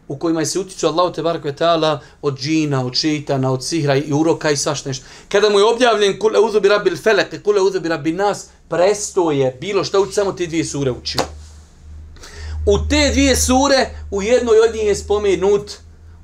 u 0.09 0.19
kojima 0.19 0.41
je 0.41 0.47
se 0.47 0.59
uticao 0.59 0.91
Allah 0.91 1.15
te 1.15 1.23
barek 1.23 1.45
ta'ala 1.45 1.99
od 2.23 2.39
džina, 2.39 2.87
od 2.87 2.95
šeitana, 2.95 3.53
od 3.53 3.65
sihra 3.65 3.97
i 3.97 4.13
uroka 4.13 4.51
i 4.51 4.57
svašta 4.57 4.89
nešto. 4.89 5.05
Kada 5.29 5.51
mu 5.51 5.59
je 5.59 5.65
objavljen 5.65 6.19
kule 6.19 6.41
uzu 6.41 6.61
bi 6.61 6.69
rabbil 6.69 6.97
felek, 6.97 7.43
kule 7.43 7.61
uzu 7.61 7.81
bi 7.81 7.89
rabbi 7.89 8.13
nas, 8.13 8.47
presto 8.69 9.31
je 9.31 9.57
bilo 9.61 9.85
što 9.85 10.03
uči, 10.03 10.13
samo 10.13 10.33
te 10.33 10.47
dvije 10.47 10.65
sure 10.65 10.91
učio. 10.91 11.21
U 12.67 12.79
te 12.89 13.11
dvije 13.13 13.37
sure, 13.37 13.91
u 14.11 14.23
jednoj 14.23 14.61
od 14.61 14.75
njih 14.75 14.87
je 14.87 14.95
spomenut 14.95 15.71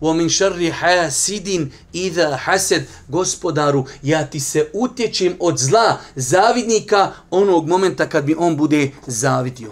u 0.03 0.15
min 0.15 0.29
šarri 0.29 0.71
hasidin 0.71 1.71
idha 1.93 2.37
hased 2.37 2.83
gospodaru 3.09 3.85
ja 4.03 4.27
ti 4.27 4.41
se 4.41 4.71
utječem 4.73 5.37
od 5.41 5.59
zla 5.59 5.99
zavidnika 6.17 7.13
onog 7.31 7.69
momenta 7.69 8.09
kad 8.09 8.25
bi 8.25 8.35
on 8.39 8.57
bude 8.57 8.91
zavidio 9.07 9.71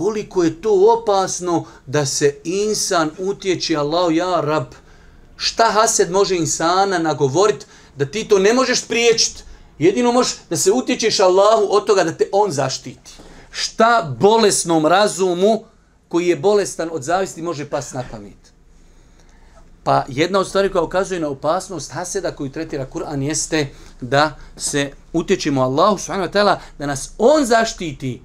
koliko 0.00 0.44
je 0.44 0.60
to 0.62 0.98
opasno 0.98 1.64
da 1.86 2.06
se 2.06 2.36
insan 2.44 3.10
utječe 3.18 3.76
Allahu 3.76 4.10
ja 4.10 4.40
rab. 4.40 4.64
Šta 5.36 5.64
hased 5.64 6.10
može 6.10 6.36
insana 6.36 6.98
nagovorit 6.98 7.66
da 7.96 8.06
ti 8.06 8.24
to 8.28 8.38
ne 8.38 8.54
možeš 8.54 8.82
spriječiti 8.82 9.42
jedino 9.78 10.12
možeš 10.12 10.36
da 10.50 10.56
se 10.56 10.72
utječeš 10.72 11.20
Allahu 11.20 11.66
od 11.70 11.86
toga 11.86 12.04
da 12.04 12.12
te 12.12 12.28
on 12.32 12.50
zaštiti. 12.50 13.10
Šta 13.50 14.16
bolesnom 14.20 14.86
razumu 14.86 15.64
koji 16.08 16.26
je 16.26 16.36
bolestan 16.36 16.88
od 16.92 17.02
zavisti 17.02 17.42
može 17.42 17.68
pas 17.68 17.92
na 17.92 18.04
pamet? 18.10 18.52
Pa 19.84 20.04
jedna 20.08 20.38
od 20.38 20.48
stvari 20.48 20.72
koja 20.72 20.82
ukazuje 20.82 21.20
na 21.20 21.28
opasnost 21.28 21.92
haseda 21.92 22.32
koju 22.32 22.52
tretira 22.52 22.86
Kur'an 22.92 23.22
jeste 23.22 23.68
da 24.00 24.36
se 24.56 24.92
utječemo 25.12 25.62
Allahu 25.62 25.98
subhanahu 25.98 26.32
wa 26.32 26.32
ta'ala 26.32 26.58
da 26.78 26.86
nas 26.86 27.10
On 27.18 27.44
zaštiti 27.44 28.22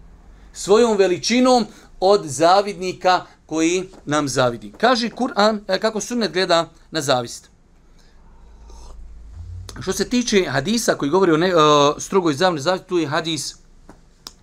svojom 0.55 0.97
veličinom 0.97 1.65
od 1.99 2.25
zavidnika 2.25 3.25
koji 3.45 3.89
nam 4.05 4.27
zavidi. 4.27 4.73
Kaže 4.77 5.09
Kur'an 5.09 5.59
e, 5.67 5.79
kako 5.79 6.01
sunnet 6.01 6.31
gleda 6.31 6.69
na 6.91 7.01
zavist. 7.01 7.49
Što 9.81 9.93
se 9.93 10.09
tiče 10.09 10.45
hadisa 10.49 10.95
koji 10.95 11.11
govori 11.11 11.31
o 11.31 11.37
ne, 11.37 11.55
o 11.55 11.95
strogoj 11.99 12.33
zavni 12.33 12.61
zavist, 12.61 12.85
tu 12.85 12.97
je 12.97 13.07
hadis 13.07 13.55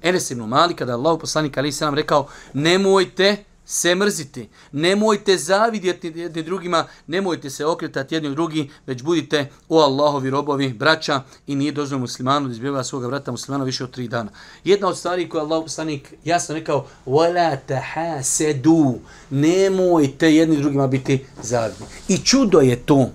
Enes 0.02 0.30
ibn 0.30 0.42
Mali, 0.42 0.74
kada 0.76 0.92
Allah 0.92 1.18
poslanik 1.20 1.58
Ali 1.58 1.72
se 1.72 1.84
nam 1.84 1.94
rekao, 1.94 2.28
nemojte 2.52 3.44
se 3.69 3.95
mrziti, 3.95 4.49
nemojte 4.71 5.37
zavidjeti 5.37 6.07
jedni 6.15 6.43
drugima, 6.43 6.85
nemojte 7.07 7.49
se 7.49 7.65
okretati 7.65 8.15
jedni 8.15 8.29
u 8.29 8.35
drugi, 8.35 8.69
već 8.85 9.03
budite 9.03 9.49
o 9.69 9.79
Allahovi 9.79 10.29
robovi, 10.29 10.73
braća 10.73 11.21
i 11.47 11.55
nije 11.55 11.71
dozvoljeno 11.71 12.01
muslimanu 12.01 12.47
da 12.47 12.53
izbjeva 12.53 12.83
svoga 12.83 13.07
brata 13.07 13.31
muslimana 13.31 13.63
više 13.63 13.83
od 13.83 13.91
tri 13.91 14.07
dana. 14.07 14.31
Jedna 14.63 14.87
od 14.87 14.97
stvari 14.97 15.29
koje 15.29 15.41
Allah 15.41 15.63
poslanik 15.63 16.13
jasno 16.23 16.55
rekao, 16.55 16.85
وَلَا 17.05 17.57
تَحَسَدُوا 17.67 18.95
nemojte 19.29 20.35
jedni 20.35 20.57
drugima 20.57 20.87
biti 20.87 21.25
zavidni. 21.43 21.85
I 22.07 22.17
čudo 22.17 22.59
je 22.59 22.75
to, 22.75 23.09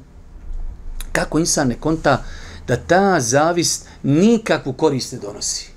kako 1.12 1.38
insan 1.38 1.68
ne 1.68 1.80
konta 1.80 2.24
da 2.66 2.76
ta 2.76 3.20
zavist 3.20 3.88
nikakvu 4.02 4.72
korist 4.72 5.12
ne 5.12 5.18
donosi. 5.18 5.72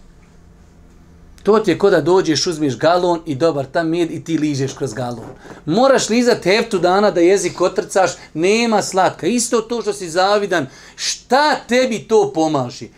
To 1.43 1.59
ti 1.59 1.71
je 1.71 1.79
ko 1.79 1.91
da 1.91 2.01
dođeš, 2.01 2.47
uzmiš 2.47 2.79
galon 2.79 3.21
i 3.27 3.35
dobar 3.35 3.67
tam 3.67 3.89
med 3.89 4.11
i 4.11 4.25
ti 4.25 4.39
ližeš 4.39 4.73
kroz 4.73 4.93
galon. 4.95 5.29
Moraš 5.67 6.09
lizati 6.09 6.49
heftu 6.49 6.79
dana 6.79 7.11
da 7.11 7.21
jezik 7.21 7.61
otrcaš, 7.61 8.11
nema 8.35 8.83
slatka. 8.83 9.27
Isto 9.27 9.61
to 9.61 9.83
što 9.83 9.93
si 9.93 10.11
zavidan, 10.11 10.67
šta 10.97 11.57
tebi 11.69 11.99
to 11.99 12.33
pomaži? 12.35 12.89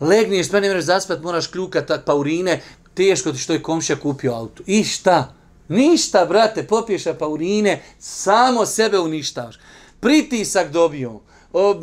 Legniješ, 0.00 0.50
pa 0.50 0.60
ne 0.60 0.70
mreš 0.70 0.84
zaspat, 0.84 1.22
moraš 1.22 1.46
kljukati 1.46 1.92
paurine, 2.06 2.62
teško 2.94 3.32
ti 3.32 3.38
što 3.38 3.52
je 3.52 3.62
komšija 3.62 3.96
kupio 3.96 4.34
auto. 4.34 4.62
I 4.66 4.84
šta? 4.84 5.34
Ništa, 5.68 6.26
brate, 6.26 6.66
popiješ 6.66 7.02
paurine, 7.18 7.82
samo 7.98 8.66
sebe 8.66 8.98
uništavaš. 8.98 9.58
Pritisak 10.00 10.70
dobio. 10.70 11.20
O, 11.52 11.82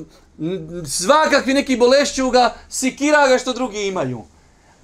svakakvi 0.88 1.54
neki 1.54 1.78
bolešćuga, 1.78 2.54
sikira 2.70 3.28
ga 3.28 3.38
što 3.38 3.54
drugi 3.54 3.88
imaju. 3.88 4.24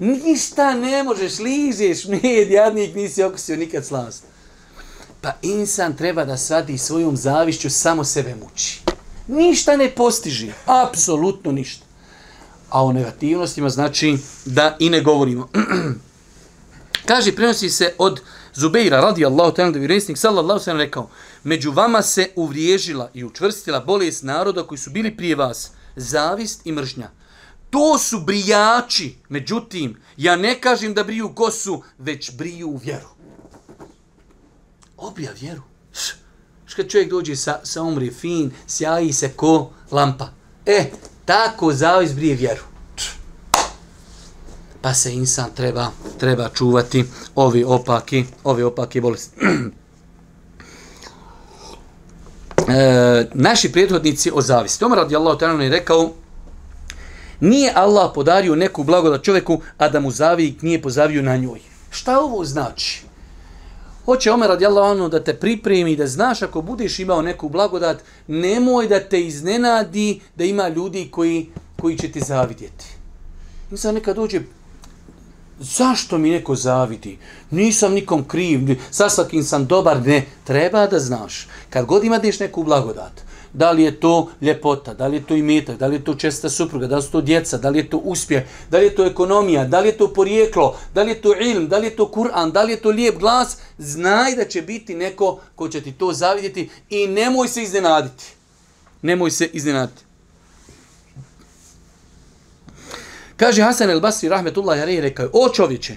Ništa 0.02 0.74
ne 0.74 1.04
možeš, 1.04 1.40
ližeš 1.40 2.06
med, 2.06 2.52
jadnik, 2.52 2.96
nisi 2.96 3.24
okusio 3.24 3.58
nikad 3.58 3.86
slast. 3.86 4.24
Pa 5.22 5.34
insan 5.42 5.96
treba 5.96 6.26
da 6.26 6.38
svadi 6.38 6.78
svojom 6.78 7.18
zavišću 7.18 7.70
samo 7.70 8.04
sebe 8.04 8.36
muči. 8.36 8.82
Ništa 9.28 9.78
ne 9.78 9.90
postiži, 9.90 10.52
apsolutno 10.66 11.52
ništa. 11.52 11.86
A 12.70 12.86
o 12.86 12.92
negativnostima 12.92 13.70
znači 13.70 14.18
da 14.46 14.76
i 14.80 14.90
ne 14.90 15.02
govorimo. 15.02 15.50
Kaže, 17.10 17.36
prenosi 17.36 17.70
se 17.70 17.94
od 17.98 18.22
Zubeira, 18.54 19.02
radi 19.02 19.26
Allahu 19.26 19.56
ta'ala, 19.56 19.72
da 19.72 19.80
bi 19.80 19.88
resnik, 19.88 20.18
sallallahu 20.18 20.60
sallam, 20.60 20.80
rekao, 20.80 21.10
među 21.44 21.72
vama 21.72 22.02
se 22.02 22.30
uvriježila 22.36 23.12
i 23.14 23.24
učvrstila 23.24 23.80
bolest 23.80 24.24
naroda 24.24 24.64
koji 24.64 24.78
su 24.78 24.90
bili 24.90 25.18
prije 25.18 25.36
vas, 25.36 25.72
zavist 25.96 26.62
i 26.66 26.72
mržnja. 26.72 27.10
To 27.72 27.98
su 27.98 28.20
brijači, 28.20 29.16
međutim, 29.30 29.98
ja 30.18 30.36
ne 30.36 30.62
kažem 30.62 30.94
da 30.94 31.04
briju 31.04 31.32
kosu, 31.36 31.84
već 31.98 32.32
briju 32.36 32.80
vjeru. 32.84 33.08
Obija 34.98 35.32
vjeru. 35.42 35.62
Što 36.66 36.84
čovjek 36.84 37.10
dođe 37.10 37.36
sa, 37.36 37.60
sa 37.64 37.82
umri 37.82 38.12
fin, 38.12 38.52
sjaji 38.68 39.14
se 39.14 39.30
ko 39.30 39.72
lampa. 39.92 40.30
E, 40.66 40.92
tako 41.26 41.74
zavis 41.74 42.14
brije 42.14 42.36
vjeru 42.36 42.72
pa 44.82 44.94
se 44.94 45.14
insan 45.14 45.50
treba 45.56 45.92
treba 46.18 46.50
čuvati 46.50 47.06
ovi 47.36 47.64
opaki 47.64 48.26
ovi 48.44 48.64
opaki 48.64 49.02
bolesti 49.02 49.36
e, 52.68 53.28
naši 53.34 53.72
prethodnici 53.72 54.32
o 54.34 54.42
zavisti 54.42 54.86
Omar 54.86 54.98
radijallahu 54.98 55.40
ta'ala 55.40 55.62
je 55.62 55.70
rekao 55.70 56.14
nije 57.42 57.72
Allah 57.76 58.12
podario 58.16 58.56
neku 58.56 58.84
blagodat 58.84 59.24
čovjeku 59.24 59.62
a 59.78 59.90
da 59.90 60.00
mu 60.00 60.12
zavijek 60.12 60.62
nije 60.62 60.82
pozavio 60.82 61.22
na 61.22 61.38
njoj 61.38 61.60
šta 61.90 62.20
ovo 62.20 62.46
znači 62.46 63.12
Hoće 64.06 64.32
Omer 64.32 64.50
radijallahu 64.50 64.92
anhu 64.92 65.10
da 65.10 65.24
te 65.24 65.34
pripremi 65.34 65.96
da 65.96 66.08
znaš 66.08 66.42
ako 66.42 66.62
budeš 66.62 67.00
imao 67.00 67.22
neku 67.22 67.50
blagodat, 67.50 68.04
nemoj 68.28 68.88
da 68.88 69.00
te 69.00 69.22
iznenadi 69.22 70.20
da 70.36 70.44
ima 70.44 70.68
ljudi 70.68 71.08
koji, 71.12 71.50
koji 71.82 71.98
će 71.98 72.12
ti 72.12 72.20
zavidjeti. 72.20 72.86
Nisam 73.72 73.96
nekad 73.96 74.16
dođe 74.16 74.42
Zašto 75.60 76.18
mi 76.18 76.30
neko 76.30 76.56
zavidi? 76.56 77.18
Nisam 77.52 77.94
nikom 77.94 78.24
kriv, 78.24 78.60
sa 78.92 79.10
svakim 79.10 79.44
sam 79.44 79.66
dobar, 79.66 80.02
ne. 80.06 80.26
Treba 80.44 80.88
da 80.88 81.00
znaš. 81.00 81.48
Kad 81.70 81.86
god 81.86 82.04
imaš 82.04 82.40
neku 82.40 82.64
blagodat, 82.64 83.22
da 83.54 83.72
li 83.72 83.84
je 83.84 84.00
to 84.00 84.30
ljepota, 84.42 84.94
da 84.94 85.08
li 85.08 85.18
je 85.18 85.26
to 85.26 85.36
imetak, 85.36 85.78
da 85.78 85.88
li 85.88 85.96
je 85.96 86.04
to 86.04 86.16
česta 86.16 86.50
supruga, 86.50 86.88
da 86.88 86.96
li 86.96 87.02
su 87.02 87.12
to 87.12 87.22
djeca, 87.22 87.58
da 87.58 87.70
li 87.70 87.80
je 87.80 87.90
to 87.90 87.98
uspjeh, 87.98 88.44
da 88.70 88.78
li 88.78 88.86
je 88.86 88.96
to 88.96 89.06
ekonomija, 89.06 89.66
da 89.66 89.80
li 89.80 89.88
je 89.88 89.98
to 89.98 90.14
porijeklo, 90.14 90.78
da 90.94 91.04
li 91.04 91.12
je 91.12 91.22
to 91.22 91.36
ilm, 91.40 91.68
da 91.68 91.78
li 91.78 91.88
je 91.88 91.96
to 91.96 92.12
Kur'an, 92.12 92.52
da 92.52 92.64
li 92.64 92.72
je 92.72 92.82
to 92.82 92.90
lijep 92.90 93.20
glas, 93.20 93.58
znaj 93.78 94.36
da 94.36 94.46
će 94.46 94.62
biti 94.62 94.96
neko 94.96 95.40
ko 95.56 95.68
će 95.68 95.82
ti 95.82 95.92
to 95.92 96.14
zavidjeti 96.14 96.70
i 96.90 97.08
nemoj 97.08 97.48
se 97.48 97.64
iznenaditi. 97.64 98.24
Nemoj 99.02 99.32
se 99.32 99.50
iznenaditi. 99.54 100.04
Kaže 103.38 103.62
Hasan 103.62 103.90
el 103.90 104.00
Basri 104.00 104.30
rahmetullahi 104.30 104.82
alejhi 104.82 105.02
rekao: 105.02 105.30
"O 105.34 105.50
čovječe, 105.50 105.96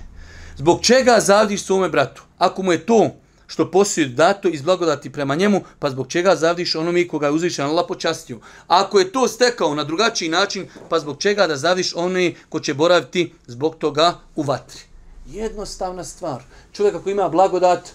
zbog 0.57 0.83
čega 0.83 1.21
zavdiš 1.21 1.63
svome 1.63 1.89
bratu? 1.89 2.23
Ako 2.39 2.63
mu 2.63 2.73
je 2.73 2.87
to 2.87 3.11
što 3.55 3.71
posjeduje 3.71 4.17
dato 4.17 4.49
iz 4.49 4.63
blagodati 4.63 5.13
prema 5.13 5.35
njemu, 5.35 5.61
pa 5.79 5.91
zbog 5.91 6.09
čega 6.09 6.37
zavdiš 6.37 6.75
onome 6.75 7.09
koga 7.09 7.27
je 7.27 7.33
uzvišen 7.33 7.65
Allah 7.65 7.85
počastio? 7.89 8.39
Ako 8.67 8.99
je 8.99 9.13
to 9.13 9.29
stekao 9.29 9.75
na 9.75 9.85
drugačiji 9.85 10.29
način, 10.29 10.67
pa 10.89 10.99
zbog 10.99 11.19
čega 11.19 11.47
da 11.47 11.57
zavdiš 11.57 11.95
onome 11.95 12.33
ko 12.49 12.61
će 12.61 12.75
boraviti 12.75 13.33
zbog 13.47 13.77
toga 13.77 14.19
u 14.37 14.43
vatri? 14.43 14.81
Jednostavna 15.27 16.05
stvar. 16.05 16.43
Čovjek 16.73 16.95
ako 16.95 17.11
ima 17.11 17.29
blagodat, 17.29 17.93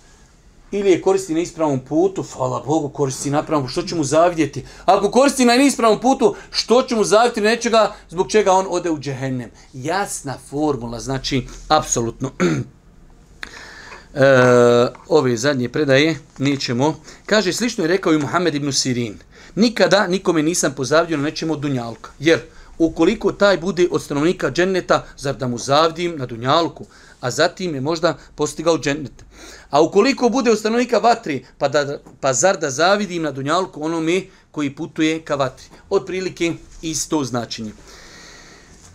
ili 0.72 0.92
je 0.92 1.02
koristi 1.02 1.34
na 1.34 1.40
ispravnom 1.40 1.80
putu, 1.80 2.24
hvala 2.24 2.64
Bogu, 2.66 2.90
koristi 2.90 3.30
na 3.30 3.44
pravom, 3.44 3.68
što 3.68 3.82
će 3.82 3.96
mu 3.96 4.04
zavidjeti? 4.04 4.66
Ako 4.86 5.12
koristi 5.12 5.46
na 5.46 5.56
ispravnom 5.56 6.00
putu, 6.02 6.36
što 6.52 6.82
će 6.82 6.96
mu 6.96 7.04
zavidjeti 7.04 7.42
nečega, 7.42 7.92
zbog 8.10 8.32
čega 8.32 8.52
on 8.52 8.66
ode 8.70 8.92
u 8.92 9.00
džehennem? 9.00 9.52
Jasna 9.74 10.38
formula, 10.50 11.00
znači, 11.00 11.48
apsolutno. 11.68 12.32
e, 14.14 14.22
ove 15.08 15.38
zadnje 15.38 15.70
predaje, 15.70 16.20
nećemo. 16.38 17.00
Kaže, 17.26 17.54
slično 17.54 17.84
je 17.84 17.88
rekao 17.88 18.14
i 18.14 18.18
Muhammed 18.18 18.56
ibn 18.56 18.72
Sirin. 18.72 19.18
Nikada 19.56 20.08
nikome 20.08 20.44
nisam 20.44 20.74
pozavdio 20.76 21.18
na 21.18 21.24
nečemu 21.24 21.54
od 21.54 21.60
Dunjalka. 21.60 22.12
Jer, 22.20 22.40
ukoliko 22.78 23.32
taj 23.32 23.58
bude 23.58 23.88
od 23.92 24.04
stanovnika 24.04 24.52
dženneta, 24.52 25.06
zar 25.18 25.36
da 25.36 25.48
mu 25.48 25.58
zavdim 25.58 26.18
na 26.18 26.26
Dunjalku? 26.26 26.86
A 27.22 27.32
zatim 27.32 27.76
je 27.76 27.82
možda 27.82 28.18
postigao 28.36 28.78
džennet. 28.78 29.26
A 29.70 29.82
ukoliko 29.82 30.30
bude 30.30 30.52
od 30.52 30.60
stanovnika 30.60 30.98
vatri, 30.98 31.46
pa, 31.58 31.68
da, 31.68 32.00
pa 32.20 32.34
zar 32.34 32.58
da 32.58 32.70
zavidim 32.70 33.24
na 33.24 33.32
Dunjalku 33.32 33.84
onome 33.84 34.22
koji 34.52 34.76
putuje 34.76 35.22
ka 35.22 35.36
vatri. 35.36 35.66
Od 35.90 36.06
prilike 36.06 36.54
isto 36.82 37.24
značenje. 37.24 37.72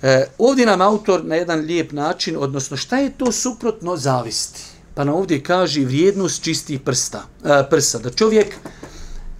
E, 0.02 0.26
ovdje 0.38 0.66
nam 0.66 0.80
autor 0.80 1.24
na 1.24 1.34
jedan 1.34 1.60
lijep 1.60 1.92
način, 1.92 2.36
odnosno 2.38 2.76
šta 2.76 2.98
je 2.98 3.10
to 3.18 3.32
suprotno 3.32 3.96
zavisti? 3.96 4.73
Pa 4.94 5.04
na 5.04 5.14
ovdje 5.14 5.42
kaže 5.42 5.84
vrijednost 5.84 6.42
čistih 6.42 6.80
prsta, 6.80 7.22
e, 7.44 7.62
prsa. 7.70 7.98
Da 7.98 8.10
čovjek 8.10 8.54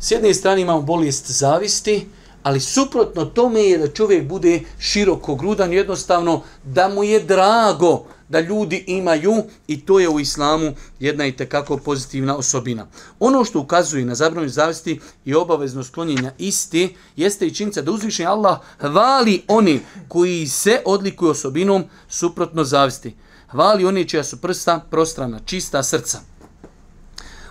s 0.00 0.10
jedne 0.10 0.34
strane 0.34 0.60
ima 0.60 0.80
bolest 0.80 1.30
zavisti, 1.30 2.06
ali 2.42 2.60
suprotno 2.60 3.24
tome 3.24 3.62
je 3.62 3.78
da 3.78 3.88
čovjek 3.88 4.28
bude 4.28 4.60
široko 4.78 5.34
grudan, 5.34 5.72
jednostavno 5.72 6.42
da 6.64 6.88
mu 6.88 7.04
je 7.04 7.20
drago 7.20 8.04
da 8.28 8.40
ljudi 8.40 8.84
imaju 8.86 9.42
i 9.66 9.80
to 9.80 10.00
je 10.00 10.08
u 10.08 10.20
islamu 10.20 10.72
jedna 11.00 11.26
i 11.26 11.32
tekako 11.32 11.76
pozitivna 11.76 12.36
osobina. 12.36 12.86
Ono 13.20 13.44
što 13.44 13.60
ukazuje 13.60 14.04
na 14.04 14.14
zabranu 14.14 14.48
zavisti 14.48 15.00
i 15.24 15.34
obavezno 15.34 15.84
sklonjenja 15.84 16.32
isti 16.38 16.96
jeste 17.16 17.46
i 17.46 17.54
činjenica 17.54 17.82
da 17.82 17.92
uzvišenje 17.92 18.26
Allah 18.26 18.58
hvali 18.78 19.42
oni 19.48 19.80
koji 20.08 20.46
se 20.46 20.82
odlikuju 20.84 21.30
osobinom 21.30 21.84
suprotno 22.08 22.64
zavisti. 22.64 23.14
Hvali 23.54 23.84
oni 23.84 24.08
čija 24.08 24.24
su 24.24 24.36
prsta 24.36 24.80
prostrana, 24.90 25.40
čista 25.44 25.82
srca. 25.82 26.20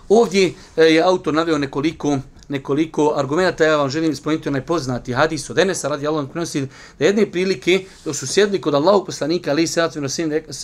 Ovdje 0.09 0.53
e, 0.77 0.83
je 0.83 1.01
autor 1.01 1.33
naveo 1.33 1.57
nekoliko 1.57 2.17
nekoliko 2.49 3.13
argumenta, 3.15 3.63
ja 3.63 3.77
vam 3.77 3.89
želim 3.89 4.15
spomenuti 4.15 4.49
onaj 4.49 4.65
poznati 4.65 5.13
hadis 5.13 5.49
od 5.49 5.59
Enesa 5.59 5.87
radi 5.87 6.07
Allah 6.07 6.29
prenosi 6.31 6.67
da 6.99 7.05
jedne 7.05 7.31
prilike 7.31 7.85
dok 8.05 8.15
su 8.15 8.27
sjedli 8.27 8.61
kod 8.61 8.73
Allahu 8.73 9.05
poslanika 9.05 9.51
ali 9.51 9.67
se 9.67 9.89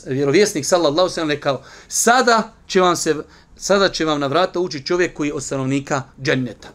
vjerovjesnik 0.05 0.65
sallallahu 0.65 1.09
sallam 1.09 1.29
rekao 1.29 1.61
sada 1.87 2.53
će 2.67 2.81
vam 2.81 2.95
se 2.95 3.15
sada 3.57 3.89
će 3.89 4.05
vam 4.05 4.19
na 4.19 4.27
vrata 4.27 4.59
ući 4.59 4.85
čovjek 4.85 5.13
koji 5.13 5.27
je 5.27 5.33
od 5.33 5.43
stanovnika 5.43 6.03
dženneta. 6.21 6.67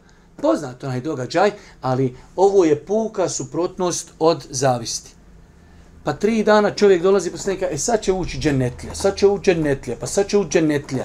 Poznato 0.42 0.86
onaj 0.86 1.00
događaj, 1.00 1.50
ali 1.80 2.16
ovo 2.36 2.64
je 2.64 2.84
puka 2.84 3.28
suprotnost 3.28 4.10
od 4.18 4.46
zavisti. 4.50 5.10
Pa 6.04 6.12
tri 6.12 6.42
dana 6.42 6.70
čovjek 6.70 7.02
dolazi 7.02 7.30
poslanika, 7.30 7.66
e 7.70 7.78
sad 7.78 8.02
će 8.02 8.12
ući 8.12 8.38
džennetlja, 8.38 8.94
sad 8.94 9.16
će 9.16 9.26
ući 9.26 9.50
džennetlja, 9.50 9.96
pa 10.00 10.06
sad 10.06 10.28
će 10.28 10.38
ući 10.38 10.50
džennetlja. 10.50 11.04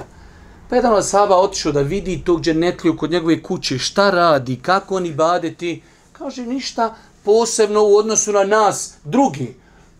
Pa 0.69 0.75
jedan 0.75 0.93
od 0.93 1.05
sahaba 1.05 1.37
otišao 1.37 1.71
da 1.71 1.81
vidi 1.81 2.21
tog 2.25 2.41
dženetliju 2.41 2.97
kod 2.97 3.11
njegove 3.11 3.43
kuće, 3.43 3.77
šta 3.77 4.09
radi, 4.09 4.59
kako 4.61 4.95
oni 4.95 5.13
badeti. 5.13 5.81
Kaže, 6.11 6.45
ništa 6.45 6.95
posebno 7.23 7.83
u 7.83 7.95
odnosu 7.95 8.31
na 8.31 8.43
nas, 8.43 8.93
drugi. 9.03 9.55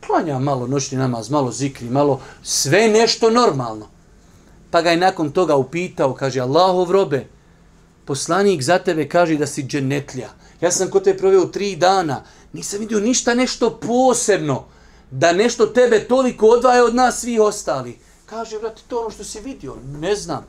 Klanja 0.08 0.40
malo 0.40 0.68
noćni 0.68 0.98
namaz, 0.98 1.30
malo 1.30 1.52
zikri, 1.52 1.90
malo 1.90 2.22
sve 2.44 2.88
nešto 2.88 3.30
normalno. 3.30 3.88
Pa 4.72 4.82
ga 4.82 4.92
je 4.92 4.98
nakon 4.98 5.32
toga 5.32 5.56
upitao, 5.56 6.14
kaže, 6.14 6.40
Allahov 6.40 6.92
robe, 6.92 7.28
poslanik 8.06 8.62
za 8.62 8.80
tebe 8.80 9.08
kaže 9.08 9.38
da 9.38 9.48
si 9.48 9.64
dženetlija. 9.64 10.30
Ja 10.62 10.72
sam 10.72 10.90
kod 10.90 11.04
te 11.04 11.18
proveo 11.18 11.46
tri 11.46 11.76
dana, 11.76 12.24
nisam 12.54 12.80
vidio 12.80 13.00
ništa 13.00 13.34
nešto 13.34 13.70
posebno, 13.70 14.66
da 15.12 15.34
nešto 15.34 15.66
tebe 15.66 16.00
toliko 16.00 16.48
odvaje 16.48 16.84
od 16.84 16.96
nas 16.96 17.22
svih 17.22 17.42
ostali. 17.42 17.98
Kaže, 18.26 18.60
brate, 18.60 18.82
to 18.88 19.00
ono 19.00 19.10
što 19.10 19.24
si 19.24 19.40
vidio, 19.40 19.76
ne 20.00 20.16
znam. 20.16 20.46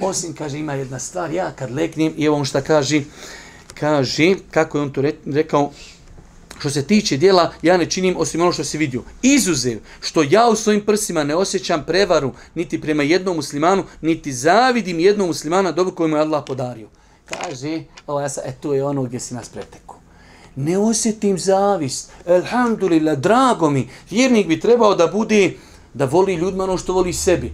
Osim, 0.00 0.34
kaže, 0.34 0.58
ima 0.58 0.74
jedna 0.74 0.98
stvar, 0.98 1.32
ja 1.32 1.52
kad 1.52 1.70
leknem, 1.70 2.14
i 2.16 2.24
evo 2.24 2.36
on 2.36 2.44
šta 2.44 2.60
kaže, 2.60 3.02
kaže, 3.74 4.34
kako 4.50 4.78
je 4.78 4.82
on 4.82 4.92
to 4.92 5.02
rekao, 5.26 5.72
što 6.58 6.70
se 6.70 6.86
tiče 6.86 7.16
dijela, 7.16 7.52
ja 7.62 7.76
ne 7.76 7.90
činim 7.90 8.16
osim 8.16 8.40
ono 8.40 8.52
što 8.52 8.64
se 8.64 8.78
vidio. 8.78 9.02
Izuzev, 9.22 9.78
što 10.00 10.22
ja 10.22 10.48
u 10.48 10.56
svojim 10.56 10.80
prsima 10.86 11.24
ne 11.24 11.34
osjećam 11.34 11.84
prevaru, 11.86 12.32
niti 12.54 12.80
prema 12.80 13.02
jednom 13.02 13.36
muslimanu, 13.36 13.84
niti 14.00 14.32
zavidim 14.32 15.00
jednom 15.00 15.26
muslimana 15.26 15.72
dobro 15.72 15.94
koju 15.94 16.08
mu 16.08 16.16
je 16.16 16.20
Allah 16.20 16.44
podario. 16.46 16.88
Kaže, 17.24 17.82
ovo 18.06 18.20
ja 18.20 18.28
sam, 18.28 18.44
e, 18.46 18.52
to 18.60 18.74
je 18.74 18.84
ono 18.84 19.02
gdje 19.02 19.20
si 19.20 19.34
nas 19.34 19.48
pretekao. 19.48 19.81
Ne 20.56 20.78
osjetim 20.78 21.38
zavist. 21.38 22.10
Elhamdulillah, 22.26 23.18
drago 23.18 23.70
mi. 23.70 23.88
Vjernik 24.10 24.46
bi 24.48 24.60
trebao 24.60 24.94
da 24.94 25.06
bude, 25.06 25.52
da 25.94 26.04
voli 26.04 26.34
ljudima 26.34 26.64
ono 26.64 26.78
što 26.78 26.92
voli 26.92 27.12
sebi. 27.12 27.52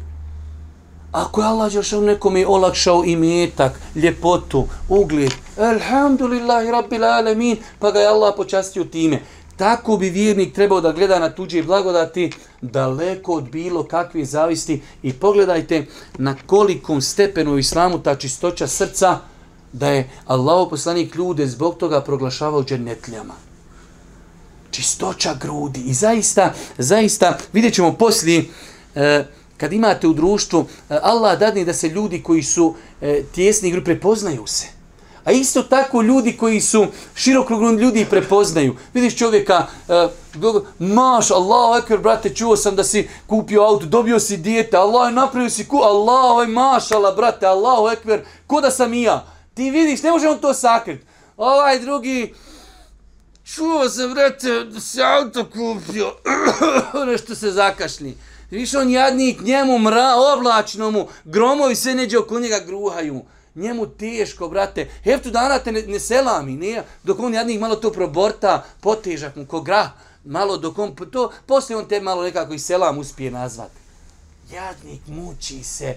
Ako 1.12 1.40
je 1.40 1.46
Allah 1.46 1.72
nekom 1.72 2.04
nekome 2.04 2.46
olakšao 2.46 3.04
imetak, 3.04 3.80
ljepotu, 3.94 4.64
ugled, 4.88 5.32
alhamdulillahi 5.58 6.70
rabbil 6.70 7.04
alamin, 7.04 7.56
pa 7.78 7.90
ga 7.90 8.00
je 8.00 8.06
Allah 8.06 8.34
počastio 8.36 8.84
time. 8.84 9.20
Tako 9.56 9.96
bi 9.96 10.10
vjernik 10.10 10.54
trebao 10.54 10.80
da 10.80 10.92
gleda 10.92 11.18
na 11.18 11.30
tuđe 11.30 11.62
blagodati 11.62 12.32
daleko 12.60 13.32
od 13.32 13.50
bilo 13.50 13.82
kakve 13.82 14.24
zavisti 14.24 14.82
i 15.02 15.12
pogledajte 15.12 15.86
na 16.18 16.36
kolikom 16.46 17.00
stepenu 17.00 17.52
u 17.52 17.58
islamu 17.58 17.98
ta 17.98 18.14
čistoća 18.14 18.66
srca 18.66 19.18
da 19.72 19.88
je 19.88 20.10
Allah 20.26 20.66
poslanik 20.70 21.14
ljude 21.14 21.46
zbog 21.46 21.76
toga 21.76 22.00
proglašavao 22.00 22.64
džennetljama. 22.64 23.34
Čistoća 24.70 25.34
grudi 25.40 25.80
i 25.80 25.94
zaista, 25.94 26.54
zaista, 26.78 27.38
vidjet 27.52 27.74
ćemo 27.74 27.92
poslije, 27.92 28.44
e, 28.94 29.24
kad 29.56 29.72
imate 29.72 30.08
u 30.08 30.12
društvu, 30.12 30.66
e, 30.90 30.98
Allah 31.02 31.38
dadne 31.38 31.64
da 31.64 31.74
se 31.74 31.88
ljudi 31.88 32.22
koji 32.22 32.42
su 32.42 32.74
e, 33.00 33.22
tjesni 33.34 33.68
igru 33.68 33.84
prepoznaju 33.84 34.46
se. 34.46 34.66
A 35.24 35.32
isto 35.32 35.62
tako 35.62 36.02
ljudi 36.02 36.36
koji 36.36 36.60
su 36.60 36.86
širokogrudni 37.14 37.82
ljudi 37.82 38.06
prepoznaju. 38.10 38.76
Vidiš 38.94 39.16
čovjeka, 39.16 39.66
e, 39.88 40.08
maš, 40.78 41.30
Allahu 41.30 41.78
ekber, 41.82 41.98
brate, 41.98 42.34
čuo 42.34 42.56
sam 42.56 42.76
da 42.76 42.84
si 42.84 43.08
kupio 43.26 43.62
auto, 43.62 43.86
dobio 43.86 44.20
si 44.20 44.36
dijete, 44.36 44.76
Allah, 44.76 45.12
napravio 45.12 45.50
si 45.50 45.68
ku, 45.68 45.76
Allah, 45.76 46.24
ovaj, 46.24 46.46
maš, 46.46 46.92
Allah, 46.92 47.16
brate, 47.16 47.46
Allah, 47.46 47.92
ekber, 47.92 48.24
ko 48.46 48.60
da 48.60 48.70
sam 48.70 48.94
i 48.94 49.02
ja. 49.02 49.37
Ti 49.58 49.70
vidiš, 49.70 50.02
ne 50.02 50.10
može 50.10 50.28
on 50.28 50.38
to 50.38 50.54
sakriti. 50.54 51.04
Ovaj 51.36 51.78
drugi, 51.78 52.34
čuo 53.44 53.88
sam, 53.88 54.14
brate, 54.14 54.64
da 54.64 54.80
si 54.80 55.02
auto 55.02 55.44
kupio, 55.44 56.12
nešto 57.12 57.34
se 57.34 57.50
zakašli. 57.50 58.16
Viš 58.50 58.74
on 58.74 58.90
jadnik, 58.90 59.40
njemu 59.40 59.78
mra, 59.78 60.14
oblačno 60.36 60.90
mu, 60.90 61.08
gromovi 61.24 61.74
sve 61.74 61.94
neđe 61.94 62.18
oko 62.18 62.40
njega 62.40 62.60
gruhaju. 62.66 63.22
Njemu 63.54 63.86
teško, 63.86 64.48
brate. 64.48 64.88
Heftu 65.04 65.30
dana 65.30 65.58
te 65.58 65.72
ne, 65.72 65.82
ne 65.82 66.00
selami, 66.00 66.52
ne? 66.52 66.82
Dok 67.02 67.18
on 67.18 67.34
jadnik 67.34 67.60
malo 67.60 67.76
to 67.76 67.92
proborta, 67.92 68.64
potežak 68.80 69.36
mu, 69.36 69.46
ko 69.46 69.60
gra, 69.60 69.90
malo 70.24 70.56
dok 70.56 70.78
on, 70.78 70.96
to, 71.12 71.32
poslije 71.46 71.76
on 71.76 71.88
te 71.88 72.00
malo 72.00 72.22
nekako 72.22 72.54
i 72.54 72.58
selam 72.58 72.98
uspije 72.98 73.30
nazvat. 73.30 73.70
Jadnik 74.52 75.00
muči 75.06 75.62
se, 75.64 75.96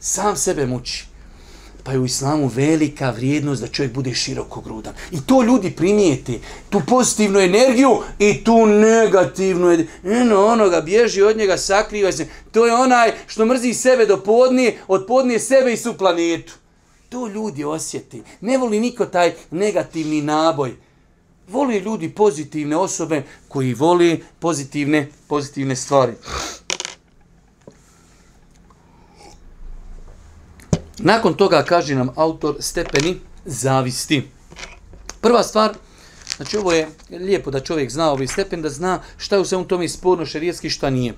sam 0.00 0.36
sebe 0.36 0.66
muči 0.66 1.11
pa 1.84 1.92
je 1.92 1.98
u 1.98 2.04
islamu 2.04 2.50
velika 2.54 3.10
vrijednost 3.10 3.62
da 3.62 3.68
čovjek 3.68 3.92
bude 3.92 4.14
široko 4.14 4.60
grudan. 4.60 4.94
I 5.10 5.20
to 5.26 5.42
ljudi 5.42 5.70
primijete. 5.70 6.38
tu 6.70 6.82
pozitivnu 6.88 7.38
energiju 7.38 8.02
i 8.18 8.44
tu 8.44 8.66
negativnu 8.66 9.66
energiju. 9.66 9.88
Eno, 10.04 10.46
onoga, 10.46 10.80
bježi 10.80 11.22
od 11.22 11.36
njega, 11.36 11.58
sakriva 11.58 12.12
se. 12.12 12.26
To 12.52 12.66
je 12.66 12.74
onaj 12.74 13.12
što 13.26 13.46
mrzi 13.46 13.74
sebe 13.74 14.06
do 14.06 14.16
podnije, 14.16 14.78
od 14.88 15.06
podnije 15.06 15.40
sebe 15.40 15.72
i 15.72 15.76
su 15.76 15.94
planetu. 15.98 16.52
To 17.08 17.28
ljudi 17.28 17.64
osjeti. 17.64 18.22
Ne 18.40 18.58
voli 18.58 18.80
niko 18.80 19.06
taj 19.06 19.32
negativni 19.50 20.22
naboj. 20.22 20.72
Voli 21.48 21.78
ljudi 21.78 22.08
pozitivne 22.08 22.76
osobe 22.76 23.22
koji 23.48 23.74
voli 23.74 24.24
pozitivne, 24.38 25.08
pozitivne 25.26 25.76
stvari. 25.76 26.12
Nakon 31.04 31.34
toga 31.34 31.62
kaže 31.62 31.94
nam 31.94 32.10
autor 32.16 32.56
stepeni 32.60 33.20
zavisti. 33.44 34.28
Prva 35.20 35.42
stvar, 35.42 35.72
znači 36.36 36.56
ovo 36.56 36.72
je 36.72 36.88
lijepo 37.10 37.50
da 37.50 37.60
čovjek 37.60 37.90
zna 37.90 38.10
ovaj 38.10 38.26
stepen, 38.26 38.62
da 38.62 38.70
zna 38.70 39.00
šta 39.16 39.36
je 39.36 39.40
u 39.40 39.44
svemu 39.44 39.64
tome 39.64 39.88
sporno 39.88 40.26
šarijetski, 40.26 40.70
šta 40.70 40.90
nije. 40.90 41.14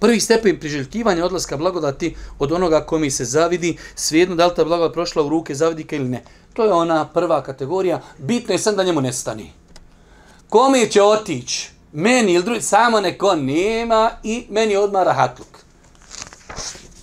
Prvi 0.00 0.20
stepen 0.20 0.60
priželjkivanja 0.60 1.24
odlaska 1.24 1.56
blagodati 1.56 2.14
od 2.38 2.52
onoga 2.52 2.86
komi 2.86 3.10
se 3.10 3.24
zavidi, 3.24 3.76
svijedno 3.94 4.36
da 4.36 4.46
li 4.46 4.54
ta 4.56 4.64
blagodat 4.64 4.92
prošla 4.92 5.22
u 5.22 5.28
ruke 5.28 5.54
zavidika 5.54 5.96
ili 5.96 6.08
ne. 6.08 6.22
To 6.52 6.64
je 6.64 6.72
ona 6.72 7.08
prva 7.08 7.42
kategorija. 7.42 8.00
Bitno 8.18 8.54
je 8.54 8.58
sam 8.58 8.76
da 8.76 8.84
njemu 8.84 9.00
nestani. 9.00 9.52
Kome 10.48 10.86
će 10.90 11.02
otići? 11.02 11.70
Meni 11.92 12.32
ili 12.32 12.44
drugi, 12.44 12.62
samo 12.62 13.00
neko 13.00 13.36
nema 13.36 14.10
i 14.22 14.46
meni 14.50 14.76
odmah 14.76 15.04
rahatluk. 15.04 15.58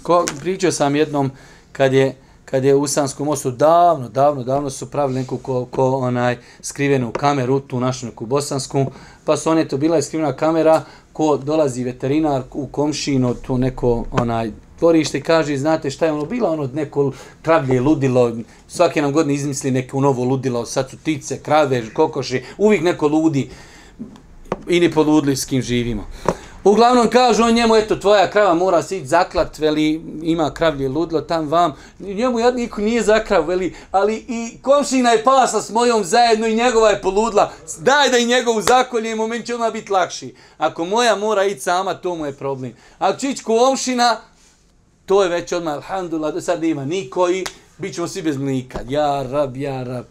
Ko, 0.04 0.26
pričao 0.40 0.72
sam 0.72 0.96
jednom, 0.96 1.32
kad 1.80 1.94
je 1.94 2.16
kad 2.46 2.64
je 2.66 2.76
u 2.76 2.88
Sanskom 2.88 3.26
mostu 3.26 3.52
davno, 3.52 4.10
davno, 4.10 4.44
davno 4.44 4.70
su 4.70 4.92
pravili 4.92 5.20
neku 5.20 5.38
ko, 5.38 5.66
ko 5.66 5.86
onaj 5.98 6.38
skrivenu 6.62 7.12
kameru, 7.12 7.60
tu 7.60 7.80
našu 7.80 8.06
neku 8.06 8.26
bosansku, 8.26 8.86
pa 9.26 9.38
su 9.38 9.50
one 9.50 9.68
to 9.68 9.78
bila 9.78 9.96
je 9.96 10.02
skrivena 10.02 10.34
kamera, 10.34 10.82
ko 11.14 11.38
dolazi 11.38 11.84
veterinar 11.84 12.44
u 12.52 12.68
komšino, 12.68 13.34
tu 13.34 13.58
neko 13.58 14.06
onaj 14.12 14.52
tvorište 14.80 15.18
i 15.18 15.22
kaže, 15.22 15.58
znate 15.58 15.92
šta 15.92 16.06
je 16.06 16.12
ono, 16.12 16.26
bila 16.26 16.50
ono 16.52 16.70
neko 16.74 17.12
kravlje 17.42 17.82
ludilo, 17.82 18.32
svake 18.68 19.02
nam 19.02 19.12
godine 19.12 19.34
izmisli 19.34 19.72
neko 19.72 20.02
novo 20.02 20.24
ludilo, 20.24 20.66
sad 20.66 20.90
su 20.90 20.98
tice, 20.98 21.40
krave, 21.40 21.84
kokoši, 21.94 22.44
uvijek 22.58 22.84
neko 22.84 23.08
ludi 23.08 23.50
i 24.68 24.80
ni 24.80 24.92
poludli 24.92 25.36
s 25.36 25.46
kim 25.46 25.62
živimo. 25.62 26.08
Uglavnom 26.64 27.10
kažu 27.10 27.44
on 27.44 27.54
njemu, 27.54 27.76
eto, 27.76 27.96
tvoja 27.96 28.32
krava 28.32 28.54
mora 28.54 28.84
se 28.84 28.98
ići 28.98 29.08
zaklat, 29.08 29.60
veli, 29.60 30.02
ima 30.24 30.54
kravlje 30.54 30.90
ludlo 30.90 31.22
tam 31.22 31.48
vam. 31.48 31.74
Njemu 32.00 32.40
ja 32.40 32.52
niko 32.52 32.82
nije 32.82 33.04
zakrav, 33.04 33.48
veli, 33.48 33.76
ali 33.92 34.26
i 34.28 34.58
komšina 34.62 35.10
je 35.10 35.24
pasla 35.24 35.62
s 35.62 35.70
mojom 35.70 36.04
zajedno 36.04 36.48
i 36.48 36.56
njegova 36.56 36.90
je 36.90 37.02
poludla. 37.02 37.52
Daj 37.80 38.10
da 38.10 38.18
i 38.18 38.26
njegovu 38.26 38.62
zakoljemo, 38.62 39.28
meni 39.28 39.46
će 39.46 39.56
ona 39.56 39.70
biti 39.72 39.92
lakši. 39.92 40.36
Ako 40.58 40.86
moja 40.86 41.16
mora 41.16 41.44
ići 41.44 41.60
sama, 41.60 41.94
to 41.94 42.16
mu 42.16 42.26
je 42.26 42.38
problem. 42.38 42.74
Ako 43.00 43.20
će 43.20 43.30
ići 43.30 43.44
komšina, 43.44 44.18
to 45.06 45.24
je 45.24 45.30
već 45.30 45.52
odmah, 45.52 45.74
alhamdulillah, 45.74 46.34
do 46.34 46.42
sad 46.42 46.64
ima 46.64 46.86
niko 46.86 47.30
i 47.30 47.46
bit 47.78 47.96
ćemo 47.96 48.08
svi 48.08 48.22
bez 48.22 48.38
mlika. 48.38 48.80
Ja 48.88 49.24
rab, 49.32 49.58
ja 49.58 49.84
rab. 49.84 50.06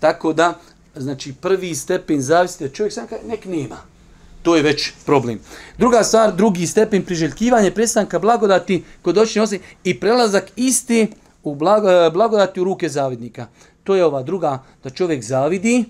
Tako 0.00 0.32
da, 0.32 0.54
znači, 0.96 1.34
prvi 1.40 1.74
stepen 1.74 2.20
zavisite, 2.20 2.68
čovjek 2.68 2.92
sam 2.92 3.06
kaže, 3.06 3.22
nek 3.26 3.44
nema 3.44 3.97
to 4.42 4.56
je 4.56 4.62
već 4.62 4.92
problem. 5.06 5.40
Druga 5.78 6.02
stvar, 6.04 6.36
drugi 6.36 6.66
stepen 6.66 7.04
priželjkivanje 7.04 7.70
prestanka 7.70 8.18
blagodati 8.18 8.84
kod 9.02 9.14
doćine 9.14 9.42
osobe 9.42 9.64
i 9.84 10.00
prelazak 10.00 10.50
isti 10.56 11.06
u 11.44 11.52
e, 11.52 12.10
blagodati 12.10 12.60
u 12.60 12.64
ruke 12.64 12.88
zavidnika. 12.88 13.46
To 13.84 13.94
je 13.94 14.04
ova 14.04 14.22
druga, 14.22 14.62
da 14.84 14.90
čovjek 14.90 15.22
zavidi, 15.22 15.84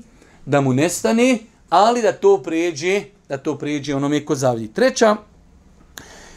da 0.46 0.60
mu 0.60 0.72
nestane, 0.72 1.38
ali 1.68 2.02
da 2.02 2.12
to 2.12 2.42
pređe, 2.42 3.02
da 3.28 3.38
to 3.38 3.58
pređe 3.58 3.94
onome 3.94 4.24
ko 4.24 4.34
zavidi. 4.34 4.72
Treća, 4.72 5.16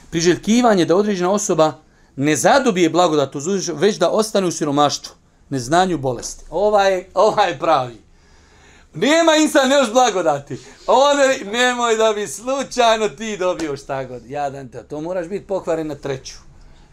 priželjkivanje 0.10 0.86
da 0.86 0.96
određena 0.96 1.32
osoba 1.32 1.74
ne 2.16 2.36
zadobije 2.36 2.90
blagodat, 2.90 3.36
već 3.74 3.98
da 3.98 4.10
ostane 4.10 4.48
u 4.48 4.52
siromaštvu, 4.52 5.16
neznanju 5.50 5.98
bolesti. 5.98 6.46
Ovaj, 6.50 7.06
ovaj 7.14 7.60
pravi. 7.60 8.11
Nema 8.94 9.36
insan 9.36 9.72
još 9.72 9.92
blagodati. 9.92 10.60
One, 10.88 11.52
nemoj 11.52 11.96
da 11.96 12.14
bi 12.14 12.28
slučajno 12.28 13.10
ti 13.10 13.38
dobio 13.38 13.78
šta 13.78 14.04
god. 14.04 14.30
Jadan 14.30 14.70
te, 14.70 14.84
to 14.84 15.02
moraš 15.02 15.28
biti 15.28 15.48
pokvaren 15.48 15.88
na 15.88 15.96
treću. 15.96 16.36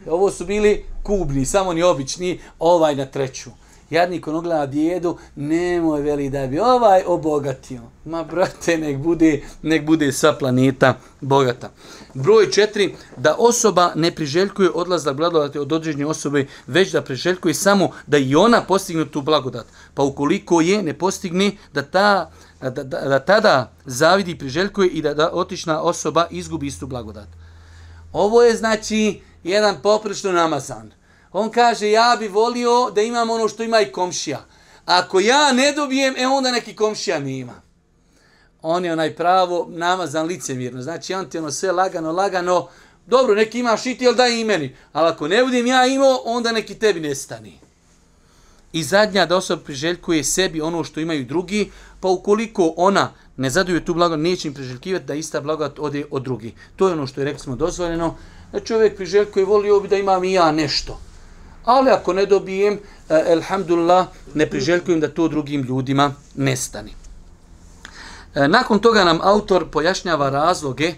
Ovo 0.09 0.31
su 0.31 0.45
bili 0.45 0.85
kubni, 1.03 1.45
samo 1.45 1.73
ni 1.73 1.83
obični, 1.83 2.39
ovaj 2.59 2.95
na 2.95 3.05
treću. 3.05 3.49
Jadnik 3.89 4.27
on 4.27 4.35
ogleda 4.35 4.65
djedu, 4.65 5.17
nemoj 5.35 6.01
veli 6.01 6.29
da 6.29 6.47
bi 6.47 6.59
ovaj 6.59 7.03
obogatio. 7.07 7.81
Ma 8.05 8.23
brate, 8.23 8.77
nek 8.77 8.97
bude, 8.97 9.41
nek 9.61 9.85
bude 9.85 10.11
sva 10.11 10.33
planeta 10.33 10.93
bogata. 11.21 11.69
Broj 12.13 12.51
četiri, 12.51 12.95
da 13.17 13.35
osoba 13.39 13.91
ne 13.95 14.11
priželjkuje 14.11 14.69
odlazak 14.73 15.15
blagodati 15.15 15.59
od 15.59 15.73
određene 15.73 16.05
osobe, 16.05 16.45
već 16.67 16.91
da 16.91 17.01
priželjkuje 17.01 17.53
samo 17.53 17.89
da 18.07 18.17
i 18.17 18.35
ona 18.35 18.61
postigne 18.61 19.05
tu 19.11 19.21
blagodat. 19.21 19.65
Pa 19.93 20.03
ukoliko 20.03 20.61
je 20.61 20.83
ne 20.83 20.93
postigne, 20.93 21.51
da, 21.73 21.81
ta, 21.81 22.31
da, 22.61 22.69
da, 22.69 22.83
da 22.83 23.19
tada 23.19 23.71
zavidi 23.85 24.37
priželjkuje 24.37 24.89
i 24.89 25.01
da, 25.01 25.13
da 25.13 25.29
otična 25.33 25.81
osoba 25.81 26.27
izgubi 26.31 26.67
istu 26.67 26.87
blagodat. 26.87 27.27
Ovo 28.13 28.43
je 28.43 28.55
znači 28.55 29.21
jedan 29.43 29.75
poprično 29.83 30.31
namazan. 30.31 30.98
On 31.31 31.51
kaže, 31.51 31.91
ja 31.91 32.15
bi 32.19 32.27
volio 32.27 32.91
da 32.95 33.01
imam 33.01 33.29
ono 33.29 33.47
što 33.47 33.63
ima 33.63 33.81
i 33.81 33.91
komšija. 33.91 34.45
Ako 34.85 35.19
ja 35.19 35.51
ne 35.53 35.71
dobijem, 35.71 36.15
e 36.17 36.27
onda 36.27 36.51
neki 36.51 36.75
komšija 36.75 37.19
mi 37.19 37.37
ima. 37.37 37.61
On 38.61 38.85
je 38.85 38.93
onaj 38.93 39.15
pravo 39.15 39.67
namazan 39.69 40.25
licemirno. 40.25 40.81
Znači, 40.81 41.13
on 41.13 41.29
ti 41.29 41.37
ono 41.37 41.51
sve 41.51 41.71
lagano, 41.71 42.11
lagano, 42.11 42.67
dobro, 43.05 43.35
neki 43.35 43.59
imaš 43.59 43.85
i 43.85 43.95
ti, 43.95 44.07
ali 44.07 44.15
daj 44.15 44.39
i 44.39 44.43
meni. 44.43 44.75
Ali 44.93 45.07
ako 45.07 45.27
ne 45.27 45.43
budem 45.43 45.67
ja 45.67 45.85
imao, 45.85 46.21
onda 46.25 46.51
neki 46.51 46.75
tebi 46.75 46.99
nestani. 46.99 47.59
I 48.73 48.83
zadnja 48.83 49.25
da 49.25 49.37
osoba 49.37 49.63
priželjkuje 49.63 50.23
sebi 50.23 50.61
ono 50.61 50.83
što 50.83 50.99
imaju 50.99 51.25
drugi, 51.25 51.71
pa 51.99 52.07
ukoliko 52.07 52.73
ona 52.77 53.13
ne 53.37 53.49
zaduje 53.49 53.85
tu 53.85 53.93
blagodat, 53.93 54.23
neće 54.23 54.47
im 54.47 54.53
priželjkivati 54.53 55.05
da 55.05 55.13
ista 55.13 55.41
blagodat 55.41 55.79
ode 55.79 56.05
od 56.11 56.23
drugi. 56.23 56.53
To 56.75 56.87
je 56.87 56.93
ono 56.93 57.07
što 57.07 57.21
je 57.21 57.25
rekli 57.25 57.39
smo 57.39 57.55
dozvoljeno, 57.55 58.17
da 58.51 58.59
čovjek 58.59 58.95
priželjkuje, 58.95 59.45
volio 59.45 59.79
bi 59.79 59.87
da 59.87 59.97
imam 59.97 60.23
i 60.23 60.33
ja 60.33 60.51
nešto 60.51 61.08
ali 61.69 61.89
ako 61.89 62.13
ne 62.13 62.25
dobijem, 62.25 62.73
e, 62.73 63.23
elhamdulillah, 63.27 64.07
ne 64.33 64.49
priželjkujem 64.49 64.99
da 64.99 65.07
to 65.07 65.27
drugim 65.27 65.61
ljudima 65.61 66.13
nestani. 66.35 66.93
E, 68.35 68.47
nakon 68.47 68.79
toga 68.79 69.03
nam 69.03 69.19
autor 69.21 69.69
pojašnjava 69.71 70.29
razloge 70.29 70.93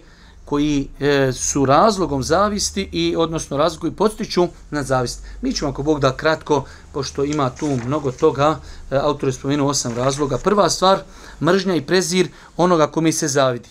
koji 0.45 0.87
e, 0.99 1.31
su 1.33 1.65
razlogom 1.65 2.23
zavisti 2.23 2.89
i 2.91 3.15
odnosno 3.17 3.57
razlog 3.57 3.81
koji 3.81 3.91
postiču 3.91 4.47
na 4.69 4.83
zavist. 4.83 5.23
Mi 5.41 5.53
ćemo 5.53 5.71
ako 5.71 5.83
Bog 5.83 5.99
da 5.99 6.15
kratko, 6.17 6.63
pošto 6.93 7.23
ima 7.23 7.49
tu 7.49 7.67
mnogo 7.85 8.11
toga, 8.11 8.59
e, 8.91 8.95
autor 8.95 9.29
je 9.29 9.33
spomenuo 9.33 9.69
osam 9.69 9.95
razloga. 9.95 10.37
Prva 10.37 10.69
stvar, 10.69 11.03
mržnja 11.41 11.75
i 11.75 11.85
prezir 11.85 12.29
onoga 12.57 12.87
kome 12.87 13.11
se 13.11 13.27
zavidi. 13.27 13.69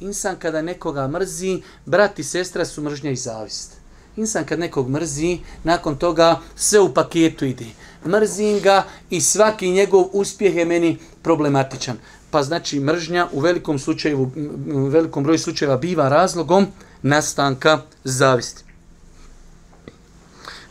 Insan 0.00 0.36
kada 0.36 0.62
nekoga 0.62 1.08
mrzi, 1.08 1.62
brat 1.86 2.18
i 2.18 2.24
sestra 2.24 2.64
su 2.64 2.82
mržnja 2.82 3.10
i 3.10 3.16
zavist 3.16 3.75
insan 4.16 4.44
kad 4.44 4.58
nekog 4.58 4.88
mrzi, 4.88 5.38
nakon 5.64 5.96
toga 5.96 6.40
sve 6.56 6.80
u 6.80 6.94
paketu 6.94 7.44
ide. 7.44 7.66
Mrzim 8.06 8.60
ga 8.60 8.84
i 9.10 9.20
svaki 9.20 9.70
njegov 9.70 10.04
uspjeh 10.12 10.56
je 10.56 10.64
meni 10.64 10.98
problematičan. 11.22 11.96
Pa 12.30 12.42
znači 12.42 12.80
mržnja 12.80 13.28
u 13.32 13.40
velikom 13.40 13.78
slučaju, 13.78 14.30
u 14.74 14.84
velikom 14.86 15.24
broju 15.24 15.38
slučajeva 15.38 15.76
biva 15.76 16.08
razlogom 16.08 16.66
nastanka 17.02 17.82
zavisti. 18.04 18.64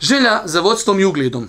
Želja 0.00 0.42
za 0.44 0.60
vodstvom 0.60 1.00
i 1.00 1.04
ugledom. 1.04 1.48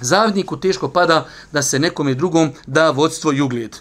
Zavidniku 0.00 0.56
teško 0.56 0.88
pada 0.88 1.26
da 1.52 1.62
se 1.62 1.78
nekome 1.78 2.14
drugom 2.14 2.52
da 2.66 2.90
vodstvo 2.90 3.32
i 3.32 3.40
ugled. 3.40 3.76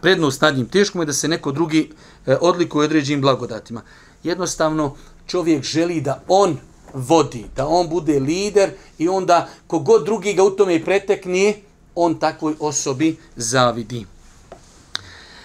Prednost 0.00 0.40
nad 0.40 0.56
njim 0.56 0.66
teško 0.66 1.00
je 1.00 1.06
da 1.06 1.12
se 1.12 1.28
neko 1.28 1.52
drugi 1.52 1.90
e, 2.26 2.36
odlikuje 2.40 2.84
određenim 2.84 3.20
blagodatima. 3.20 3.82
Jednostavno 4.22 4.96
čovjek 5.26 5.64
želi 5.64 6.00
da 6.00 6.22
on 6.28 6.56
vodi, 6.94 7.44
da 7.56 7.66
on 7.66 7.88
bude 7.88 8.20
lider 8.20 8.70
i 8.98 9.08
onda 9.08 9.48
kogod 9.66 10.04
drugi 10.04 10.34
ga 10.34 10.42
u 10.42 10.50
tome 10.50 10.84
pretekni, 10.84 11.54
on 11.94 12.18
takvoj 12.18 12.54
osobi 12.60 13.16
zavidi. 13.36 14.06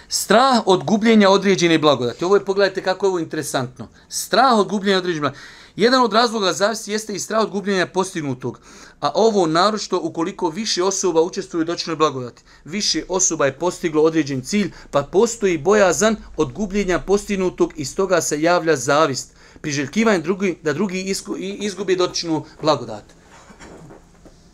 Strah 0.08 0.62
od 0.66 0.84
gubljenja 0.84 1.30
određene 1.30 1.78
blagodati. 1.78 2.24
Ovo 2.24 2.36
je, 2.36 2.44
pogledajte 2.44 2.82
kako 2.82 3.06
je 3.06 3.08
ovo 3.08 3.18
interesantno. 3.18 3.88
Strah 4.08 4.58
od 4.58 4.68
gubljenja 4.68 4.98
određene 4.98 5.20
blagodati. 5.20 5.42
Jedan 5.76 6.02
od 6.02 6.12
razloga 6.12 6.52
zavisti 6.52 6.92
jeste 6.92 7.14
i 7.14 7.18
strah 7.18 7.42
od 7.42 7.50
gubljenja 7.50 7.86
postignutog. 7.86 8.60
A 9.00 9.10
ovo 9.14 9.46
naročito 9.46 10.00
ukoliko 10.02 10.48
više 10.48 10.82
osoba 10.82 11.22
učestvuju 11.22 11.62
u 11.62 11.64
dočinoj 11.64 11.96
blagodati. 11.96 12.42
Više 12.64 13.04
osoba 13.08 13.46
je 13.46 13.58
postiglo 13.58 14.02
određen 14.02 14.42
cilj, 14.42 14.72
pa 14.90 15.02
postoji 15.02 15.58
bojazan 15.58 16.16
od 16.36 16.52
gubljenja 16.52 16.98
postignutog 16.98 17.72
i 17.76 17.84
stoga 17.84 18.20
se 18.20 18.42
javlja 18.42 18.76
zavist. 18.76 19.31
Priželjkivanje 19.62 20.18
drugi, 20.18 20.58
da 20.62 20.72
drugi 20.72 21.14
izgubi 21.38 21.96
dotičnu 21.96 22.44
blagodat. 22.62 23.04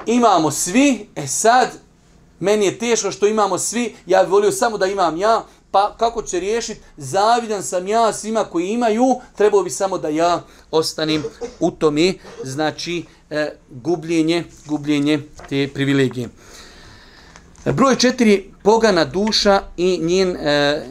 Imamo 0.07 0.51
svi, 0.51 1.09
e 1.17 1.27
sad 1.27 1.69
meni 2.41 2.67
je 2.67 2.79
teško 2.79 3.11
što 3.11 3.27
imamo 3.27 3.59
svi, 3.59 3.95
ja 4.07 4.23
bih 4.23 4.33
volio 4.33 4.53
samo 4.53 4.79
da 4.79 4.87
imam 4.87 5.17
ja, 5.17 5.45
pa 5.71 5.97
kako 5.99 6.23
će 6.23 6.41
riješiti, 6.41 6.81
zavidan 6.97 7.63
sam 7.63 7.89
ja 7.89 8.13
svima 8.13 8.45
koji 8.45 8.69
imaju, 8.69 9.21
trebao 9.37 9.63
bi 9.63 9.71
samo 9.71 9.99
da 9.99 10.09
ja 10.09 10.43
ostanem 10.71 11.23
u 11.61 11.71
tome, 11.71 12.15
znači 12.45 13.05
e, 13.31 13.53
gubljenje, 13.71 14.45
gubljenje 14.67 15.21
te 15.49 15.69
privilegije. 15.75 16.29
Broj 17.65 17.97
četiri, 17.97 18.51
pogana 18.63 19.05
duša 19.05 19.63
i 19.77 19.99
njen, 20.03 20.37
e, 20.37 20.87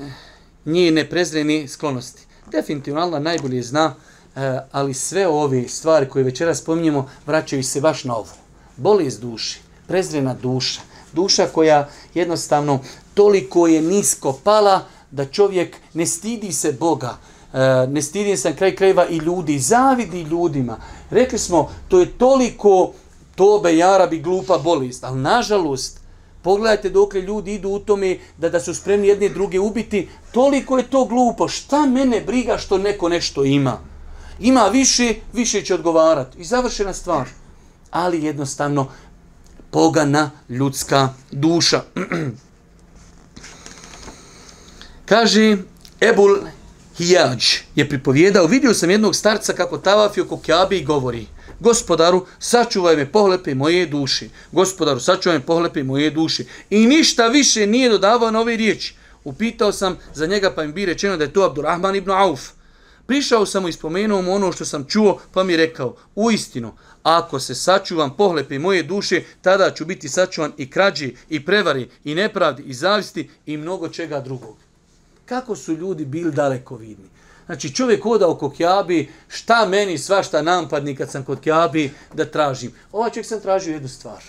njene 0.66 1.10
prezreni 1.10 1.68
sklonosti. 1.68 2.22
Definitivno 2.52 3.02
Allah 3.02 3.22
najbolje 3.22 3.62
zna, 3.62 3.96
E, 4.38 4.60
ali 4.72 4.94
sve 4.94 5.28
ove 5.28 5.68
stvari 5.68 6.10
koje 6.10 6.24
večera 6.24 6.56
spominjemo 6.56 7.10
vraćaju 7.26 7.64
se 7.64 7.82
baš 7.82 8.04
na 8.04 8.16
ovo. 8.16 8.30
Bolest 8.76 9.22
duši, 9.22 9.60
prezrena 9.88 10.34
duša, 10.34 10.82
duša 11.14 11.46
koja 11.46 11.90
jednostavno 12.14 12.80
toliko 13.14 13.68
je 13.68 13.82
nisko 13.82 14.40
pala 14.44 14.86
da 15.12 15.26
čovjek 15.26 15.78
ne 15.94 16.06
stidi 16.06 16.52
se 16.52 16.72
Boga, 16.72 17.18
e, 17.54 17.88
ne 17.88 18.02
stidi 18.02 18.38
se 18.38 18.50
na 18.50 18.56
kraj 18.56 18.76
krajeva 18.76 19.08
i 19.08 19.18
ljudi, 19.18 19.60
zavidi 19.60 20.22
ljudima. 20.22 20.78
Rekli 21.10 21.40
smo, 21.40 21.72
to 21.88 22.00
je 22.00 22.18
toliko 22.18 22.92
tobe, 23.36 23.78
jarabi, 23.78 24.20
glupa 24.20 24.58
bolest, 24.58 25.04
ali 25.04 25.20
nažalost, 25.20 26.00
pogledajte 26.42 26.90
dok 26.90 27.14
ljudi 27.14 27.54
idu 27.54 27.70
u 27.70 27.80
tome 27.80 28.18
da, 28.38 28.50
da 28.50 28.60
su 28.60 28.74
spremni 28.74 29.08
jedne 29.08 29.30
druge 29.30 29.60
ubiti, 29.60 30.10
toliko 30.32 30.78
je 30.78 30.90
to 30.90 31.06
glupo, 31.06 31.48
šta 31.48 31.86
mene 31.86 32.22
briga 32.22 32.58
što 32.58 32.78
neko 32.78 33.10
nešto 33.10 33.46
ima? 33.46 33.97
Ima 34.40 34.68
više, 34.68 35.14
više 35.34 35.62
će 35.62 35.74
odgovarati 35.74 36.38
i 36.38 36.44
završena 36.44 36.94
stvar. 36.94 37.28
Ali 37.92 38.24
jednostavno, 38.24 38.90
pogana 39.72 40.32
ljudska 40.50 41.10
duša. 41.32 41.82
Kaže, 45.06 45.58
Ebul 46.02 46.38
Hijađ 46.98 47.46
je 47.76 47.90
pripovjedao, 47.90 48.46
vidio 48.46 48.74
sam 48.74 48.90
jednog 48.90 49.16
starca 49.16 49.54
kako 49.54 49.78
tavafi 49.78 50.22
oko 50.22 50.40
Kjabi 50.40 50.78
i 50.78 50.86
govori, 50.86 51.26
gospodaru, 51.60 52.26
sačuvaj 52.40 52.96
me 52.96 53.12
pohlepe 53.12 53.56
moje 53.56 53.86
duši, 53.86 54.30
gospodaru, 54.52 55.00
sačuvaj 55.00 55.38
me 55.38 55.46
pohlepe 55.46 55.84
moje 55.84 56.12
duši. 56.12 56.46
I 56.70 56.88
ništa 56.88 57.28
više 57.28 57.68
nije 57.68 57.90
dodavao 57.90 58.32
na 58.32 58.40
ove 58.40 58.58
riječi. 58.58 58.96
Upitao 59.24 59.72
sam 59.72 59.98
za 60.14 60.26
njega 60.26 60.52
pa 60.56 60.64
mi 60.64 60.72
bi 60.72 60.86
rečeno 60.86 61.18
da 61.18 61.24
je 61.24 61.34
to 61.34 61.44
Abdurrahman 61.44 61.96
ibn 61.96 62.12
Auf. 62.12 62.57
Prišao 63.08 63.46
sam 63.46 63.64
mu 63.64 63.70
i 63.70 63.74
spomenuo 63.74 64.22
mu 64.22 64.34
ono 64.34 64.52
što 64.52 64.66
sam 64.66 64.86
čuo, 64.86 65.20
pa 65.34 65.44
mi 65.44 65.54
je 65.54 65.58
rekao, 65.58 65.96
u 66.16 66.32
istinu, 66.32 66.74
ako 67.04 67.40
se 67.40 67.56
sačuvam 67.56 68.16
pohlepe 68.18 68.60
moje 68.60 68.84
duše, 68.84 69.24
tada 69.42 69.72
ću 69.72 69.86
biti 69.86 70.10
sačuvan 70.10 70.52
i 70.58 70.70
krađi, 70.70 71.16
i 71.30 71.46
prevari, 71.46 71.90
i 72.04 72.16
nepravdi, 72.16 72.64
i 72.64 72.74
zavisti, 72.74 73.30
i 73.46 73.58
mnogo 73.58 73.90
čega 73.90 74.20
drugog. 74.20 74.58
Kako 75.26 75.56
su 75.56 75.74
ljudi 75.74 76.06
bili 76.06 76.32
daleko 76.32 76.76
vidni? 76.76 77.10
Znači 77.46 77.76
čovjek 77.76 78.04
hoda 78.04 78.30
oko 78.30 78.50
Kjabi, 78.50 79.10
šta 79.28 79.66
meni 79.66 79.98
svašta 79.98 80.42
nampadni 80.42 80.96
kad 80.96 81.12
sam 81.12 81.24
kod 81.24 81.40
Kjabi 81.40 81.92
da 82.14 82.26
tražim? 82.26 82.72
Ovaj 82.92 83.10
čovjek 83.10 83.26
sam 83.26 83.42
tražio 83.42 83.74
jednu 83.74 83.88
stvar. 83.88 84.24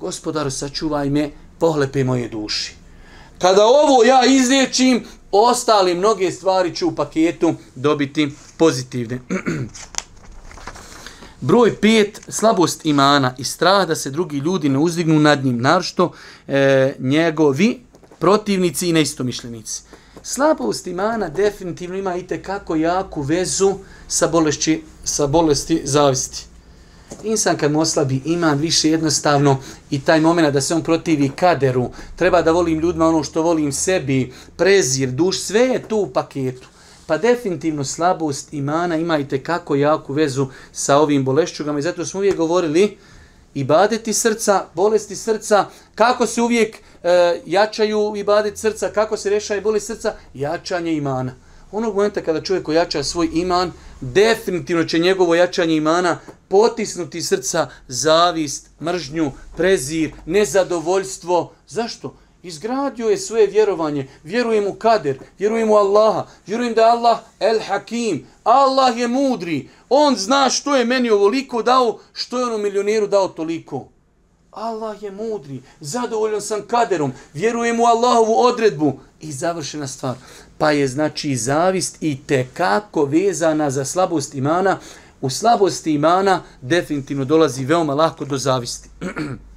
Gospodaru, 0.00 0.50
sačuvaj 0.50 1.10
me 1.10 1.30
pohlepe 1.58 2.04
moje 2.04 2.28
duši. 2.28 2.74
Kada 3.38 3.64
ovo 3.64 4.04
ja 4.04 4.24
izliječim, 4.26 5.04
ostali 5.32 5.94
mnoge 5.94 6.30
stvari 6.30 6.74
ću 6.74 6.88
u 6.88 6.94
paketu 6.94 7.54
dobiti 7.74 8.32
pozitivne. 8.56 9.20
Broj 11.40 11.76
5, 11.80 12.18
slabost 12.28 12.86
imana 12.86 13.34
i 13.38 13.44
strah 13.44 13.88
da 13.88 13.94
se 13.94 14.10
drugi 14.10 14.38
ljudi 14.38 14.68
ne 14.68 14.78
uzdignu 14.78 15.20
nad 15.20 15.44
njim, 15.44 15.60
naročito 15.60 16.12
e, 16.48 16.94
njegovi 16.98 17.80
protivnici 18.18 18.88
i 18.88 18.92
neistomišljenici. 18.92 19.82
Slabost 20.22 20.86
imana 20.86 21.28
definitivno 21.28 21.96
ima 21.96 22.16
i 22.16 22.26
kako 22.42 22.76
jaku 22.76 23.22
vezu 23.22 23.74
sa, 24.08 24.28
bolesti, 24.28 24.84
sa 25.04 25.26
bolesti 25.26 25.80
zavisti. 25.84 26.47
Insan 27.22 27.56
kad 27.56 27.72
mu 27.72 27.80
oslabi 27.80 28.22
iman 28.24 28.58
više 28.58 28.90
jednostavno 28.90 29.58
i 29.90 30.00
taj 30.00 30.20
moment 30.20 30.54
da 30.54 30.60
se 30.60 30.74
on 30.74 30.82
protivi 30.82 31.28
kaderu, 31.28 31.90
treba 32.16 32.42
da 32.42 32.52
volim 32.52 32.80
ljudima 32.80 33.08
ono 33.08 33.24
što 33.24 33.42
volim 33.42 33.72
sebi, 33.72 34.32
prezir, 34.56 35.10
duš, 35.10 35.40
sve 35.40 35.60
je 35.60 35.82
tu 35.88 35.96
u 35.96 36.06
paketu. 36.06 36.68
Pa 37.06 37.18
definitivno 37.18 37.84
slabost 37.84 38.52
imana 38.52 38.96
ima 38.96 39.18
i 39.18 39.26
kako 39.42 39.74
jaku 39.74 40.12
vezu 40.12 40.46
sa 40.72 40.96
ovim 40.96 41.24
bolešćugama 41.24 41.78
i 41.78 41.82
zato 41.82 42.06
smo 42.06 42.18
uvijek 42.18 42.36
govorili 42.36 42.96
i 43.54 43.64
badeti 43.64 44.12
srca, 44.12 44.64
bolesti 44.74 45.16
srca, 45.16 45.66
kako 45.94 46.26
se 46.26 46.42
uvijek 46.42 46.76
e, 47.02 47.40
jačaju 47.46 48.12
i 48.16 48.24
badeti 48.24 48.60
srca, 48.60 48.88
kako 48.88 49.16
se 49.16 49.30
rešaje 49.30 49.60
bolest 49.60 49.86
srca, 49.86 50.14
jačanje 50.34 50.92
imana. 50.92 51.32
Onog 51.72 51.94
momenta 51.94 52.20
kada 52.20 52.42
čovjek 52.42 52.68
ojača 52.68 53.04
svoj 53.04 53.28
iman, 53.32 53.72
definitivno 54.00 54.84
će 54.84 54.98
njegovo 54.98 55.34
jačanje 55.34 55.76
imana 55.76 56.18
potisnuti 56.48 57.22
srca 57.22 57.68
zavist, 57.88 58.70
mržnju, 58.80 59.32
prezir, 59.56 60.12
nezadovoljstvo. 60.26 61.52
Zašto? 61.68 62.14
Izgradio 62.42 63.08
je 63.08 63.18
svoje 63.18 63.46
vjerovanje, 63.46 64.06
vjerujem 64.24 64.66
u 64.66 64.74
kader, 64.74 65.18
vjerujem 65.38 65.70
u 65.70 65.74
Allaha, 65.74 66.26
vjerujem 66.46 66.74
da 66.74 66.80
je 66.80 66.90
Allah 66.90 67.18
el 67.40 67.60
hakim, 67.66 68.26
Allah 68.44 68.98
je 68.98 69.08
mudri, 69.08 69.68
on 69.88 70.16
zna 70.16 70.50
što 70.50 70.76
je 70.76 70.84
meni 70.84 71.10
ovoliko 71.10 71.62
dao, 71.62 71.98
što 72.12 72.38
je 72.38 72.44
onom 72.44 72.62
milioneru 72.62 73.06
dao 73.06 73.28
toliko. 73.28 73.88
Allah 74.50 75.02
je 75.02 75.10
mudri, 75.10 75.62
zadovoljan 75.80 76.40
sam 76.40 76.62
kaderom, 76.66 77.12
vjerujem 77.34 77.80
u 77.80 77.84
Allahovu 77.84 78.34
odredbu 78.38 78.92
i 79.20 79.32
završena 79.32 79.86
stvar. 79.86 80.14
Pa 80.58 80.70
je 80.70 80.88
znači 80.88 81.36
zavist 81.36 81.96
i 82.00 82.18
te 82.26 82.46
kako 82.54 83.04
vezana 83.04 83.70
za 83.70 83.84
slabost 83.84 84.34
imana, 84.34 84.78
u 85.20 85.30
slabosti 85.30 85.94
imana 85.94 86.42
definitivno 86.62 87.24
dolazi 87.24 87.64
veoma 87.64 87.94
lako 87.94 88.24
do 88.24 88.38
zavisti. 88.38 88.88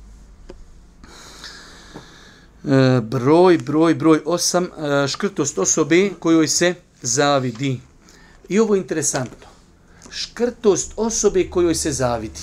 E, 2.64 3.02
broj, 3.02 3.58
broj, 3.58 3.96
broj 3.96 4.22
osam, 4.26 4.64
e, 4.66 5.08
škrtost 5.08 5.58
osobe 5.58 6.10
kojoj 6.20 6.48
se 6.48 6.74
zavidi. 7.02 7.80
I 8.50 8.60
ovo 8.60 8.76
je 8.76 8.82
interesantno. 8.82 9.48
Škrtost 10.10 10.94
osobe 10.96 11.50
kojoj 11.50 11.76
se 11.76 11.92
zavidi. 11.92 12.42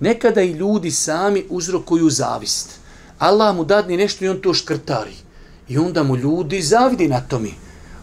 Nekada 0.00 0.42
i 0.42 0.52
ljudi 0.52 0.90
sami 0.90 1.44
uzrokuju 1.48 2.10
zavist. 2.10 2.70
Allah 3.18 3.56
mu 3.56 3.64
dadne 3.64 3.96
nešto 3.96 4.24
i 4.24 4.28
on 4.28 4.40
to 4.40 4.54
škrtari. 4.54 5.14
I 5.68 5.78
onda 5.78 6.02
mu 6.02 6.16
ljudi 6.16 6.62
zavidi 6.62 7.08
na 7.08 7.20
tomi. 7.20 7.54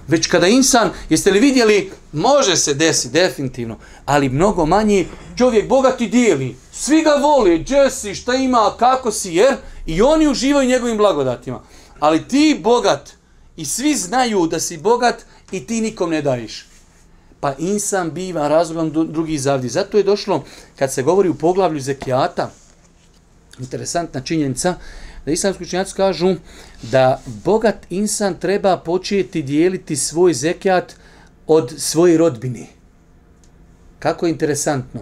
Već 0.10 0.28
kada 0.28 0.48
insan, 0.48 0.90
jeste 1.10 1.32
li 1.32 1.40
vidjeli, 1.40 1.92
može 2.12 2.56
se 2.56 2.74
desiti 2.74 3.14
definitivno, 3.14 3.78
ali 4.06 4.30
mnogo 4.30 4.66
manje 4.66 5.06
čovjek 5.38 5.68
bogati 5.70 6.08
dijeli. 6.08 6.56
Svi 6.72 7.02
ga 7.02 7.12
vole, 7.12 7.58
gdje 7.58 7.92
si, 7.92 8.16
šta 8.16 8.34
ima, 8.34 8.72
kako 8.80 9.12
si, 9.12 9.34
jer 9.34 9.56
i 9.86 10.02
oni 10.02 10.28
uživaju 10.28 10.70
njegovim 10.70 10.98
blagodatima. 10.98 11.62
Ali 12.00 12.28
ti 12.28 12.60
bogat 12.64 13.10
i 13.58 13.66
svi 13.66 13.96
znaju 13.96 14.48
da 14.48 14.60
si 14.60 14.78
bogat 14.78 15.16
i 15.52 15.68
ti 15.68 15.82
nikom 15.82 16.10
ne 16.10 16.22
daješ. 16.22 16.66
Pa 17.40 17.54
insan 17.58 18.12
biva 18.12 18.48
razlogom 18.48 19.12
drugih 19.12 19.42
zavdi. 19.42 19.70
Zato 19.70 19.98
je 19.98 20.04
došlo, 20.04 20.44
kad 20.76 20.94
se 20.94 21.04
govori 21.04 21.30
u 21.30 21.36
poglavlju 21.36 21.80
zekijata, 21.80 22.52
interesantna 23.60 24.22
činjenica, 24.22 24.76
da 25.26 25.32
islamski 25.32 25.64
učenjaci 25.64 25.94
kažu 25.96 26.36
da 26.82 27.22
bogat 27.26 27.76
insan 27.90 28.40
treba 28.40 28.78
početi 28.78 29.42
dijeliti 29.42 29.96
svoj 29.96 30.34
zekijat 30.34 30.96
od 31.48 31.74
svoje 31.78 32.18
rodbine. 32.18 32.66
Kako 34.00 34.26
je 34.26 34.32
interesantno. 34.32 35.02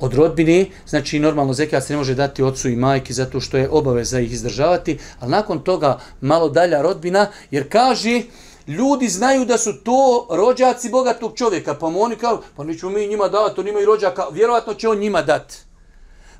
Od 0.00 0.14
rodbine, 0.14 0.66
znači 0.86 1.18
normalno 1.18 1.52
zekat 1.52 1.84
se 1.84 1.92
ne 1.92 1.96
može 1.96 2.14
dati 2.14 2.42
ocu 2.42 2.68
i 2.68 2.76
majki 2.76 3.12
zato 3.12 3.40
što 3.40 3.56
je 3.56 3.68
obaveza 3.68 4.20
ih 4.20 4.32
izdržavati, 4.32 4.98
ali 5.20 5.30
nakon 5.30 5.58
toga 5.64 5.98
malo 6.20 6.48
dalja 6.48 6.82
rodbina, 6.82 7.26
jer 7.50 7.68
kaže, 7.68 8.22
ljudi 8.66 9.08
znaju 9.08 9.44
da 9.44 9.58
su 9.58 9.72
to 9.84 10.26
rođaci 10.30 10.90
bogatog 10.90 11.32
čovjeka, 11.36 11.74
pa 11.74 11.90
mu 11.90 12.02
oni 12.02 12.16
kao, 12.16 12.42
pa 12.56 12.64
nećemo 12.64 12.92
mi 12.92 13.06
njima 13.06 13.28
davati, 13.28 13.60
oni 13.60 13.70
imaju 13.70 13.86
rođaka, 13.86 14.26
vjerovatno 14.32 14.74
će 14.74 14.88
on 14.88 14.98
njima 14.98 15.22
dati. 15.22 15.71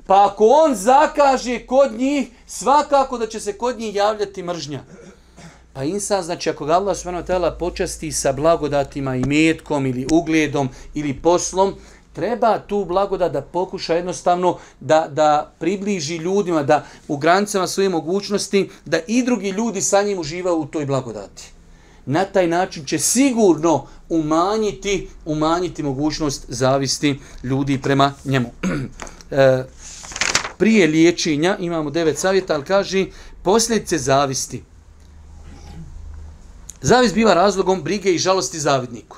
Pa 0.07 0.25
ako 0.25 0.47
on 0.47 0.75
zakaže 0.75 1.65
kod 1.65 1.91
njih, 1.97 2.27
svakako 2.47 3.17
da 3.17 3.27
će 3.27 3.39
se 3.39 3.57
kod 3.57 3.79
njih 3.79 3.95
javljati 3.95 4.43
mržnja. 4.43 4.83
Pa 5.73 5.83
insan, 5.83 6.23
znači 6.23 6.49
ako 6.49 6.65
ga 6.65 6.73
Allah 6.73 6.97
s.w.t. 6.97 7.57
počasti 7.59 8.11
sa 8.11 8.31
blagodatima 8.31 9.15
i 9.15 9.25
metkom 9.25 9.85
ili 9.85 10.07
ugledom 10.11 10.69
ili 10.93 11.13
poslom, 11.13 11.75
treba 12.13 12.59
tu 12.59 12.85
blagodat 12.85 13.31
da 13.31 13.41
pokuša 13.41 13.93
jednostavno 13.93 14.57
da, 14.79 15.07
da 15.11 15.53
približi 15.59 16.17
ljudima, 16.17 16.63
da 16.63 16.85
u 17.07 17.17
granicama 17.17 17.67
svoje 17.67 17.89
mogućnosti, 17.89 18.69
da 18.85 18.99
i 19.07 19.23
drugi 19.23 19.49
ljudi 19.49 19.81
sa 19.81 20.03
njim 20.03 20.19
uživaju 20.19 20.55
u 20.55 20.65
toj 20.65 20.85
blagodati. 20.85 21.43
Na 22.05 22.25
taj 22.25 22.47
način 22.47 22.85
će 22.85 22.99
sigurno 22.99 23.87
umanjiti, 24.09 25.07
umanjiti 25.25 25.83
mogućnost 25.83 26.45
zavisti 26.47 27.19
ljudi 27.43 27.81
prema 27.81 28.13
njemu. 28.25 28.49
e, 29.31 29.63
prije 30.63 30.87
liječenja 30.87 31.57
imamo 31.59 31.89
devet 31.89 32.17
savjeta, 32.17 32.53
ali 32.53 32.63
kaže 32.63 33.05
posljedice 33.41 33.97
zavisti. 33.97 34.63
Zavist 36.81 37.13
biva 37.15 37.33
razlogom 37.33 37.83
brige 37.83 38.13
i 38.13 38.17
žalosti 38.17 38.59
zavidniku. 38.59 39.17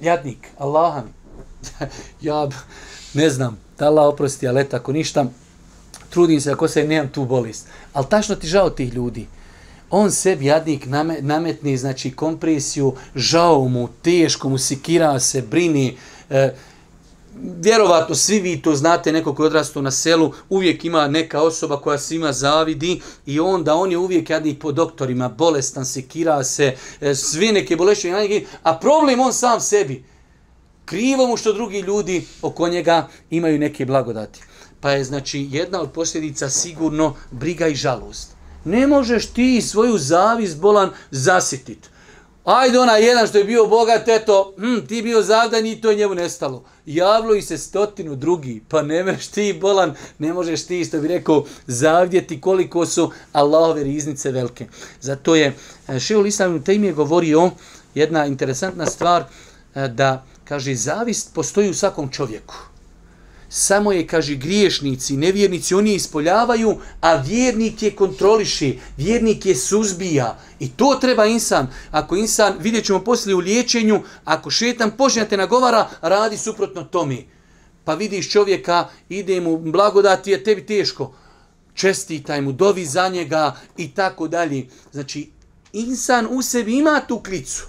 Jadnik, 0.00 0.48
Allaha 0.58 1.02
mi. 1.02 1.12
ja 2.28 2.48
ne 3.14 3.30
znam, 3.30 3.58
da 3.78 3.86
Allah 3.86 4.06
oprosti, 4.06 4.48
ali 4.48 4.68
tako 4.68 4.92
ništa, 4.92 5.26
trudim 6.10 6.40
se 6.40 6.52
ako 6.52 6.68
se 6.68 6.84
nemam 6.84 7.08
tu 7.08 7.24
bolest. 7.24 7.66
Ali 7.92 8.06
tačno 8.10 8.36
ti 8.36 8.46
žao 8.46 8.70
tih 8.70 8.94
ljudi. 8.94 9.26
On 9.90 10.10
sebi 10.10 10.44
jadnik 10.44 10.86
nametni, 11.20 11.76
znači 11.76 12.10
kompresiju, 12.10 12.94
žao 13.14 13.68
mu, 13.68 13.88
teško 14.02 14.48
mu, 14.48 14.58
sikira 14.58 15.20
se, 15.20 15.42
brini, 15.42 15.96
e, 16.30 16.54
vjerovatno 17.62 18.14
svi 18.14 18.40
vi 18.40 18.62
to 18.62 18.74
znate, 18.74 19.12
neko 19.12 19.34
koji 19.34 19.46
odrastu 19.46 19.82
na 19.82 19.90
selu, 19.90 20.32
uvijek 20.48 20.84
ima 20.84 21.08
neka 21.08 21.42
osoba 21.42 21.80
koja 21.80 21.98
svima 21.98 22.32
zavidi 22.32 23.00
i 23.26 23.40
onda 23.40 23.74
on 23.74 23.90
je 23.90 23.98
uvijek 23.98 24.30
jadnik 24.30 24.60
po 24.60 24.72
doktorima, 24.72 25.28
bolestan, 25.28 25.86
sekira 25.86 26.44
se, 26.44 26.74
e, 27.00 27.14
sve 27.14 27.40
svi 27.40 27.52
neke 27.52 27.76
bolešće, 27.76 28.12
a 28.62 28.78
problem 28.78 29.20
on 29.20 29.32
sam 29.32 29.60
sebi. 29.60 30.04
Krivo 30.84 31.26
mu 31.26 31.36
što 31.36 31.52
drugi 31.52 31.80
ljudi 31.80 32.26
oko 32.42 32.68
njega 32.68 33.08
imaju 33.30 33.58
neke 33.58 33.86
blagodati. 33.86 34.40
Pa 34.80 34.90
je 34.90 35.04
znači 35.04 35.48
jedna 35.50 35.80
od 35.80 35.92
posljedica 35.92 36.48
sigurno 36.48 37.14
briga 37.30 37.66
i 37.66 37.74
žalost. 37.74 38.30
Ne 38.64 38.86
možeš 38.86 39.26
ti 39.26 39.62
svoju 39.62 39.98
zavis 39.98 40.56
bolan 40.56 40.90
zasititi. 41.10 41.88
Ajde 42.44 42.78
ona 42.78 42.96
jedan 42.96 43.26
što 43.26 43.38
je 43.38 43.44
bio 43.44 43.66
bogat, 43.66 44.08
eto, 44.08 44.54
hm, 44.56 44.86
ti 44.86 45.02
bio 45.02 45.22
zavdan 45.22 45.66
i 45.66 45.80
to 45.80 45.90
je 45.90 45.96
njemu 45.96 46.14
nestalo. 46.14 46.64
Javlo 46.86 47.34
i 47.34 47.42
se 47.42 47.58
stotinu 47.58 48.16
drugi, 48.16 48.62
pa 48.68 48.82
ne 48.82 49.04
mreš 49.04 49.26
ti 49.26 49.58
bolan, 49.60 49.94
ne 50.18 50.32
možeš 50.32 50.66
ti, 50.66 50.84
što 50.84 51.00
bi 51.00 51.08
rekao, 51.08 51.44
zavdjeti 51.66 52.40
koliko 52.40 52.86
su 52.86 53.10
Allahove 53.32 53.84
riznice 53.84 54.30
velike. 54.30 54.66
Zato 55.00 55.34
je 55.34 55.54
e, 55.88 56.00
Šeul 56.00 56.26
Islam 56.26 56.62
te 56.62 56.74
je 56.74 56.92
govorio 56.92 57.50
jedna 57.94 58.26
interesantna 58.26 58.86
stvar, 58.86 59.24
e, 59.74 59.88
da, 59.88 60.24
kaže, 60.44 60.74
zavist 60.74 61.34
postoji 61.34 61.70
u 61.70 61.74
svakom 61.74 62.08
čovjeku 62.08 62.69
samo 63.52 63.92
je, 63.92 64.06
kaže, 64.06 64.34
griješnici, 64.34 65.16
nevjernici, 65.16 65.74
oni 65.74 65.90
je 65.90 65.96
ispoljavaju, 65.96 66.76
a 67.00 67.14
vjernik 67.16 67.82
je 67.82 67.90
kontroliši, 67.90 68.78
vjernik 68.96 69.46
je 69.46 69.56
suzbija. 69.56 70.38
I 70.58 70.68
to 70.68 70.98
treba 71.00 71.26
insan. 71.26 71.66
Ako 71.90 72.16
insan, 72.16 72.54
vidjet 72.60 72.84
ćemo 72.84 73.04
poslije 73.04 73.34
u 73.34 73.38
liječenju, 73.38 74.02
ako 74.24 74.50
šetan 74.50 74.90
počne 74.96 75.28
te 75.28 75.36
nagovara, 75.36 75.88
radi 76.00 76.36
suprotno 76.36 76.82
tomi. 76.82 77.26
Pa 77.84 77.94
vidiš 77.94 78.30
čovjeka, 78.30 78.88
ide 79.08 79.40
mu 79.40 79.58
blagodati, 79.58 80.30
je 80.30 80.44
tebi 80.44 80.66
teško. 80.66 81.14
Čestitaj 81.74 82.40
mu, 82.40 82.52
dovi 82.52 82.86
za 82.86 83.08
njega 83.08 83.56
i 83.76 83.90
tako 83.94 84.28
dalje. 84.28 84.66
Znači, 84.92 85.30
insan 85.72 86.26
u 86.30 86.42
sebi 86.42 86.78
ima 86.78 87.00
tu 87.08 87.20
klicu, 87.22 87.66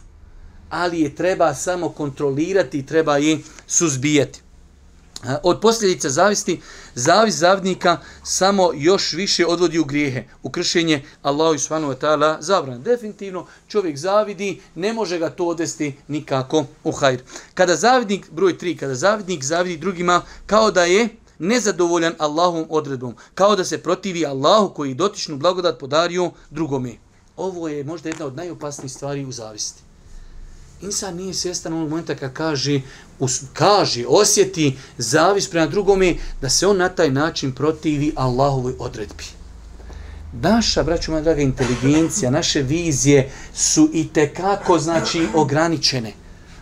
ali 0.69 1.01
je 1.01 1.15
treba 1.15 1.53
samo 1.53 1.89
kontrolirati, 1.89 2.85
treba 2.85 3.17
je 3.17 3.39
suzbijati. 3.67 4.41
Od 5.43 5.59
posljedica 5.61 6.09
zavisti, 6.09 6.61
zavis 6.95 7.35
zavidnika 7.35 7.97
samo 8.23 8.71
još 8.75 9.13
više 9.13 9.45
odvodi 9.45 9.79
u 9.79 9.85
grijehe, 9.85 10.23
u 10.43 10.49
kršenje 10.49 11.03
Allahu 11.21 11.57
subhanahu 11.57 11.93
wa 11.93 11.97
ta'ala 11.97 12.37
zabran. 12.39 12.83
Definitivno 12.83 13.45
čovjek 13.67 13.97
zavidi, 13.97 14.61
ne 14.75 14.93
može 14.93 15.19
ga 15.19 15.29
to 15.29 15.45
odvesti 15.45 15.97
nikako 16.07 16.65
u 16.83 16.91
hajr. 16.91 17.21
Kada 17.53 17.75
zavidnik, 17.75 18.31
broj 18.31 18.57
3, 18.57 18.77
kada 18.77 18.95
zavidnik 18.95 19.43
zavidi 19.43 19.77
drugima 19.77 20.21
kao 20.45 20.71
da 20.71 20.83
je 20.83 21.09
nezadovoljan 21.39 22.13
Allahovom 22.17 22.65
odredbom, 22.69 23.15
kao 23.33 23.55
da 23.55 23.65
se 23.65 23.83
protivi 23.83 24.25
Allahu 24.25 24.73
koji 24.73 24.93
dotičnu 24.93 25.37
blagodat 25.37 25.79
podario 25.79 26.31
drugome. 26.49 26.93
Ovo 27.37 27.67
je 27.67 27.83
možda 27.83 28.09
jedna 28.09 28.25
od 28.25 28.35
najopasnijih 28.35 28.91
stvari 28.91 29.25
u 29.25 29.31
zavisti. 29.31 29.90
Insan 30.81 31.15
nije 31.15 31.33
svjestan 31.33 31.73
onog 31.73 31.89
momenta 31.89 32.15
kad 32.15 32.33
kaže, 32.33 32.81
us, 33.19 33.41
kaže, 33.53 34.05
osjeti 34.07 34.77
zavis 34.97 35.47
prema 35.47 35.67
drugome, 35.67 36.15
da 36.41 36.49
se 36.49 36.67
on 36.67 36.77
na 36.77 36.89
taj 36.89 37.11
način 37.11 37.51
protivi 37.51 38.13
Allahovoj 38.15 38.73
odredbi. 38.79 39.23
Naša, 40.33 40.83
braću 40.83 41.11
moja 41.11 41.23
draga, 41.23 41.41
inteligencija, 41.41 42.31
naše 42.31 42.61
vizije 42.61 43.31
su 43.53 43.89
i 43.93 44.07
te 44.07 44.33
kako 44.33 44.79
znači 44.79 45.27
ograničene. 45.35 46.13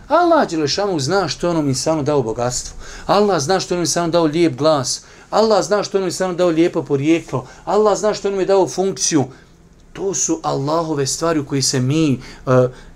Allah 0.07 0.49
Đelešanu 0.49 0.99
zna 0.99 1.27
što 1.27 1.47
je 1.47 1.51
onom 1.51 1.67
insanu 1.67 2.03
dao 2.03 2.21
bogatstvo. 2.21 2.75
Allah 3.05 3.39
zna 3.39 3.59
što 3.59 3.73
je 3.73 3.77
onom 3.77 3.83
insanu 3.83 4.11
dao 4.11 4.23
lijep 4.23 4.55
glas. 4.55 5.01
Allah 5.29 5.65
zna 5.65 5.83
što 5.83 5.97
je 5.97 5.99
onom 5.99 6.07
insanu 6.07 6.33
dao 6.33 6.47
lijepo 6.47 6.83
porijeklo. 6.83 7.47
Allah 7.65 7.97
zna 7.97 8.13
što 8.13 8.27
je 8.27 8.33
onom 8.33 8.45
dao 8.45 8.67
funkciju. 8.67 9.25
To 9.93 10.13
su 10.13 10.39
Allahove 10.43 11.07
stvari 11.07 11.39
u 11.39 11.45
koji 11.45 11.61
se 11.61 11.79
mi 11.79 12.19
uh, 12.45 12.53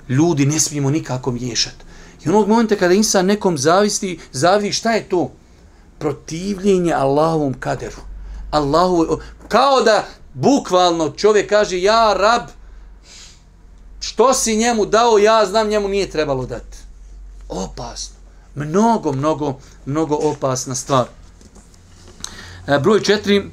ljudi 0.10 0.46
ne 0.46 0.60
smijemo 0.60 0.90
nikako 0.90 1.32
miješati. 1.32 1.86
I 2.26 2.30
onog 2.30 2.48
momenta 2.48 2.76
kada 2.76 2.94
insan 2.94 3.26
nekom 3.26 3.58
zavisti, 3.58 4.20
zavidi 4.32 4.74
šta 4.74 4.92
je 4.92 5.10
to? 5.10 5.32
Protivljenje 6.00 6.94
Allahovom 6.94 7.54
kaderu. 7.60 8.02
Allahu, 8.52 9.20
kao 9.48 9.82
da 9.82 10.06
bukvalno 10.34 11.10
čovjek 11.10 11.50
kaže, 11.50 11.82
ja 11.82 12.14
rab, 12.18 12.42
što 14.00 14.34
si 14.34 14.56
njemu 14.56 14.86
dao, 14.86 15.18
ja 15.18 15.46
znam, 15.46 15.68
njemu 15.68 15.88
nije 15.88 16.10
trebalo 16.10 16.46
dati. 16.46 16.78
Opasno. 17.50 18.16
Mnogo, 18.56 19.12
mnogo, 19.12 19.60
mnogo 19.86 20.16
opasna 20.16 20.76
stvar. 20.76 21.06
E, 22.68 22.80
broj 22.80 23.04
četiri, 23.04 23.52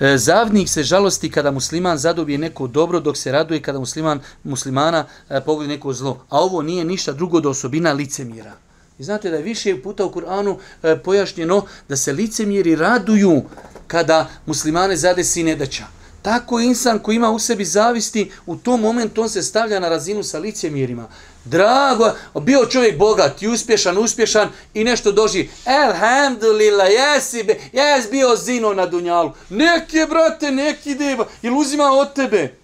E, 0.00 0.18
zavnik 0.18 0.68
se 0.68 0.82
žalosti 0.82 1.30
kada 1.30 1.50
musliman 1.50 1.98
zadobije 1.98 2.38
neko 2.38 2.66
dobro, 2.66 3.00
dok 3.00 3.16
se 3.16 3.32
raduje 3.32 3.62
kada 3.62 3.78
musliman 3.78 4.20
muslimana 4.44 5.04
e, 5.28 5.40
pogodi 5.40 5.68
neko 5.68 5.92
zlo. 5.92 6.24
A 6.28 6.40
ovo 6.40 6.62
nije 6.62 6.84
ništa 6.84 7.12
drugo 7.12 7.40
do 7.40 7.50
osobina 7.50 7.92
licemira. 7.92 8.52
I 8.98 9.04
znate 9.04 9.30
da 9.30 9.36
je 9.36 9.42
više 9.42 9.82
puta 9.82 10.04
u 10.04 10.10
Kur'anu 10.10 10.56
e, 10.82 10.96
pojašnjeno 10.96 11.64
da 11.88 11.96
se 11.96 12.12
licemiri 12.12 12.76
raduju 12.76 13.42
kada 13.86 14.28
muslimane 14.46 14.96
zadesi 14.96 15.42
nedaća. 15.42 15.99
Tako 16.22 16.60
insan 16.60 16.98
koji 16.98 17.16
ima 17.16 17.30
u 17.30 17.38
sebi 17.38 17.64
zavisti, 17.64 18.32
u 18.46 18.56
tom 18.56 18.80
momentu 18.80 19.22
on 19.22 19.28
se 19.28 19.42
stavlja 19.42 19.80
na 19.80 19.88
razinu 19.88 20.22
sa 20.22 20.38
licemjerima. 20.38 21.08
Drago, 21.44 22.12
bio 22.40 22.66
čovjek 22.66 22.98
bogat 22.98 23.42
i 23.42 23.48
uspješan, 23.48 23.98
uspješan 23.98 24.48
i 24.74 24.84
nešto 24.84 25.12
doži. 25.12 25.48
Elhamdulillah, 25.66 26.88
jesi, 26.90 27.42
be, 27.42 27.56
jes 27.72 28.10
bio 28.10 28.36
zino 28.36 28.74
na 28.74 28.86
dunjalu. 28.86 29.32
Neki 29.50 29.96
je, 29.96 30.06
brate, 30.06 30.50
neki 30.50 30.94
deba, 30.94 31.26
ili 31.42 31.56
uzima 31.56 31.84
od 31.84 32.14
tebe. 32.14 32.54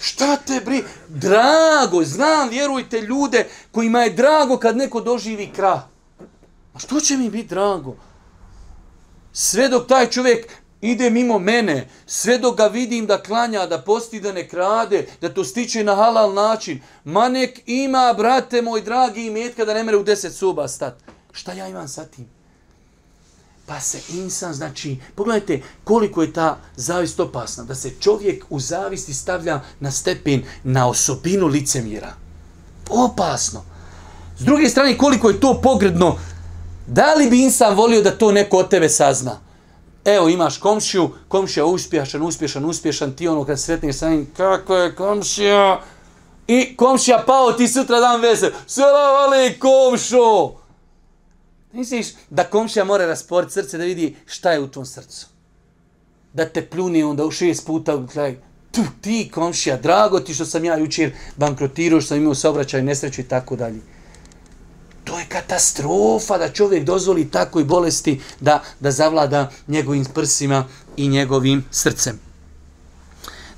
Šta 0.00 0.36
te 0.36 0.60
bri? 0.64 0.84
Drago, 1.08 2.04
znam, 2.04 2.48
vjerujte 2.48 3.00
ljude 3.00 3.48
kojima 3.72 4.00
je 4.00 4.10
drago 4.10 4.58
kad 4.58 4.76
neko 4.76 5.00
doživi 5.00 5.50
krah. 5.56 5.80
A 6.74 6.78
što 6.78 7.00
će 7.00 7.16
mi 7.16 7.30
biti 7.30 7.48
drago? 7.48 7.96
Sve 9.32 9.68
dok 9.68 9.88
taj 9.88 10.10
čovjek 10.10 10.46
ide 10.82 11.10
mimo 11.10 11.38
mene, 11.38 11.88
sve 12.06 12.38
dok 12.38 12.56
ga 12.56 12.66
vidim 12.66 13.06
da 13.06 13.22
klanja, 13.22 13.66
da 13.66 13.82
posti, 13.82 14.20
da 14.20 14.32
ne 14.32 14.48
krade, 14.48 15.06
da 15.20 15.34
to 15.34 15.44
stiče 15.44 15.84
na 15.84 15.94
halal 15.94 16.34
način. 16.34 16.80
Ma 17.04 17.28
nek 17.28 17.60
ima, 17.66 18.14
brate 18.16 18.62
moj 18.62 18.82
dragi, 18.82 19.26
imetka 19.26 19.64
da 19.64 19.74
ne 19.74 19.84
mere 19.84 19.96
u 19.96 20.02
deset 20.02 20.34
soba 20.34 20.68
stat. 20.68 20.94
Šta 21.32 21.52
ja 21.52 21.68
imam 21.68 21.88
sa 21.88 22.04
tim? 22.04 22.26
Pa 23.66 23.80
se 23.80 23.98
insan, 24.12 24.54
znači, 24.54 24.96
pogledajte 25.14 25.62
koliko 25.84 26.22
je 26.22 26.32
ta 26.32 26.58
zavist 26.76 27.20
opasna, 27.20 27.64
da 27.64 27.74
se 27.74 27.90
čovjek 28.00 28.44
u 28.50 28.60
zavisti 28.60 29.14
stavlja 29.14 29.60
na 29.80 29.90
stepen, 29.90 30.42
na 30.64 30.88
osobinu 30.88 31.46
licemjera. 31.46 32.14
Opasno. 32.90 33.64
S 34.38 34.44
druge 34.44 34.68
strane, 34.68 34.98
koliko 34.98 35.30
je 35.30 35.40
to 35.40 35.60
pogredno, 35.62 36.18
da 36.86 37.14
li 37.14 37.30
bi 37.30 37.42
insan 37.42 37.74
volio 37.74 38.02
da 38.02 38.18
to 38.18 38.32
neko 38.32 38.56
od 38.56 38.70
tebe 38.70 38.88
sazna? 38.88 39.51
Evo, 40.04 40.28
imaš 40.28 40.58
komšiju, 40.58 41.10
komšija 41.28 41.64
uspješan, 41.64 42.22
uspješan, 42.22 42.64
uspješan, 42.64 43.12
ti 43.16 43.28
ono 43.28 43.44
kad 43.44 43.60
sretneš 43.60 43.96
sa 43.96 44.10
njim, 44.10 44.30
kako 44.36 44.76
je 44.76 44.94
komšija? 44.94 45.82
I 46.46 46.76
komšija 46.76 47.24
pao 47.26 47.52
ti 47.52 47.68
sutra 47.68 48.00
dan 48.00 48.20
vesel, 48.20 48.50
Selam 48.66 49.16
ale 49.16 49.58
komšo! 49.58 50.54
Misliš 51.72 52.06
da 52.30 52.44
komšija 52.44 52.84
mora 52.84 53.06
rasporiti 53.06 53.52
srce 53.52 53.78
da 53.78 53.84
vidi 53.84 54.16
šta 54.26 54.52
je 54.52 54.60
u 54.60 54.68
tom 54.68 54.86
srcu? 54.86 55.26
Da 56.32 56.48
te 56.48 56.66
pljuni 56.66 57.02
onda 57.02 57.24
u 57.24 57.30
šest 57.30 57.66
puta, 57.66 57.96
gledaj, 57.96 58.36
tu, 58.72 58.80
ti 59.00 59.30
komšija, 59.34 59.76
drago 59.76 60.20
ti 60.20 60.34
što 60.34 60.44
sam 60.44 60.64
ja 60.64 60.76
jučer 60.76 61.12
bankrotirao, 61.36 62.00
što 62.00 62.08
sam 62.08 62.18
imao 62.18 62.34
saobraćaj, 62.34 62.82
nesreću 62.82 63.20
i 63.20 63.24
tako 63.24 63.56
dalje. 63.56 63.80
To 65.12 65.18
je 65.18 65.26
katastrofa 65.28 66.38
da 66.38 66.52
čovjek 66.52 66.84
dozvoli 66.84 67.30
takoj 67.30 67.64
bolesti 67.64 68.20
da, 68.40 68.62
da 68.80 68.90
zavlada 68.90 69.50
njegovim 69.68 70.04
prsima 70.04 70.64
i 70.96 71.08
njegovim 71.08 71.64
srcem. 71.70 72.18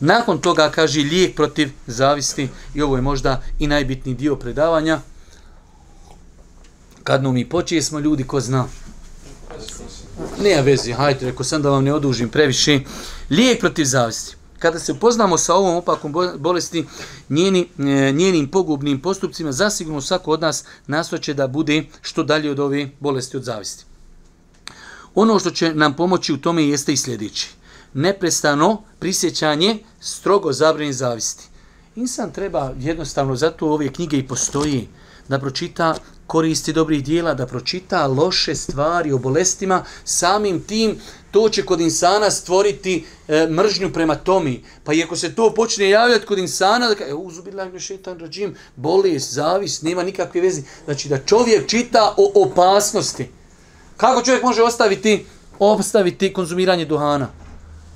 Nakon 0.00 0.38
toga 0.38 0.70
kaže 0.70 1.00
lijek 1.00 1.36
protiv 1.36 1.70
zavisti 1.86 2.48
i 2.74 2.82
ovo 2.82 2.96
je 2.96 3.02
možda 3.02 3.42
i 3.59 3.66
najbitniji 3.66 4.14
dio 4.14 4.36
predavanja. 4.36 5.00
Kad 7.05 7.22
nam 7.22 7.34
mi 7.34 7.48
počeje 7.48 7.82
smo 7.82 7.98
ljudi 7.98 8.24
ko 8.24 8.40
zna. 8.40 8.66
Nije 10.42 10.62
vezi, 10.62 10.92
hajde, 10.92 11.26
rekao 11.26 11.44
sam 11.44 11.62
da 11.62 11.70
vam 11.70 11.84
ne 11.84 11.94
odužim 11.94 12.28
previše. 12.28 12.80
Lijek 13.30 13.61
protiv 13.61 13.84
zavisti 13.84 14.36
kada 14.65 14.79
se 14.79 14.93
upoznamo 14.93 15.39
sa 15.39 15.55
ovom 15.55 15.77
opakom 15.77 16.15
bolesti, 16.39 16.87
njeni, 17.29 17.69
e, 17.79 18.12
njenim 18.12 18.49
pogubnim 18.51 19.01
postupcima, 19.01 19.53
zasigurno 19.53 20.01
svako 20.01 20.31
od 20.31 20.41
nas 20.41 20.65
nasvaće 20.87 21.35
da 21.35 21.47
bude 21.47 21.85
što 22.03 22.23
dalje 22.23 22.51
od 22.51 22.61
ove 22.61 22.89
bolesti 23.01 23.37
od 23.37 23.45
zavisti. 23.45 23.85
Ono 25.15 25.39
što 25.39 25.51
će 25.51 25.75
nam 25.75 25.95
pomoći 25.97 26.33
u 26.33 26.41
tome 26.41 26.65
jeste 26.69 26.93
i 26.93 26.97
sljedeći. 26.97 27.51
Neprestano 27.95 28.83
prisjećanje 28.99 29.79
strogo 30.01 30.53
zabrani 30.53 30.93
zavisti. 30.93 31.49
Insan 31.97 32.33
treba 32.33 32.73
jednostavno, 32.81 33.37
zato 33.37 33.69
ove 33.69 33.93
knjige 33.93 34.19
i 34.19 34.29
postoji, 34.29 34.89
da 35.29 35.39
pročita 35.39 35.95
koristi 36.27 36.73
dobrih 36.73 37.05
dijela, 37.05 37.35
da 37.35 37.47
pročita 37.47 38.07
loše 38.07 38.55
stvari 38.55 39.12
o 39.12 39.19
bolestima, 39.19 39.85
samim 40.05 40.61
tim 40.61 40.97
to 41.35 41.49
će 41.49 41.64
kod 41.64 41.80
insana 41.80 42.30
stvoriti 42.30 43.05
e, 43.28 43.47
mržnju 43.51 43.93
prema 43.93 44.14
tomi. 44.14 44.64
Pa 44.85 44.93
i 44.93 45.03
ako 45.03 45.16
se 45.16 45.35
to 45.35 45.55
počne 45.55 45.89
javljati 45.89 46.26
kod 46.26 46.39
insana, 46.39 46.89
da 46.89 46.95
kaže, 46.95 47.11
e, 47.11 47.14
uzubila 47.14 47.62
je 47.62 47.80
šetan 47.80 48.18
rađim, 48.18 48.55
bolest, 48.76 49.32
zavis, 49.32 49.82
nema 49.82 50.03
nikakve 50.03 50.41
veze. 50.41 50.62
Znači 50.85 51.09
da 51.09 51.18
čovjek 51.18 51.66
čita 51.66 52.14
o 52.16 52.43
opasnosti. 52.43 53.28
Kako 53.97 54.22
čovjek 54.22 54.43
može 54.43 54.62
ostaviti, 54.62 55.26
ostaviti 55.59 56.32
konzumiranje 56.32 56.85
duhana? 56.85 57.28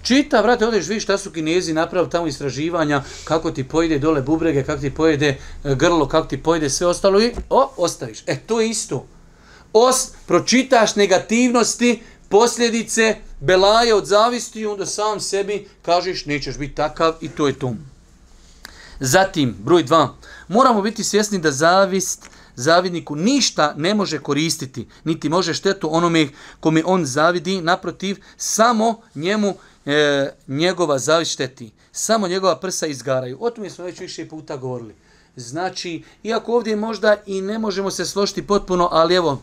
Čita, 0.03 0.41
vrate, 0.41 0.67
odeš, 0.67 0.87
vidiš 0.89 1.05
šta 1.05 1.19
su 1.19 1.31
kinezi 1.31 1.73
napravili 1.73 2.11
tamo 2.11 2.27
istraživanja, 2.27 3.03
kako 3.25 3.51
ti 3.51 3.69
pojede 3.69 3.99
dole 3.99 4.23
bubrege, 4.23 4.65
kako 4.65 4.81
ti 4.81 4.95
pojede 4.95 5.29
e, 5.29 5.75
grlo, 5.75 6.09
kako 6.09 6.29
ti 6.29 6.43
pojede 6.43 6.71
sve 6.71 6.87
ostalo 6.87 7.21
i, 7.21 7.33
o, 7.51 7.71
ostaviš. 7.77 8.23
E, 8.27 8.37
to 8.47 8.61
je 8.61 8.69
isto. 8.69 9.07
Os, 9.73 10.11
pročitaš 10.27 10.97
negativnosti, 10.97 12.03
posljedice, 12.29 13.17
belaje 13.41 13.95
od 13.95 14.07
zavisti, 14.07 14.67
onda 14.67 14.87
sam 14.87 15.21
sebi 15.21 15.69
kažeš, 15.83 16.27
nećeš 16.27 16.59
biti 16.59 16.75
takav 16.75 17.15
i 17.21 17.29
to 17.29 17.47
je 17.47 17.59
to. 17.59 17.75
Zatim, 19.01 19.57
broj 19.59 19.83
dva, 19.83 20.15
moramo 20.49 20.83
biti 20.83 21.05
svjesni 21.05 21.39
da 21.39 21.51
zavist, 21.51 22.31
zavidniku 22.57 23.17
ništa 23.17 23.75
ne 23.77 23.95
može 23.95 24.19
koristiti, 24.19 24.89
niti 25.05 25.29
može 25.29 25.55
štetu 25.55 25.89
onome 25.95 26.29
kome 26.61 26.83
on 26.87 27.05
zavidi, 27.05 27.61
naprotiv, 27.61 28.17
samo 28.37 29.01
njemu 29.15 29.55
e, 29.87 30.31
njegova 30.49 30.99
zavist 30.99 31.33
šteti. 31.33 31.73
Samo 31.93 32.29
njegova 32.29 32.57
prsa 32.61 32.87
izgaraju. 32.87 33.39
O 33.41 33.51
tome 33.51 33.71
smo 33.71 33.85
već 33.85 34.01
više 34.01 34.29
puta 34.29 34.57
govorili. 34.57 34.95
Znači, 35.37 36.03
iako 36.23 36.55
ovdje 36.55 36.77
možda 36.77 37.17
i 37.27 37.41
ne 37.41 37.59
možemo 37.59 37.91
se 37.91 38.05
složiti 38.05 38.47
potpuno, 38.47 38.89
ali 38.93 39.15
evo, 39.15 39.43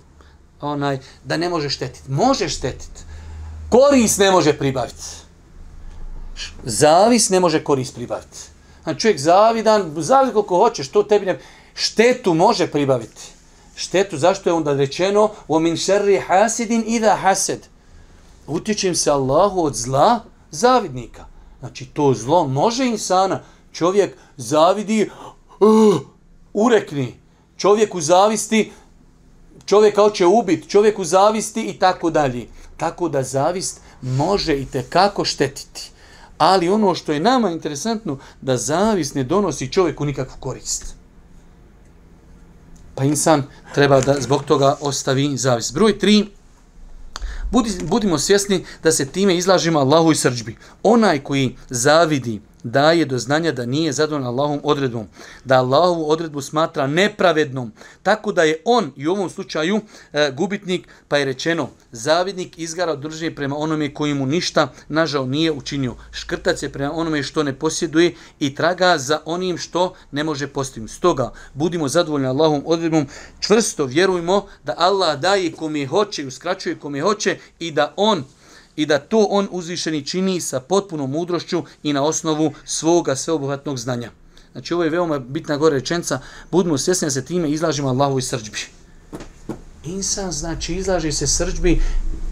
onaj, 0.62 1.00
da 1.24 1.38
ne 1.38 1.50
može 1.50 1.70
štetiti. 1.70 2.12
Može 2.12 2.50
štetiti. 2.50 3.02
Koris 3.70 4.18
ne 4.18 4.32
može 4.32 4.54
pribaviti. 4.58 5.04
Zavis 6.64 7.30
ne 7.30 7.40
može 7.40 7.64
koris 7.64 7.92
pribaviti. 7.92 8.38
Znači, 8.84 9.00
čovjek 9.00 9.20
zavidan, 9.20 9.94
zavid 9.98 10.34
koliko 10.34 10.58
hoćeš, 10.58 10.88
to 10.88 11.04
tebi 11.04 11.26
ne... 11.26 11.40
Štetu 11.74 12.34
može 12.34 12.68
pribaviti. 12.68 13.22
Štetu, 13.76 14.18
zašto 14.18 14.50
je 14.50 14.54
onda 14.54 14.74
rečeno 14.74 15.30
o 15.48 15.60
min 15.60 15.78
šerri 15.78 16.20
hasidin 16.28 16.84
ida 16.88 17.16
hased. 17.16 17.68
Utječem 18.48 18.96
se 18.96 19.12
Allahu 19.12 19.64
od 19.64 19.76
zla 19.76 20.20
zavidnika. 20.52 21.26
Znači, 21.60 21.86
to 21.86 22.14
zlo 22.14 22.48
može 22.48 22.86
insana. 22.86 23.44
Čovjek 23.74 24.18
zavidi, 24.38 25.10
uh, 25.60 25.96
urekni. 26.54 27.20
Čovjek 27.58 27.96
u 27.96 28.02
zavisti, 28.02 28.72
čovjeka 29.66 30.02
hoće 30.02 30.26
ubiti, 30.26 30.70
čovjek 30.70 31.00
u 31.00 31.04
zavisti 31.04 31.64
i 31.64 31.80
tako 31.80 32.10
dalje. 32.10 32.48
Tako 32.78 33.10
da 33.10 33.24
zavist 33.24 33.82
može 34.02 34.58
i 34.58 34.66
te 34.66 34.84
kako 34.84 35.26
štetiti. 35.26 35.92
Ali 36.38 36.70
ono 36.70 36.96
što 36.96 37.12
je 37.12 37.20
nama 37.20 37.52
interesantno, 37.52 38.18
da 38.42 38.58
zavist 38.58 39.16
ne 39.16 39.24
donosi 39.24 39.72
čovjeku 39.72 40.06
nikakvu 40.06 40.36
korist. 40.40 40.96
Pa 42.96 43.04
insan 43.04 43.44
treba 43.74 44.02
da 44.02 44.16
zbog 44.22 44.44
toga 44.44 44.78
ostavi 44.82 45.38
zavist. 45.38 45.74
Broj 45.74 46.00
tri, 46.00 46.26
budimo 47.84 48.20
svjesni 48.20 48.66
da 48.84 48.92
se 48.92 49.06
time 49.06 49.38
izlažimo 49.38 49.80
Allahu 49.80 50.12
i 50.12 50.16
srđbi. 50.16 50.58
Onaj 50.84 51.20
koji 51.20 51.58
zavidi 51.70 52.42
daje 52.66 53.06
do 53.06 53.18
znanja 53.18 53.52
da 53.52 53.66
nije 53.66 53.94
zadovoljan 53.94 54.28
Allahom 54.28 54.60
odredbom, 54.64 55.08
da 55.44 55.58
Allahovu 55.58 56.10
odredbu 56.12 56.42
smatra 56.42 56.88
nepravednom, 56.88 57.72
tako 58.04 58.32
da 58.32 58.44
je 58.44 58.62
on 58.66 58.92
i 58.96 59.08
u 59.08 59.12
ovom 59.12 59.30
slučaju 59.30 59.82
e, 60.14 60.32
gubitnik, 60.32 60.88
pa 61.08 61.18
je 61.18 61.26
rečeno, 61.26 61.70
zavidnik 61.92 62.60
izgara 62.60 62.92
od 62.92 63.06
prema 63.36 63.58
onome 63.58 63.94
koji 63.94 64.14
mu 64.14 64.26
ništa, 64.26 64.72
nažal, 64.88 65.30
nije 65.30 65.52
učinio. 65.52 65.96
Škrtac 66.12 66.64
je 66.64 66.72
prema 66.72 66.94
onome 66.94 67.24
što 67.24 67.44
ne 67.44 67.54
posjeduje 67.54 68.16
i 68.40 68.56
traga 68.56 68.98
za 68.98 69.20
onim 69.26 69.58
što 69.58 69.94
ne 70.12 70.24
može 70.24 70.48
postaviti. 70.48 70.94
Stoga, 70.94 71.34
budimo 71.54 71.88
zadovoljni 71.88 72.28
Allahom 72.28 72.64
odredbom, 72.66 73.08
čvrsto 73.40 73.86
vjerujmo 73.86 74.46
da 74.64 74.76
Allah 74.78 75.20
daje 75.20 75.52
kome 75.52 75.86
hoće 75.88 76.22
i 76.22 76.28
uskraćuje 76.28 76.76
kome 76.76 77.02
hoće 77.02 77.38
i 77.60 77.72
da 77.72 77.94
on 77.98 78.24
i 78.76 78.86
da 78.86 79.00
to 79.00 79.28
on 79.30 79.48
uzvišeni 79.52 80.06
čini 80.06 80.42
sa 80.42 80.60
potpunom 80.60 81.12
mudrošću 81.12 81.64
i 81.84 81.94
na 81.94 82.04
osnovu 82.04 82.54
svoga 82.66 83.16
sveobuhvatnog 83.16 83.78
znanja. 83.78 84.12
Znači 84.52 84.74
ovo 84.74 84.84
je 84.84 84.90
veoma 84.90 85.20
bitna 85.20 85.58
gore 85.58 85.76
rečenca, 85.76 86.20
budimo 86.52 86.78
svjesni 86.78 87.06
da 87.06 87.12
se 87.12 87.26
time 87.26 87.50
izlažimo 87.50 87.90
Allahovoj 87.90 88.22
srđbi. 88.22 88.60
Insan 89.84 90.32
znači 90.32 90.74
izlaže 90.76 91.12
se 91.12 91.28
srđbi 91.28 91.82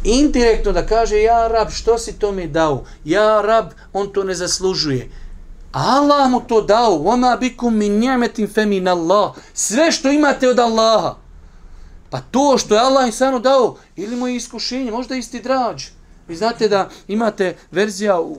indirektno 0.04 0.72
da 0.72 0.86
kaže 0.86 1.22
ja 1.22 1.48
rab 1.48 1.70
što 1.70 1.98
si 1.98 2.14
to 2.14 2.32
mi 2.32 2.48
dao, 2.48 2.84
ja 3.06 3.42
rab 3.42 3.66
on 3.94 4.14
to 4.14 4.24
ne 4.24 4.36
zaslužuje. 4.36 5.10
Allah 5.72 6.30
mu 6.30 6.42
to 6.48 6.62
dao, 6.62 7.04
ona 7.06 7.38
bikum 7.38 7.78
min 7.78 8.00
njemetim 8.00 8.48
femin 8.54 8.88
Allah, 8.88 9.34
sve 9.54 9.92
što 9.92 10.12
imate 10.12 10.50
od 10.50 10.60
Allaha. 10.60 11.16
Pa 12.10 12.22
to 12.22 12.58
što 12.58 12.76
je 12.76 12.82
Allah 12.82 13.06
insanu 13.06 13.40
dao, 13.40 13.76
ili 13.96 14.16
mu 14.16 14.28
je 14.28 14.36
iskušenje, 14.36 14.92
možda 14.92 15.16
isti 15.16 15.42
drađ. 15.42 15.84
Vi 16.28 16.36
znate 16.36 16.68
da 16.68 16.90
imate 17.08 17.58
verzija 17.72 18.20
u, 18.20 18.38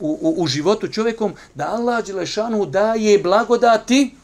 u, 0.00 0.34
u 0.36 0.46
životu 0.46 0.88
čovjekom 0.88 1.34
da 1.54 1.68
Allah 1.68 2.04
Đelešanu 2.04 2.66
daje 2.66 3.18
blagodati 3.18 4.14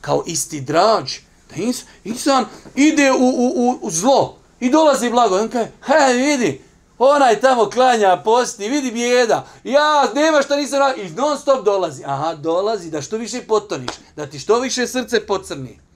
kao 0.00 0.24
isti 0.26 0.60
drađ. 0.60 1.18
Da 1.50 1.62
insan 2.04 2.44
ide 2.74 3.12
u, 3.12 3.24
u, 3.24 3.52
u, 3.56 3.78
u 3.82 3.90
zlo 3.90 4.38
i 4.60 4.70
dolazi 4.70 5.10
blago. 5.10 5.36
On 5.36 5.48
kaže, 5.48 5.70
hej 5.86 6.16
vidi, 6.16 6.62
onaj 6.98 7.40
tamo 7.40 7.70
klanja, 7.70 8.22
posti, 8.24 8.68
vidi 8.68 8.90
bijeda. 8.90 9.46
Ja, 9.64 10.10
nema 10.14 10.42
šta 10.42 10.56
nisam 10.56 10.78
radio. 10.78 11.04
I 11.04 11.10
non 11.10 11.38
stop 11.38 11.64
dolazi. 11.64 12.02
Aha, 12.06 12.34
dolazi 12.34 12.90
da 12.90 13.02
što 13.02 13.16
više 13.16 13.42
potoniš. 13.42 13.90
Da 14.16 14.26
ti 14.26 14.38
što 14.38 14.60
više 14.60 14.86
srce 14.86 15.26
pocrni. 15.26 15.87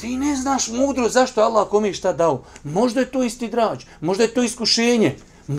Ti 0.00 0.16
ne 0.16 0.36
znaš 0.36 0.68
mudro 0.68 1.08
zašto 1.08 1.40
Allah 1.40 1.68
kome 1.68 1.92
šta 1.92 2.12
dao. 2.12 2.42
Možda 2.64 3.00
je 3.00 3.10
to 3.10 3.22
isti 3.22 3.48
drađ, 3.48 3.84
možda 4.00 4.24
je 4.24 4.34
to 4.34 4.42
iskušenje. 4.42 5.16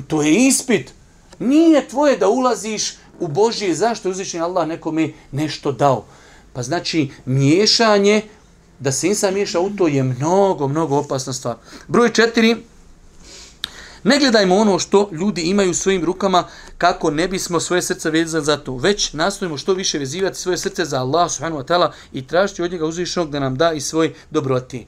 To 0.08 0.22
je 0.22 0.48
ispit. 0.48 0.94
Nije 1.40 1.88
tvoje 1.88 2.18
da 2.18 2.30
ulaziš 2.30 2.94
u 3.20 3.28
Božije 3.28 3.76
zašto 3.76 4.08
je 4.08 4.12
uzvišen 4.12 4.42
Allah 4.42 4.68
nekome 4.68 5.10
nešto 5.32 5.72
dao. 5.72 6.06
Pa 6.54 6.64
znači 6.64 7.10
miješanje, 7.26 8.22
da 8.80 8.92
se 8.92 9.08
insan 9.08 9.34
miješa 9.34 9.60
u 9.60 9.70
to 9.70 9.88
je 9.88 10.04
mnogo, 10.04 10.68
mnogo 10.68 10.98
opasna 10.98 11.34
stvar. 11.34 11.56
Broj 11.88 12.14
četiri, 12.14 12.58
Ne 14.04 14.20
gledajmo 14.20 14.56
ono 14.56 14.80
što 14.80 15.10
ljudi 15.12 15.42
imaju 15.42 15.72
u 15.72 15.74
svojim 15.74 16.06
rukama 16.06 16.44
kako 16.78 17.12
ne 17.12 17.28
bismo 17.28 17.60
svoje 17.60 17.82
srce 17.82 18.10
vezali 18.10 18.46
za 18.46 18.58
to. 18.58 18.76
Već 18.76 19.14
nastojimo 19.14 19.58
što 19.58 19.74
više 19.74 20.00
vezivati 20.00 20.40
svoje 20.40 20.58
srce 20.58 20.86
za 20.86 21.00
Allah 21.00 21.32
subhanahu 21.32 21.62
wa 21.62 21.68
ta'ala 21.68 21.92
i 22.14 22.28
tražiti 22.28 22.62
od 22.62 22.72
njega 22.72 22.86
uzvišenog 22.86 23.32
da 23.32 23.40
nam 23.40 23.56
da 23.56 23.74
i 23.74 23.82
svoj 23.82 24.14
dobroti. 24.32 24.86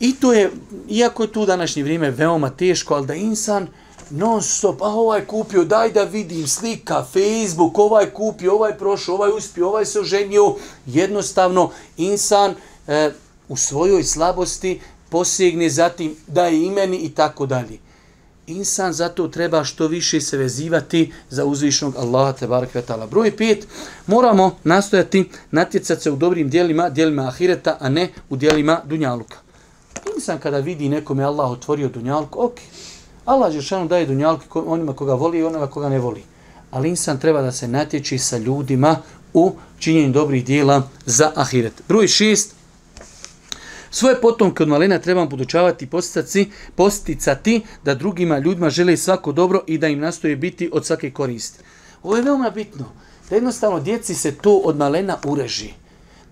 I 0.00 0.16
to 0.20 0.32
je, 0.32 0.50
iako 0.88 1.22
je 1.22 1.32
tu 1.32 1.46
današnje 1.46 1.82
vrijeme 1.82 2.10
veoma 2.10 2.50
teško, 2.50 2.94
ali 2.94 3.06
da 3.06 3.14
insan 3.14 3.68
non 4.10 4.42
stop, 4.42 4.82
a 4.82 4.84
ah, 4.84 4.94
ovaj 4.94 5.24
kupio, 5.24 5.64
daj 5.64 5.92
da 5.92 6.04
vidim 6.04 6.46
slika, 6.46 7.04
Facebook, 7.12 7.78
ovaj 7.78 8.10
kupio, 8.10 8.54
ovaj 8.54 8.78
prošao, 8.78 9.14
ovaj 9.14 9.30
uspio, 9.30 9.68
ovaj 9.68 9.84
se 9.84 10.00
oženio, 10.00 10.54
jednostavno 10.86 11.70
insan 11.96 12.54
e, 12.86 13.10
u 13.48 13.56
svojoj 13.56 14.04
slabosti 14.04 14.80
posegne 15.10 15.70
zatim 15.70 16.14
da 16.26 16.46
je 16.46 16.64
imeni 16.66 16.96
i 16.96 17.08
tako 17.08 17.46
dalje. 17.46 17.78
Insan 18.46 18.92
zato 18.92 19.28
treba 19.28 19.64
što 19.64 19.86
više 19.86 20.20
se 20.20 20.36
vezivati 20.36 21.12
za 21.30 21.44
uzvišnog 21.44 21.96
Allaha 21.96 22.32
te 22.32 22.82
taala. 22.82 23.06
Broj 23.06 23.36
5. 23.36 23.62
moramo 24.06 24.56
nastojati 24.64 25.30
natjecati 25.50 26.02
se 26.02 26.10
u 26.10 26.16
dobrim 26.16 26.50
dijelima, 26.50 26.88
dijelima 26.88 27.28
ahireta, 27.28 27.76
a 27.80 27.88
ne 27.88 28.08
u 28.30 28.36
dijelima 28.36 28.80
dunjaluka. 28.84 29.36
Insan 30.14 30.38
kada 30.38 30.58
vidi 30.58 30.88
nekome 30.88 31.24
Allah 31.24 31.50
otvorio 31.50 31.88
dunjaluk, 31.88 32.36
ok, 32.36 32.58
Allah 33.24 33.54
je 33.54 33.62
šanu 33.62 33.88
daje 33.88 34.06
dunjaluk 34.06 34.56
onima 34.56 34.92
koga 34.92 35.14
voli 35.14 35.38
i 35.38 35.44
onima 35.44 35.66
koga 35.66 35.88
ne 35.88 35.98
voli. 35.98 36.22
Ali 36.70 36.88
insan 36.88 37.20
treba 37.20 37.42
da 37.42 37.52
se 37.52 37.68
natječi 37.68 38.18
sa 38.18 38.38
ljudima 38.38 38.96
u 39.34 39.52
činjenju 39.78 40.12
dobrih 40.12 40.44
dijela 40.44 40.82
za 41.06 41.32
ahiret. 41.34 41.72
Broj 41.88 42.06
6. 42.06 42.57
Svoje 43.90 44.20
potomke 44.20 44.62
od 44.62 44.68
malena 44.68 44.98
trebamo 44.98 45.30
podučavati 45.30 45.86
posticati, 45.86 46.50
posticati 46.74 47.62
da 47.84 47.94
drugima 47.94 48.38
ljudima 48.38 48.70
žele 48.70 48.96
svako 48.96 49.32
dobro 49.32 49.62
i 49.66 49.78
da 49.78 49.88
im 49.88 49.98
nastoje 49.98 50.36
biti 50.36 50.70
od 50.72 50.86
svake 50.86 51.10
koristi. 51.10 51.64
Ovo 52.02 52.16
je 52.16 52.22
veoma 52.22 52.50
bitno. 52.50 52.92
Da 53.30 53.34
jednostavno 53.36 53.80
djeci 53.80 54.14
se 54.14 54.34
to 54.34 54.56
od 54.56 54.76
malena 54.76 55.18
ureži 55.24 55.72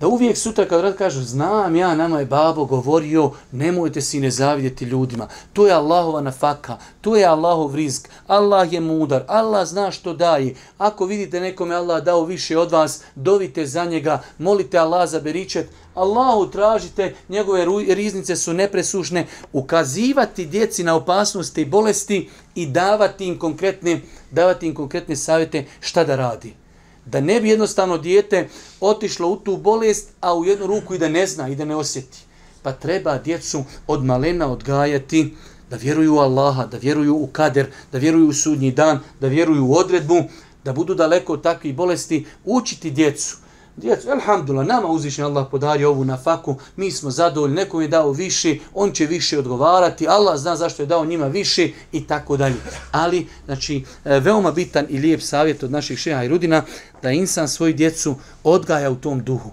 da 0.00 0.08
uvijek 0.08 0.36
sutra 0.36 0.68
kad 0.68 0.80
rad 0.80 0.96
kažu, 0.96 1.22
znam 1.22 1.76
ja, 1.76 1.94
nama 1.94 2.18
je 2.18 2.26
babo 2.26 2.64
govorio, 2.64 3.30
nemojte 3.52 4.00
si 4.00 4.20
ne 4.20 4.30
zavidjeti 4.30 4.84
ljudima. 4.84 5.28
To 5.52 5.66
je 5.66 5.72
Allahova 5.72 6.20
nafaka, 6.20 6.78
to 7.00 7.16
je 7.16 7.24
Allahov 7.24 7.74
rizk. 7.74 8.08
Allah 8.26 8.72
je 8.72 8.80
mudar, 8.80 9.24
Allah 9.28 9.66
zna 9.66 9.90
što 9.90 10.14
daje. 10.14 10.54
Ako 10.78 11.04
vidite 11.04 11.40
nekome 11.40 11.74
Allah 11.74 12.04
dao 12.04 12.24
više 12.24 12.58
od 12.58 12.72
vas, 12.72 13.02
dovite 13.14 13.66
za 13.66 13.84
njega, 13.84 14.22
molite 14.38 14.78
Allah 14.78 15.08
za 15.08 15.20
beričet, 15.20 15.68
Allahu 15.94 16.50
tražite, 16.50 17.14
njegove 17.28 17.66
riznice 17.88 18.36
su 18.36 18.52
nepresušne, 18.52 19.26
ukazivati 19.52 20.46
djeci 20.46 20.84
na 20.84 20.94
opasnosti 20.94 21.62
i 21.62 21.64
bolesti 21.64 22.30
i 22.54 22.66
davati 22.66 23.26
im 23.26 23.38
konkretne, 23.38 24.00
davati 24.30 24.66
im 24.66 24.74
konkretne 24.74 25.16
savjete 25.16 25.64
šta 25.80 26.04
da 26.04 26.16
radi 26.16 26.65
da 27.06 27.20
ne 27.20 27.40
bi 27.40 27.48
jednostavno 27.48 27.98
dijete 27.98 28.48
otišlo 28.80 29.28
u 29.28 29.36
tu 29.36 29.56
bolest, 29.56 30.08
a 30.20 30.34
u 30.34 30.44
jednu 30.44 30.66
ruku 30.66 30.94
i 30.94 30.98
da 30.98 31.08
ne 31.08 31.26
zna 31.26 31.48
i 31.48 31.54
da 31.54 31.64
ne 31.64 31.76
osjeti. 31.76 32.18
Pa 32.62 32.72
treba 32.72 33.18
djecu 33.18 33.64
od 33.86 34.04
malena 34.04 34.52
odgajati 34.52 35.34
da 35.70 35.76
vjeruju 35.76 36.14
u 36.14 36.18
Allaha, 36.18 36.66
da 36.66 36.78
vjeruju 36.78 37.14
u 37.14 37.26
kader, 37.26 37.66
da 37.92 37.98
vjeruju 37.98 38.28
u 38.28 38.32
sudnji 38.32 38.70
dan, 38.70 39.00
da 39.20 39.28
vjeruju 39.28 39.66
u 39.66 39.74
odredbu, 39.74 40.22
da 40.64 40.72
budu 40.72 40.94
daleko 40.94 41.32
od 41.32 41.42
takvih 41.42 41.74
bolesti, 41.74 42.26
učiti 42.44 42.90
djecu 42.90 43.36
Djecu, 43.76 44.10
alhamdulillah, 44.10 44.66
nama 44.66 44.88
uzvišnji 44.88 45.24
Allah 45.24 45.46
podari 45.50 45.84
ovu 45.84 46.04
na 46.04 46.16
faku, 46.16 46.56
mi 46.76 46.90
smo 46.90 47.10
zadovoljni, 47.10 47.56
nekom 47.56 47.82
je 47.82 47.88
dao 47.88 48.12
više, 48.12 48.56
on 48.74 48.92
će 48.92 49.06
više 49.06 49.38
odgovarati, 49.38 50.08
Allah 50.08 50.38
zna 50.38 50.56
zašto 50.56 50.82
je 50.82 50.86
dao 50.86 51.04
njima 51.04 51.26
više 51.26 51.68
i 51.92 52.06
tako 52.06 52.36
dalje. 52.36 52.56
Ali, 52.92 53.26
znači, 53.44 53.84
e, 54.04 54.20
veoma 54.20 54.52
bitan 54.52 54.86
i 54.88 54.98
lijep 54.98 55.20
savjet 55.20 55.62
od 55.62 55.70
naših 55.70 55.98
šeha 55.98 56.24
i 56.24 56.28
rudina, 56.28 56.62
da 57.02 57.10
insan 57.10 57.48
svoju 57.48 57.74
djecu 57.74 58.14
odgaja 58.44 58.90
u 58.90 58.96
tom 58.96 59.24
duhu. 59.24 59.50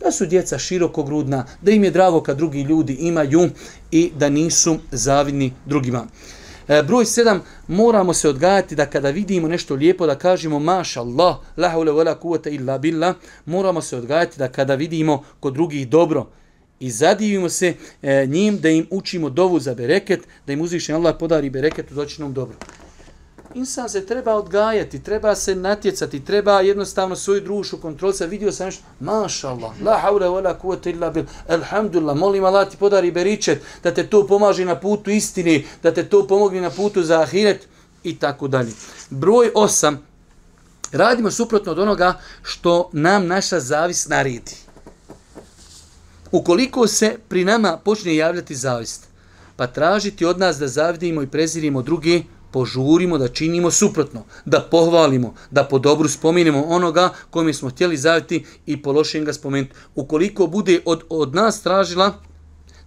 Da 0.00 0.12
su 0.12 0.26
djeca 0.26 0.58
širokogrudna, 0.58 1.46
da 1.62 1.70
im 1.70 1.84
je 1.84 1.90
drago 1.90 2.22
kad 2.22 2.36
drugi 2.36 2.62
ljudi 2.62 2.94
imaju 2.94 3.50
i 3.90 4.12
da 4.18 4.28
nisu 4.28 4.78
zavidni 4.92 5.52
drugima. 5.66 6.06
E, 6.68 6.82
broj 6.82 7.04
7, 7.04 7.38
moramo 7.68 8.14
se 8.14 8.28
odgajati 8.28 8.74
da 8.74 8.86
kada 8.86 9.10
vidimo 9.10 9.48
nešto 9.48 9.74
lijepo 9.74 10.06
da 10.06 10.18
kažemo 10.18 10.58
maša 10.58 11.00
Allah, 11.00 11.36
la 11.56 11.68
haule 11.68 11.92
wala 11.92 12.14
kuvata 12.14 12.50
illa 12.50 12.78
billah, 12.78 13.14
moramo 13.44 13.82
se 13.82 13.96
odgajati 13.96 14.38
da 14.38 14.48
kada 14.48 14.74
vidimo 14.74 15.24
kod 15.40 15.54
drugih 15.54 15.88
dobro 15.88 16.26
i 16.80 16.90
zadivimo 16.90 17.48
se 17.48 17.74
e, 18.02 18.26
njim 18.26 18.58
da 18.58 18.68
im 18.68 18.86
učimo 18.90 19.30
dovu 19.30 19.60
za 19.60 19.74
bereket, 19.74 20.20
da 20.46 20.52
im 20.52 20.60
uzvišen 20.60 20.94
Allah 20.94 21.16
podari 21.18 21.50
bereket 21.50 21.90
u 21.90 21.94
doćinom 21.94 22.32
dobru 22.32 22.56
insan 23.56 23.88
se 23.88 24.06
treba 24.06 24.34
odgajati, 24.34 25.02
treba 25.02 25.34
se 25.34 25.54
natjecati, 25.54 26.24
treba 26.24 26.60
jednostavno 26.60 27.16
svoju 27.16 27.40
drušu 27.40 27.78
kontrolisati. 27.80 28.30
Vidio 28.30 28.52
sam 28.52 28.66
nešto, 28.66 28.82
maša 29.00 29.48
Allah, 29.48 29.72
la 29.84 29.98
haura 29.98 30.26
wala 30.26 30.58
kuvata 30.58 30.90
illa 30.90 31.10
bil, 31.10 31.24
alhamdulillah, 31.48 32.16
molim 32.16 32.44
Allah 32.44 32.68
ti 32.68 32.76
podari 32.76 33.10
beričet, 33.10 33.62
da 33.82 33.94
te 33.94 34.06
to 34.06 34.26
pomaži 34.26 34.64
na 34.64 34.80
putu 34.80 35.10
istini, 35.10 35.64
da 35.82 35.94
te 35.94 36.08
to 36.08 36.26
pomogne 36.26 36.60
na 36.60 36.70
putu 36.70 37.02
za 37.02 37.20
ahiret 37.20 37.68
i 38.04 38.18
tako 38.18 38.48
dalje. 38.48 38.72
Broj 39.10 39.50
osam, 39.54 40.02
radimo 40.92 41.30
suprotno 41.30 41.72
od 41.72 41.78
onoga 41.78 42.14
što 42.42 42.90
nam 42.92 43.26
naša 43.26 43.60
zavis 43.60 44.08
naredi. 44.08 44.56
Ukoliko 46.32 46.86
se 46.86 47.16
pri 47.28 47.44
nama 47.44 47.78
počne 47.84 48.16
javljati 48.16 48.54
zavist, 48.54 49.06
pa 49.56 49.66
tražiti 49.66 50.24
od 50.24 50.38
nas 50.38 50.58
da 50.58 50.68
zavidimo 50.68 51.22
i 51.22 51.26
prezirimo 51.26 51.82
drugi, 51.82 52.24
požurimo 52.56 53.18
da 53.18 53.28
činimo 53.28 53.70
suprotno, 53.70 54.22
da 54.44 54.60
pohvalimo, 54.70 55.34
da 55.50 55.64
po 55.64 55.78
dobru 55.78 56.08
spominemo 56.08 56.62
onoga 56.64 57.10
kome 57.30 57.52
smo 57.52 57.70
htjeli 57.70 57.96
zaviti 57.96 58.44
i 58.66 58.82
po 58.82 58.92
lošem 58.92 59.24
ga 59.24 59.32
spomenuti. 59.32 59.74
Ukoliko 59.94 60.46
bude 60.46 60.80
od, 60.84 61.02
od 61.08 61.34
nas 61.34 61.62
tražila 61.62 62.14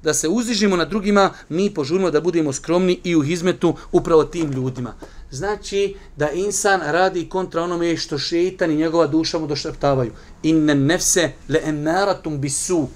da 0.04 0.14
se 0.14 0.28
uzižimo 0.28 0.78
na 0.78 0.86
drugima, 0.86 1.30
mi 1.50 1.70
požurimo 1.74 2.12
da 2.12 2.22
budemo 2.22 2.54
skromni 2.54 3.00
i 3.04 3.16
u 3.16 3.22
hizmetu 3.22 3.76
upravo 3.92 4.24
tim 4.24 4.52
ljudima. 4.52 4.94
Znači 5.32 5.96
da 6.18 6.32
insan 6.32 6.82
radi 6.82 7.30
kontra 7.30 7.64
onome 7.64 7.98
što 7.98 8.18
šeitan 8.18 8.72
i 8.72 8.76
njegova 8.76 9.08
duša 9.08 9.40
mu 9.40 9.48
došaptavaju. 9.48 10.12
Inne 10.44 10.76
nefse 10.76 11.32
le 11.50 11.62
emaratum 11.66 12.42
bisu. 12.42 12.88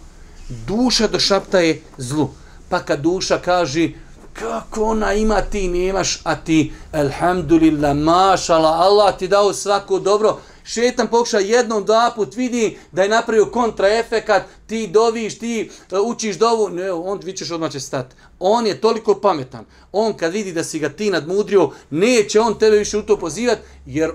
Duša 0.67 1.07
došaptaje 1.07 1.81
zlu. 1.97 2.29
Pa 2.69 2.79
kad 2.79 3.01
duša 3.01 3.37
kaže 3.37 3.89
kako 4.33 4.83
ona 4.83 5.13
ima 5.13 5.41
ti 5.41 5.67
nemaš, 5.67 6.21
a 6.23 6.35
ti, 6.35 6.73
alhamdulillah, 6.91 7.95
mašala, 7.95 8.69
Allah 8.69 9.17
ti 9.17 9.27
dao 9.27 9.53
svako 9.53 9.99
dobro, 9.99 10.39
šetan 10.63 11.07
pokuša 11.07 11.39
jednom, 11.39 11.85
dva 11.85 12.11
put, 12.15 12.35
vidi 12.35 12.77
da 12.91 13.03
je 13.03 13.09
napravio 13.09 13.45
kontraefekat, 13.45 14.43
ti 14.67 14.87
doviš, 14.87 15.39
ti 15.39 15.69
e, 15.91 15.99
učiš 15.99 16.37
dovu, 16.37 16.69
ne, 16.69 16.91
on 16.91 17.19
vi 17.23 17.33
ćeš 17.33 17.51
odmah 17.51 17.71
će 17.71 17.79
stati. 17.79 18.15
On 18.39 18.67
je 18.67 18.81
toliko 18.81 19.15
pametan, 19.15 19.65
on 19.91 20.13
kad 20.13 20.33
vidi 20.33 20.53
da 20.53 20.63
si 20.63 20.79
ga 20.79 20.89
ti 20.89 21.09
nadmudrio, 21.09 21.69
neće 21.89 22.39
on 22.39 22.59
tebe 22.59 22.77
više 22.77 22.97
u 22.97 23.03
to 23.03 23.17
pozivati, 23.17 23.61
jer 23.85 24.11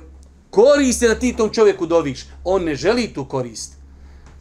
korist 0.51 1.03
je 1.03 1.09
da 1.09 1.15
ti 1.15 1.37
tom 1.37 1.51
čovjeku 1.51 1.87
doviš, 1.87 2.27
on 2.45 2.65
ne 2.65 2.75
želi 2.75 3.15
tu 3.15 3.25
korist. 3.25 3.73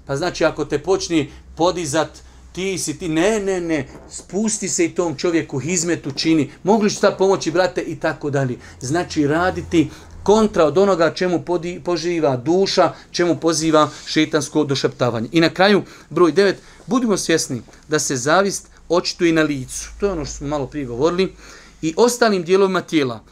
Pa 0.06 0.16
znači, 0.16 0.46
ako 0.46 0.66
te 0.66 0.80
počni 0.80 1.32
podizat, 1.56 2.10
ti 2.58 2.78
si 2.78 2.98
ti, 2.98 3.08
ne, 3.08 3.40
ne, 3.40 3.62
ne, 3.62 3.88
spusti 4.10 4.70
se 4.70 4.86
i 4.86 4.96
tom 4.96 5.16
čovjeku 5.16 5.60
hizmetu 5.60 6.12
čini, 6.12 6.50
mogli 6.64 6.90
šta 6.90 7.12
pomoći, 7.12 7.52
brate, 7.52 7.82
i 7.82 7.96
tako 7.96 8.30
dalje. 8.30 8.58
Znači, 8.82 9.28
raditi 9.28 9.90
kontra 10.24 10.66
od 10.66 10.78
onoga 10.78 11.14
čemu 11.14 11.42
podi, 11.46 11.82
poživa 11.86 12.38
duša, 12.38 12.94
čemu 13.12 13.36
poziva 13.40 13.90
šetansko 14.06 14.64
došaptavanje. 14.64 15.30
I 15.32 15.42
na 15.42 15.50
kraju, 15.50 15.84
broj 16.10 16.34
9, 16.34 16.54
budimo 16.88 17.18
svjesni 17.18 17.62
da 17.88 18.00
se 18.00 18.16
zavist 18.16 18.68
očituje 18.90 19.34
na 19.34 19.42
licu. 19.42 19.90
To 20.00 20.06
je 20.06 20.12
ono 20.12 20.26
što 20.26 20.34
smo 20.34 20.48
malo 20.48 20.68
prije 20.68 20.86
govorili. 20.86 21.34
I 21.82 21.94
ostalim 21.98 22.44
dijelovima 22.44 22.82
tijela. 22.82 23.24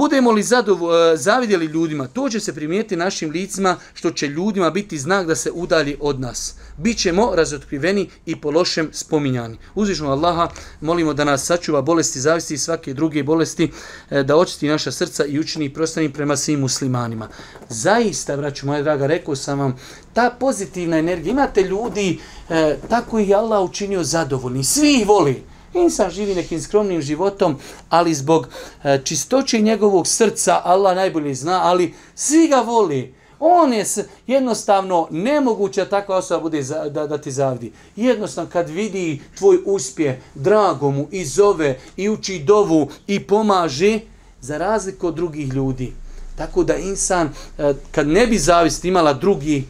Budemo 0.00 0.30
li 0.30 0.42
zadovo, 0.42 0.96
eh, 0.96 1.16
zavidjeli 1.16 1.66
ljudima, 1.66 2.06
to 2.06 2.28
će 2.28 2.40
se 2.40 2.54
primijeti 2.54 2.96
našim 2.96 3.30
licima, 3.30 3.76
što 3.94 4.10
će 4.10 4.26
ljudima 4.26 4.70
biti 4.70 4.98
znak 4.98 5.26
da 5.26 5.34
se 5.34 5.50
udalji 5.50 5.96
od 6.00 6.20
nas. 6.20 6.54
Bićemo 6.76 7.32
razotkriveni 7.34 8.08
i 8.26 8.40
po 8.40 8.50
lošem 8.50 8.88
spominjani. 8.92 9.58
Uzvišno 9.74 10.10
Allaha, 10.10 10.48
molimo 10.80 11.14
da 11.14 11.24
nas 11.24 11.44
sačuva 11.44 11.82
bolesti, 11.82 12.20
zavisti 12.20 12.54
i 12.54 12.58
svake 12.58 12.94
druge 12.94 13.22
bolesti, 13.22 13.70
eh, 14.10 14.22
da 14.22 14.36
očisti 14.36 14.68
naša 14.68 14.92
srca 14.92 15.24
i 15.24 15.38
učini 15.38 15.74
prostani 15.74 16.12
prema 16.12 16.36
svim 16.36 16.60
muslimanima. 16.60 17.28
Zaista, 17.68 18.36
braću 18.36 18.66
moja 18.66 18.82
draga, 18.82 19.06
rekao 19.06 19.36
sam 19.36 19.58
vam, 19.58 19.76
ta 20.12 20.30
pozitivna 20.40 20.98
energija, 20.98 21.32
imate 21.32 21.62
ljudi, 21.62 22.18
eh, 22.48 22.76
tako 22.88 23.18
ih 23.18 23.36
Allah 23.36 23.70
učinio 23.70 24.04
zadovoljni, 24.04 24.64
svi 24.64 25.00
ih 25.00 25.08
voli. 25.08 25.49
Insan 25.74 26.10
živi 26.10 26.34
nekim 26.34 26.60
skromnim 26.60 27.02
životom, 27.02 27.56
ali 27.88 28.14
zbog 28.14 28.48
e, 28.84 29.00
čistoće 29.04 29.60
njegovog 29.60 30.06
srca, 30.06 30.60
Allah 30.64 30.96
najbolje 30.96 31.34
zna, 31.34 31.60
ali 31.62 31.94
svi 32.14 32.48
ga 32.48 32.56
voli. 32.56 33.14
On 33.38 33.72
je 33.72 33.84
jednostavno 34.26 35.08
nemoguća 35.10 35.84
takva 35.84 36.16
osoba 36.16 36.40
bude 36.40 36.62
za, 36.62 36.88
da, 36.88 37.06
da 37.06 37.18
ti 37.18 37.32
zavidi. 37.32 37.72
Jednostavno 37.96 38.50
kad 38.50 38.68
vidi 38.68 39.22
tvoj 39.38 39.58
uspjeh, 39.66 40.16
drago 40.34 40.90
mu 40.90 41.08
i 41.10 41.24
zove 41.24 41.78
i 41.96 42.08
uči 42.08 42.38
dovu 42.38 42.88
i 43.06 43.20
pomaže 43.26 44.00
za 44.40 44.58
razliku 44.58 45.06
od 45.06 45.14
drugih 45.14 45.48
ljudi. 45.48 45.92
Tako 46.36 46.64
da 46.64 46.76
insan, 46.76 47.30
e, 47.58 47.74
kad 47.90 48.08
ne 48.08 48.26
bi 48.26 48.38
zavist 48.38 48.84
imala 48.84 49.12
drugi 49.12 49.64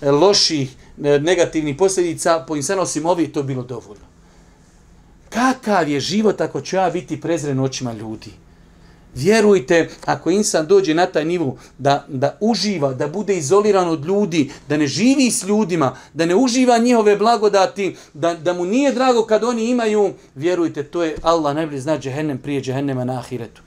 e, 0.00 0.10
loših, 0.10 0.76
negativnih 0.96 1.76
posljedica, 1.76 2.44
po 2.48 2.56
insanu 2.56 2.82
osim 2.82 3.06
ovih, 3.06 3.32
to 3.32 3.42
bilo 3.42 3.62
dovoljno. 3.62 4.13
Kakav 5.34 5.88
je 5.88 6.00
život 6.00 6.40
ako 6.40 6.60
ću 6.60 6.76
ja 6.76 6.90
biti 6.90 7.20
prezren 7.20 7.60
očima 7.60 7.92
ljudi? 7.92 8.30
Vjerujte, 9.14 9.88
ako 10.04 10.30
insan 10.30 10.66
dođe 10.66 10.94
na 10.94 11.06
taj 11.06 11.24
nivu 11.24 11.58
da, 11.78 12.04
da 12.08 12.36
uživa, 12.40 12.92
da 12.94 13.08
bude 13.08 13.36
izoliran 13.36 13.88
od 13.88 14.04
ljudi, 14.04 14.50
da 14.68 14.76
ne 14.76 14.86
živi 14.86 15.30
s 15.30 15.44
ljudima, 15.44 15.96
da 16.14 16.26
ne 16.26 16.34
uživa 16.34 16.78
njihove 16.78 17.16
blagodati, 17.16 17.96
da, 18.14 18.34
da 18.34 18.52
mu 18.52 18.64
nije 18.64 18.92
drago 18.92 19.22
kad 19.22 19.44
oni 19.44 19.70
imaju, 19.70 20.12
vjerujte, 20.34 20.82
to 20.82 21.04
je 21.04 21.16
Allah 21.22 21.54
najbolje 21.54 21.80
zna 21.80 21.98
džehennem 21.98 22.38
prije 22.38 22.62
džehennema 22.62 23.04
na 23.04 23.18
ahiretu. 23.18 23.62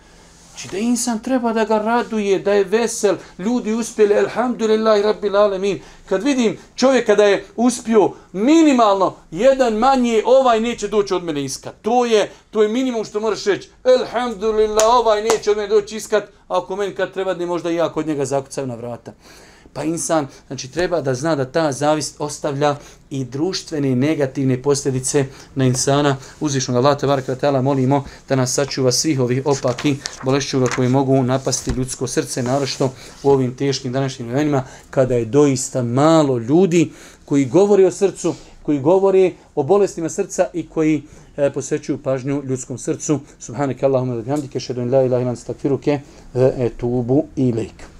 Znači 0.58 0.72
da 0.72 0.78
insan 0.78 1.20
treba 1.20 1.54
da 1.54 1.66
ga 1.66 1.78
raduje, 1.78 2.40
da 2.40 2.54
je 2.54 2.64
vesel, 2.64 3.16
ljudi 3.38 3.74
uspjeli, 3.74 4.16
alhamdulillahi 4.18 5.02
rabbil 5.02 5.36
alemin. 5.36 5.80
Kad 6.10 6.24
vidim 6.24 6.58
čovjeka 6.76 7.16
da 7.16 7.24
je 7.24 7.46
uspio 7.56 8.12
minimalno 8.32 9.16
jedan 9.32 9.74
manji, 9.74 10.22
ovaj 10.26 10.60
neće 10.60 10.88
doći 10.88 11.14
od 11.14 11.24
mene 11.24 11.44
iskat. 11.44 11.76
To 11.82 12.06
je, 12.06 12.32
to 12.52 12.64
je 12.64 12.70
minimum 12.70 13.06
što 13.06 13.20
moraš 13.20 13.46
reći. 13.46 13.70
Alhamdulillah, 14.00 14.84
ovaj 14.88 15.22
neće 15.22 15.52
od 15.52 15.58
mene 15.58 15.70
doći 15.70 15.96
iskat, 15.98 16.24
ako 16.48 16.76
meni 16.76 16.96
kad 16.96 17.14
treba 17.14 17.34
da 17.34 17.46
možda 17.46 17.72
i 17.72 17.76
ja 17.76 17.94
kod 17.94 18.08
njega 18.08 18.26
zakucaju 18.26 18.68
na 18.68 18.76
vrata. 18.76 19.14
Pa 19.78 19.84
insan, 19.84 20.28
znači 20.48 20.72
treba 20.72 21.02
da 21.02 21.14
zna 21.14 21.36
da 21.36 21.46
ta 21.46 21.72
zavist 21.72 22.16
ostavlja 22.20 22.76
i 23.10 23.26
društvene 23.26 23.96
negativne 23.96 24.62
posljedice 24.62 25.26
na 25.56 25.66
insana. 25.66 26.16
Uzvišnog 26.40 26.78
Allah, 26.78 27.00
tabaraka 27.00 27.36
ta'ala, 27.36 27.62
molimo 27.62 28.04
da 28.30 28.36
nas 28.36 28.54
sačuva 28.54 28.92
svih 28.92 29.20
ovih 29.20 29.42
opaki 29.46 29.96
bolešćuga 30.24 30.68
koji 30.76 30.90
mogu 30.90 31.24
napasti 31.24 31.72
ljudsko 31.72 32.08
srce, 32.08 32.44
narošto 32.44 32.94
u 33.24 33.30
ovim 33.30 33.56
teškim 33.56 33.92
današnjim 33.92 34.28
vremenima, 34.28 34.64
kada 34.90 35.16
je 35.16 35.26
doista 35.26 35.84
malo 35.84 36.38
ljudi 36.38 36.92
koji 37.26 37.46
govori 37.46 37.86
o 37.86 37.92
srcu, 37.92 38.36
koji 38.64 38.80
govori 38.80 39.36
o 39.56 39.64
bolestima 39.64 40.10
srca 40.10 40.48
i 40.54 40.68
koji 40.68 41.04
e, 41.38 41.54
posvećuju 41.54 41.98
pažnju 41.98 42.44
ljudskom 42.46 42.78
srcu. 42.78 43.20
Subhanak 43.40 43.84
Allahumma 43.84 44.16
wa 44.16 44.24
bihamdika 44.24 44.58
ashhadu 44.58 44.82
an 44.82 44.92
la 44.92 45.04
ilaha 45.04 45.22
illa 45.22 45.30
anta 45.30 45.42
astaghfiruka 45.42 45.92
e, 45.92 46.02
wa 46.34 46.66
atubu 46.66 47.26
ilaik. 47.36 47.97